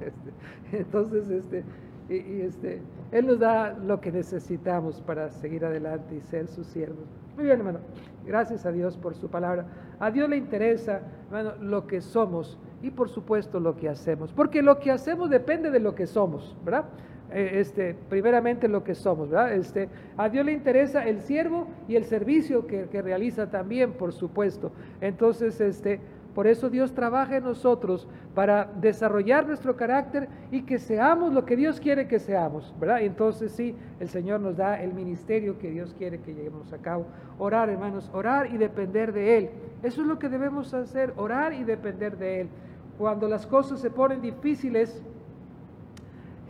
Este, 0.00 0.78
entonces, 0.78 1.30
este, 1.30 1.64
y, 2.08 2.40
este, 2.42 2.82
Él 3.12 3.26
nos 3.26 3.38
da 3.38 3.72
lo 3.72 4.00
que 4.00 4.10
necesitamos 4.10 5.00
para 5.02 5.30
seguir 5.30 5.64
adelante 5.64 6.16
y 6.16 6.20
ser 6.20 6.48
sus 6.48 6.66
siervos. 6.66 7.06
Muy 7.36 7.44
bien, 7.44 7.58
hermano. 7.58 7.78
Gracias 8.26 8.66
a 8.66 8.72
Dios 8.72 8.96
por 8.96 9.14
su 9.14 9.28
palabra. 9.28 9.66
A 10.00 10.10
Dios 10.10 10.28
le 10.28 10.36
interesa, 10.36 11.02
hermano, 11.26 11.52
lo 11.60 11.86
que 11.86 12.00
somos 12.00 12.58
y 12.82 12.90
por 12.90 13.08
supuesto 13.08 13.60
lo 13.60 13.76
que 13.76 13.88
hacemos. 13.88 14.32
Porque 14.32 14.62
lo 14.62 14.78
que 14.80 14.90
hacemos 14.90 15.30
depende 15.30 15.70
de 15.70 15.80
lo 15.80 15.94
que 15.94 16.06
somos, 16.06 16.56
¿verdad? 16.64 16.86
Eh, 17.32 17.60
este, 17.60 17.94
primeramente 18.08 18.66
lo 18.66 18.82
que 18.82 18.94
somos, 18.94 19.30
¿verdad? 19.30 19.54
Este, 19.54 19.88
a 20.16 20.28
Dios 20.28 20.44
le 20.44 20.52
interesa 20.52 21.06
el 21.06 21.20
siervo 21.20 21.68
y 21.86 21.96
el 21.96 22.04
servicio 22.04 22.66
que, 22.66 22.86
que 22.90 23.02
realiza 23.02 23.50
también, 23.50 23.92
por 23.92 24.12
supuesto. 24.12 24.72
Entonces, 25.00 25.60
este, 25.60 26.00
por 26.34 26.46
eso 26.46 26.70
Dios 26.70 26.94
trabaja 26.94 27.36
en 27.36 27.44
nosotros 27.44 28.06
para 28.34 28.70
desarrollar 28.80 29.46
nuestro 29.46 29.76
carácter 29.76 30.28
y 30.52 30.62
que 30.62 30.78
seamos 30.78 31.32
lo 31.32 31.44
que 31.44 31.56
Dios 31.56 31.80
quiere 31.80 32.06
que 32.06 32.20
seamos, 32.20 32.72
¿verdad? 32.78 33.02
Entonces 33.02 33.50
sí, 33.52 33.74
el 33.98 34.08
Señor 34.08 34.40
nos 34.40 34.56
da 34.56 34.80
el 34.80 34.94
ministerio 34.94 35.58
que 35.58 35.70
Dios 35.70 35.94
quiere 35.98 36.20
que 36.20 36.32
lleguemos 36.32 36.72
a 36.72 36.78
cabo. 36.78 37.06
Orar, 37.38 37.68
hermanos, 37.68 38.10
orar 38.12 38.52
y 38.52 38.58
depender 38.58 39.12
de 39.12 39.38
Él. 39.38 39.50
Eso 39.82 40.02
es 40.02 40.06
lo 40.06 40.18
que 40.18 40.28
debemos 40.28 40.72
hacer, 40.72 41.12
orar 41.16 41.52
y 41.52 41.64
depender 41.64 42.16
de 42.16 42.42
Él. 42.42 42.48
Cuando 42.96 43.28
las 43.28 43.46
cosas 43.46 43.80
se 43.80 43.90
ponen 43.90 44.20
difíciles, 44.20 45.02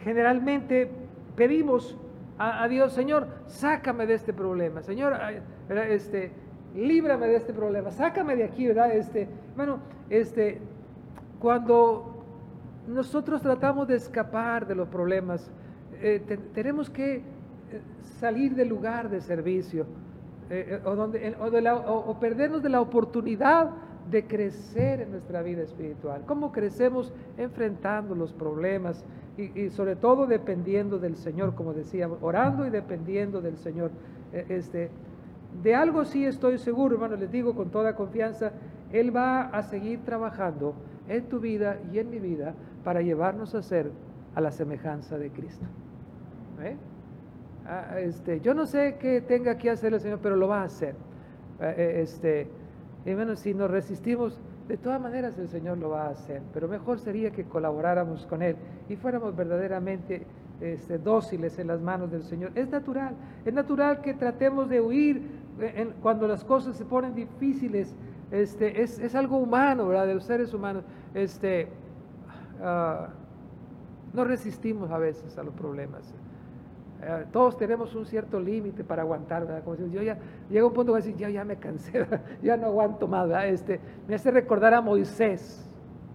generalmente 0.02 0.90
pedimos 1.36 1.96
a, 2.38 2.66
Dios, 2.68 2.94
Señor, 2.94 3.26
sácame 3.46 4.06
de 4.06 4.14
este 4.14 4.32
problema, 4.32 4.80
Señor, 4.80 5.14
este, 5.68 6.32
líbrame 6.74 7.26
de 7.26 7.36
este 7.36 7.52
problema, 7.52 7.90
sácame 7.90 8.34
de 8.34 8.44
aquí, 8.44 8.66
¿verdad? 8.66 8.94
Este, 8.94 9.28
bueno, 9.56 9.78
este, 10.08 10.58
cuando 11.38 12.24
nosotros 12.86 13.42
tratamos 13.42 13.88
de 13.88 13.96
escapar 13.96 14.66
de 14.66 14.74
los 14.74 14.88
problemas, 14.88 15.50
eh, 16.00 16.22
tenemos 16.54 16.88
que 16.88 17.16
eh, 17.16 17.22
salir 18.18 18.54
del 18.54 18.68
lugar 18.68 19.10
de 19.10 19.20
servicio 19.20 19.84
eh, 20.48 20.80
o, 20.84 20.96
donde, 20.96 21.36
o, 21.38 22.18
perdernos 22.18 22.62
de 22.62 22.70
la 22.70 22.80
oportunidad 22.80 23.70
de 24.10 24.26
crecer 24.26 25.00
en 25.00 25.12
nuestra 25.12 25.42
vida 25.42 25.62
espiritual. 25.62 26.24
¿Cómo 26.26 26.52
crecemos 26.52 27.12
enfrentando 27.38 28.14
los 28.14 28.32
problemas 28.32 29.04
y, 29.36 29.58
y, 29.58 29.70
sobre 29.70 29.96
todo 29.96 30.26
dependiendo 30.26 30.98
del 30.98 31.16
Señor, 31.16 31.54
como 31.54 31.72
decíamos, 31.72 32.18
orando 32.20 32.66
y 32.66 32.70
dependiendo 32.70 33.40
del 33.40 33.56
Señor? 33.56 33.90
Este, 34.32 34.90
de 35.62 35.74
algo 35.74 36.04
sí 36.04 36.24
estoy 36.24 36.58
seguro, 36.58 36.94
hermano, 36.94 37.16
les 37.16 37.30
digo 37.30 37.54
con 37.54 37.70
toda 37.70 37.94
confianza, 37.94 38.52
Él 38.92 39.14
va 39.14 39.42
a 39.42 39.62
seguir 39.62 40.00
trabajando 40.04 40.74
en 41.08 41.24
tu 41.28 41.40
vida 41.40 41.78
y 41.92 41.98
en 41.98 42.08
mi 42.10 42.18
vida 42.18 42.54
para 42.84 43.02
llevarnos 43.02 43.54
a 43.54 43.62
ser 43.62 43.90
a 44.34 44.40
la 44.40 44.52
semejanza 44.52 45.18
de 45.18 45.30
Cristo. 45.30 45.66
¿Eh? 46.62 46.76
Ah, 47.66 47.98
este, 48.00 48.40
yo 48.40 48.54
no 48.54 48.64
sé 48.64 48.96
qué 48.98 49.20
tenga 49.20 49.58
que 49.58 49.70
hacer 49.70 49.92
el 49.92 50.00
Señor, 50.00 50.20
pero 50.22 50.36
lo 50.36 50.48
va 50.48 50.62
a 50.62 50.64
hacer. 50.64 50.94
Eh, 51.60 51.74
eh, 51.76 52.00
este, 52.02 52.48
bueno, 53.04 53.36
si 53.36 53.54
nos 53.54 53.70
resistimos, 53.70 54.38
de 54.68 54.76
todas 54.76 55.00
maneras 55.00 55.38
el 55.38 55.48
Señor 55.48 55.78
lo 55.78 55.90
va 55.90 56.06
a 56.06 56.10
hacer, 56.10 56.42
pero 56.52 56.68
mejor 56.68 56.98
sería 56.98 57.30
que 57.30 57.44
colaboráramos 57.44 58.26
con 58.26 58.42
Él 58.42 58.56
y 58.88 58.96
fuéramos 58.96 59.34
verdaderamente 59.34 60.26
este, 60.60 60.98
dóciles 60.98 61.58
en 61.58 61.68
las 61.68 61.80
manos 61.80 62.10
del 62.10 62.22
Señor. 62.22 62.52
Es 62.54 62.68
natural, 62.68 63.14
es 63.44 63.52
natural 63.52 64.00
que 64.02 64.14
tratemos 64.14 64.68
de 64.68 64.80
huir 64.80 65.22
eh, 65.60 65.90
cuando 66.02 66.28
las 66.28 66.44
cosas 66.44 66.76
se 66.76 66.84
ponen 66.84 67.14
difíciles. 67.14 67.94
Este, 68.30 68.82
es, 68.82 69.14
algo 69.14 69.38
humano, 69.38 69.88
¿verdad? 69.88 70.06
De 70.06 70.14
los 70.14 70.24
seres 70.24 70.54
humanos. 70.54 70.84
Este, 71.14 71.68
ah, 72.62 73.08
no 74.12 74.24
resistimos 74.24 74.90
a 74.90 74.98
veces 74.98 75.36
a 75.38 75.42
los 75.42 75.54
problemas. 75.54 76.14
Eh, 77.02 77.24
todos 77.32 77.56
tenemos 77.56 77.94
un 77.94 78.04
cierto 78.04 78.38
límite 78.38 78.84
para 78.84 79.02
aguantar, 79.02 79.46
¿verdad? 79.46 79.64
Como 79.64 79.76
si 79.76 79.90
yo 79.90 80.02
ya 80.02 80.18
llega 80.50 80.66
un 80.66 80.74
punto 80.74 80.92
que 80.92 80.98
decir, 80.98 81.16
ya, 81.16 81.30
ya 81.30 81.44
me 81.44 81.56
cansé, 81.56 82.06
ya 82.42 82.56
no 82.56 82.66
aguanto 82.66 83.08
más, 83.08 83.26
¿verdad? 83.26 83.48
Este, 83.48 83.80
me 84.06 84.14
hace 84.14 84.30
recordar 84.30 84.74
a 84.74 84.80
Moisés. 84.80 85.66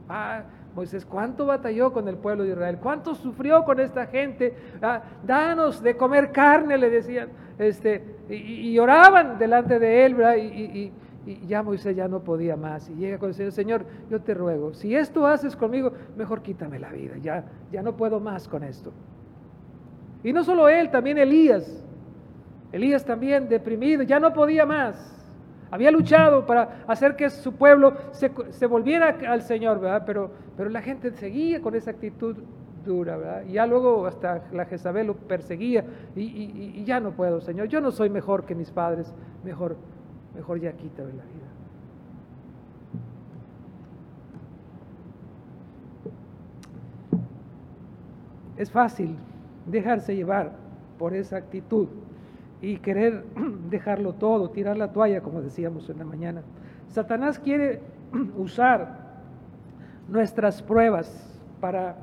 Ah, 0.08 0.44
Moisés, 0.76 1.06
¿cuánto 1.06 1.46
batalló 1.46 1.92
con 1.92 2.08
el 2.08 2.18
pueblo 2.18 2.44
de 2.44 2.50
Israel? 2.52 2.78
¿Cuánto 2.82 3.16
sufrió 3.16 3.64
con 3.64 3.80
esta 3.80 4.06
gente? 4.08 4.54
Ah, 4.82 5.02
danos 5.26 5.82
de 5.82 5.96
comer 5.98 6.32
carne, 6.32 6.78
le 6.78 6.90
decían. 6.90 7.30
Este, 7.58 8.04
y, 8.30 8.78
oraban 8.78 9.40
delante 9.40 9.80
de 9.80 10.06
él. 10.06 10.16
Y, 10.38 10.92
ya 11.48 11.64
Moisés 11.64 11.96
ya 11.96 12.08
no 12.08 12.20
podía 12.20 12.56
más. 12.56 12.90
Y 12.90 12.96
llega 12.96 13.18
con 13.18 13.30
el 13.30 13.34
Señor, 13.34 13.52
Señor, 13.54 13.86
yo 14.12 14.22
te 14.22 14.36
ruego, 14.36 14.76
si 14.76 14.96
esto 14.96 15.26
haces 15.26 15.56
conmigo, 15.56 15.92
mejor 16.16 16.44
quítame 16.44 16.78
la 16.78 16.92
vida. 16.92 17.16
Ya, 17.20 17.46
ya 17.72 17.82
no 17.82 17.96
puedo 17.96 18.20
más 18.20 18.48
con 18.48 18.64
esto. 18.64 18.92
Y 20.26 20.34
no 20.34 20.44
solo 20.44 20.68
él, 20.68 20.90
también 20.90 21.20
Elías. 21.20 21.84
Elías 22.72 23.06
también 23.06 23.48
deprimido, 23.48 24.02
ya 24.02 24.20
no 24.20 24.34
podía 24.34 24.66
más. 24.66 25.16
Había 25.70 25.92
luchado 25.92 26.48
para 26.48 26.84
hacer 26.88 27.16
que 27.16 27.30
su 27.30 27.54
pueblo 27.54 27.94
se, 28.12 28.66
volviera 28.66 29.16
al 29.30 29.44
Señor, 29.44 29.80
¿verdad? 29.80 30.02
Pero, 30.04 30.32
pero 30.58 30.72
la 30.72 30.82
gente 30.82 31.12
seguía 31.12 31.62
con 31.62 31.76
esa 31.76 31.92
actitud 31.92 32.38
dura, 32.84 33.18
¿verdad? 33.18 33.44
Y 33.48 33.54
ya 33.54 33.68
luego 33.68 34.08
hasta 34.08 34.46
la 34.52 34.66
Jezabel 34.66 35.06
lo 35.06 35.16
perseguía 35.16 35.86
y, 36.16 36.84
ya 36.86 37.00
no 37.00 37.12
puedo, 37.12 37.40
Señor. 37.40 37.68
Yo 37.68 37.80
no 37.80 37.92
soy 37.92 38.10
mejor 38.10 38.46
que 38.46 38.56
mis 38.56 38.72
padres, 38.72 39.14
mejor, 39.44 39.78
mejor 40.34 40.60
ya 40.60 40.72
quítame 40.72 41.14
la 41.14 41.24
vida. 41.24 41.46
Es 48.58 48.72
fácil 48.72 49.16
dejarse 49.66 50.16
llevar 50.16 50.54
por 50.98 51.14
esa 51.14 51.38
actitud 51.38 51.88
y 52.62 52.78
querer 52.78 53.24
dejarlo 53.70 54.14
todo, 54.14 54.50
tirar 54.50 54.78
la 54.78 54.92
toalla, 54.92 55.22
como 55.22 55.42
decíamos 55.42 55.90
en 55.90 56.00
la 56.00 56.06
mañana. 56.06 56.42
Satanás 56.90 57.40
quiere 57.40 57.82
usar 58.38 59.06
nuestras 60.08 60.62
pruebas 60.62 61.32
para 61.60 61.98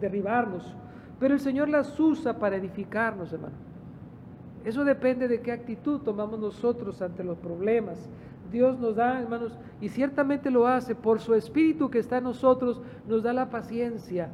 derribarnos, 0.00 0.76
pero 1.18 1.34
el 1.34 1.40
Señor 1.40 1.68
las 1.68 1.98
usa 1.98 2.38
para 2.38 2.56
edificarnos, 2.56 3.32
hermano. 3.32 3.54
Eso 4.64 4.84
depende 4.84 5.26
de 5.26 5.40
qué 5.40 5.50
actitud 5.50 6.00
tomamos 6.00 6.38
nosotros 6.38 7.02
ante 7.02 7.24
los 7.24 7.36
problemas. 7.38 8.08
Dios 8.52 8.78
nos 8.78 8.96
da, 8.96 9.20
hermanos, 9.20 9.58
y 9.80 9.88
ciertamente 9.88 10.50
lo 10.50 10.68
hace 10.68 10.94
por 10.94 11.20
su 11.20 11.34
Espíritu 11.34 11.90
que 11.90 11.98
está 11.98 12.18
en 12.18 12.24
nosotros, 12.24 12.80
nos 13.08 13.22
da 13.22 13.32
la 13.32 13.50
paciencia, 13.50 14.28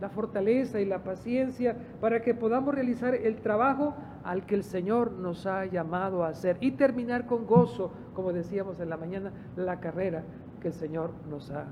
la 0.00 0.08
fortaleza 0.08 0.80
y 0.80 0.84
la 0.84 1.02
paciencia 1.04 1.76
para 2.00 2.22
que 2.22 2.34
podamos 2.34 2.74
realizar 2.74 3.14
el 3.14 3.36
trabajo 3.36 3.94
al 4.24 4.46
que 4.46 4.54
el 4.54 4.64
Señor 4.64 5.12
nos 5.12 5.46
ha 5.46 5.66
llamado 5.66 6.24
a 6.24 6.28
hacer 6.28 6.56
y 6.60 6.72
terminar 6.72 7.26
con 7.26 7.46
gozo, 7.46 7.92
como 8.14 8.32
decíamos 8.32 8.80
en 8.80 8.90
la 8.90 8.96
mañana, 8.96 9.32
la 9.56 9.80
carrera 9.80 10.24
que 10.60 10.68
el 10.68 10.74
Señor 10.74 11.10
nos 11.28 11.50
ha 11.50 11.66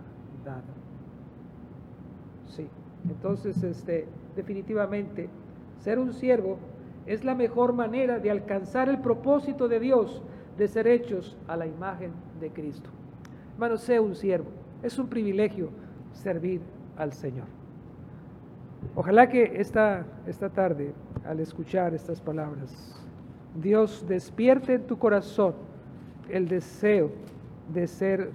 dado. 0.44 0.62
Sí, 2.46 2.68
entonces 3.08 3.62
este, 3.62 4.06
definitivamente 4.36 5.28
ser 5.78 5.98
un 5.98 6.12
siervo 6.12 6.58
es 7.06 7.24
la 7.24 7.34
mejor 7.34 7.72
manera 7.72 8.18
de 8.18 8.30
alcanzar 8.30 8.88
el 8.88 8.98
propósito 8.98 9.68
de 9.68 9.80
Dios 9.80 10.22
de 10.56 10.68
ser 10.68 10.86
hechos 10.86 11.36
a 11.48 11.56
la 11.56 11.66
imagen 11.66 12.12
de 12.40 12.50
Cristo. 12.50 12.90
Hermano, 13.54 13.76
sea 13.76 14.00
un 14.00 14.14
siervo. 14.14 14.50
Es 14.82 14.98
un 14.98 15.08
privilegio 15.08 15.70
servir 16.12 16.60
al 16.96 17.12
Señor. 17.12 17.61
Ojalá 18.94 19.28
que 19.28 19.60
esta, 19.60 20.04
esta 20.26 20.50
tarde, 20.50 20.92
al 21.24 21.40
escuchar 21.40 21.94
estas 21.94 22.20
palabras, 22.20 22.70
Dios 23.54 24.04
despierte 24.06 24.74
en 24.74 24.86
tu 24.86 24.98
corazón 24.98 25.54
el 26.28 26.48
deseo 26.48 27.10
de 27.72 27.86
ser 27.86 28.30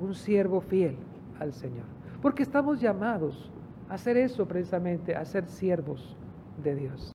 un 0.00 0.14
siervo 0.14 0.60
fiel 0.60 0.96
al 1.38 1.52
Señor. 1.52 1.84
Porque 2.22 2.42
estamos 2.42 2.80
llamados 2.80 3.50
a 3.88 3.94
hacer 3.94 4.16
eso 4.16 4.46
precisamente, 4.46 5.14
a 5.14 5.24
ser 5.24 5.46
siervos 5.46 6.16
de 6.62 6.74
Dios. 6.74 7.08